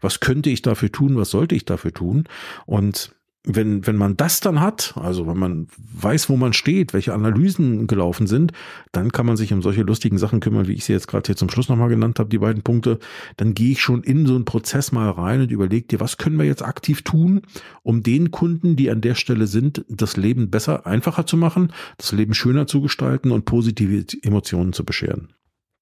Was 0.00 0.20
könnte 0.20 0.50
ich 0.50 0.62
dafür 0.62 0.90
tun? 0.90 1.16
Was 1.16 1.30
sollte 1.30 1.54
ich 1.54 1.64
dafür 1.64 1.92
tun? 1.92 2.24
Und 2.66 3.14
wenn, 3.46 3.86
wenn 3.86 3.96
man 3.96 4.16
das 4.16 4.40
dann 4.40 4.60
hat, 4.60 4.94
also 4.96 5.26
wenn 5.26 5.36
man 5.36 5.68
weiß, 5.76 6.30
wo 6.30 6.36
man 6.36 6.54
steht, 6.54 6.94
welche 6.94 7.12
Analysen 7.12 7.86
gelaufen 7.86 8.26
sind, 8.26 8.52
dann 8.92 9.12
kann 9.12 9.26
man 9.26 9.36
sich 9.36 9.52
um 9.52 9.60
solche 9.60 9.82
lustigen 9.82 10.16
Sachen 10.16 10.40
kümmern, 10.40 10.66
wie 10.66 10.72
ich 10.72 10.86
sie 10.86 10.94
jetzt 10.94 11.08
gerade 11.08 11.26
hier 11.26 11.36
zum 11.36 11.50
Schluss 11.50 11.68
nochmal 11.68 11.90
genannt 11.90 12.18
habe, 12.18 12.30
die 12.30 12.38
beiden 12.38 12.62
Punkte. 12.62 12.98
Dann 13.36 13.52
gehe 13.52 13.72
ich 13.72 13.82
schon 13.82 14.02
in 14.02 14.26
so 14.26 14.34
einen 14.34 14.46
Prozess 14.46 14.92
mal 14.92 15.10
rein 15.10 15.42
und 15.42 15.50
überlege 15.50 15.86
dir, 15.86 16.00
was 16.00 16.16
können 16.16 16.38
wir 16.38 16.46
jetzt 16.46 16.64
aktiv 16.64 17.02
tun, 17.02 17.42
um 17.82 18.02
den 18.02 18.30
Kunden, 18.30 18.76
die 18.76 18.90
an 18.90 19.02
der 19.02 19.14
Stelle 19.14 19.46
sind, 19.46 19.84
das 19.88 20.16
Leben 20.16 20.48
besser, 20.50 20.86
einfacher 20.86 21.26
zu 21.26 21.36
machen, 21.36 21.70
das 21.98 22.12
Leben 22.12 22.32
schöner 22.32 22.66
zu 22.66 22.80
gestalten 22.80 23.30
und 23.30 23.44
positive 23.44 24.06
Emotionen 24.22 24.72
zu 24.72 24.84
bescheren. 24.84 25.34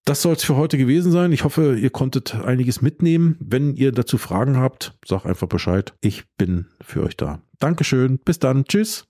Das 0.04 0.20
soll 0.20 0.34
es 0.34 0.42
für 0.42 0.56
heute 0.56 0.78
gewesen 0.78 1.12
sein. 1.12 1.30
Ich 1.30 1.44
hoffe, 1.44 1.78
ihr 1.78 1.90
konntet 1.90 2.34
einiges 2.34 2.82
mitnehmen. 2.82 3.36
Wenn 3.38 3.76
ihr 3.76 3.92
dazu 3.92 4.18
Fragen 4.18 4.56
habt, 4.56 4.98
sag 5.06 5.26
einfach 5.26 5.46
Bescheid. 5.46 5.94
Ich 6.00 6.24
bin 6.36 6.66
für 6.80 7.04
euch 7.04 7.16
da. 7.16 7.40
Dankeschön. 7.62 8.18
Bis 8.18 8.38
dann. 8.38 8.64
Tschüss. 8.64 9.06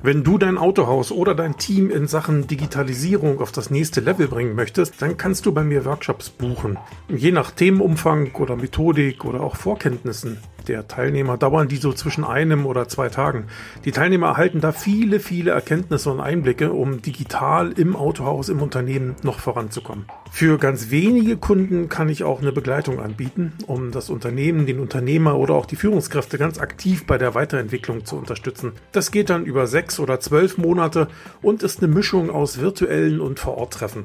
Wenn 0.00 0.22
du 0.22 0.38
dein 0.38 0.58
Autohaus 0.58 1.10
oder 1.10 1.34
dein 1.34 1.56
Team 1.56 1.90
in 1.90 2.06
Sachen 2.06 2.46
Digitalisierung 2.46 3.40
auf 3.40 3.50
das 3.50 3.70
nächste 3.70 4.00
Level 4.00 4.28
bringen 4.28 4.54
möchtest, 4.54 5.02
dann 5.02 5.16
kannst 5.16 5.44
du 5.44 5.52
bei 5.52 5.64
mir 5.64 5.84
Workshops 5.84 6.30
buchen. 6.30 6.78
Je 7.08 7.32
nach 7.32 7.50
Themenumfang 7.50 8.32
oder 8.34 8.54
Methodik 8.54 9.24
oder 9.24 9.40
auch 9.40 9.56
Vorkenntnissen 9.56 10.38
der 10.68 10.86
Teilnehmer 10.86 11.36
dauern 11.36 11.68
die 11.68 11.76
so 11.76 11.92
zwischen 11.92 12.24
einem 12.24 12.66
oder 12.66 12.88
zwei 12.88 13.08
Tagen. 13.08 13.46
Die 13.84 13.92
Teilnehmer 13.92 14.28
erhalten 14.28 14.60
da 14.60 14.72
viele, 14.72 15.18
viele 15.18 15.50
Erkenntnisse 15.50 16.10
und 16.10 16.20
Einblicke, 16.20 16.72
um 16.72 17.02
digital 17.02 17.72
im 17.72 17.96
Autohaus, 17.96 18.48
im 18.48 18.62
Unternehmen 18.62 19.16
noch 19.22 19.40
voranzukommen. 19.40 20.06
Für 20.30 20.58
ganz 20.58 20.90
wenige 20.90 21.36
Kunden 21.36 21.88
kann 21.88 22.08
ich 22.08 22.22
auch 22.22 22.40
eine 22.40 22.52
Begleitung 22.52 23.00
anbieten, 23.00 23.54
um 23.66 23.90
das 23.90 24.10
Unternehmen, 24.10 24.66
den 24.66 24.78
Unternehmer 24.78 25.36
oder 25.38 25.54
auch 25.54 25.66
die 25.66 25.76
Führungskräfte 25.76 26.38
ganz 26.38 26.58
aktiv 26.58 27.06
bei 27.06 27.16
der 27.16 27.34
Weiterentwicklung 27.34 28.04
zu 28.04 28.16
unterstützen. 28.16 28.72
Das 28.92 29.10
geht 29.10 29.30
dann 29.30 29.46
über 29.46 29.66
sechs 29.66 29.98
oder 29.98 30.20
zwölf 30.20 30.58
Monate 30.58 31.08
und 31.40 31.62
ist 31.62 31.82
eine 31.82 31.92
Mischung 31.92 32.30
aus 32.30 32.60
virtuellen 32.60 33.20
und 33.20 33.40
Vor-Ort-Treffen. 33.40 34.04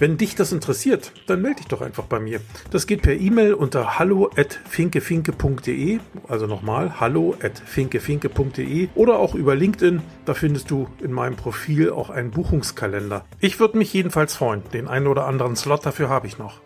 Wenn 0.00 0.16
dich 0.16 0.36
das 0.36 0.52
interessiert, 0.52 1.10
dann 1.26 1.42
melde 1.42 1.56
dich 1.56 1.66
doch 1.66 1.80
einfach 1.80 2.04
bei 2.04 2.20
mir. 2.20 2.40
Das 2.70 2.86
geht 2.86 3.02
per 3.02 3.14
E-Mail 3.14 3.52
unter 3.52 3.98
hallo@finkefinke.de, 3.98 5.98
also 6.28 6.46
nochmal 6.46 7.00
hallo@finkefinke.de 7.00 8.90
oder 8.94 9.18
auch 9.18 9.34
über 9.34 9.56
LinkedIn. 9.56 10.00
Da 10.24 10.34
findest 10.34 10.70
du 10.70 10.86
in 11.02 11.10
meinem 11.10 11.34
Profil 11.34 11.90
auch 11.90 12.10
einen 12.10 12.30
Buchungskalender. 12.30 13.24
Ich 13.40 13.58
würde 13.58 13.76
mich 13.76 13.92
jedenfalls 13.92 14.36
freuen. 14.36 14.62
Den 14.72 14.86
einen 14.86 15.08
oder 15.08 15.26
anderen 15.26 15.56
Slot 15.56 15.84
dafür 15.84 16.08
habe 16.08 16.28
ich 16.28 16.38
noch. 16.38 16.60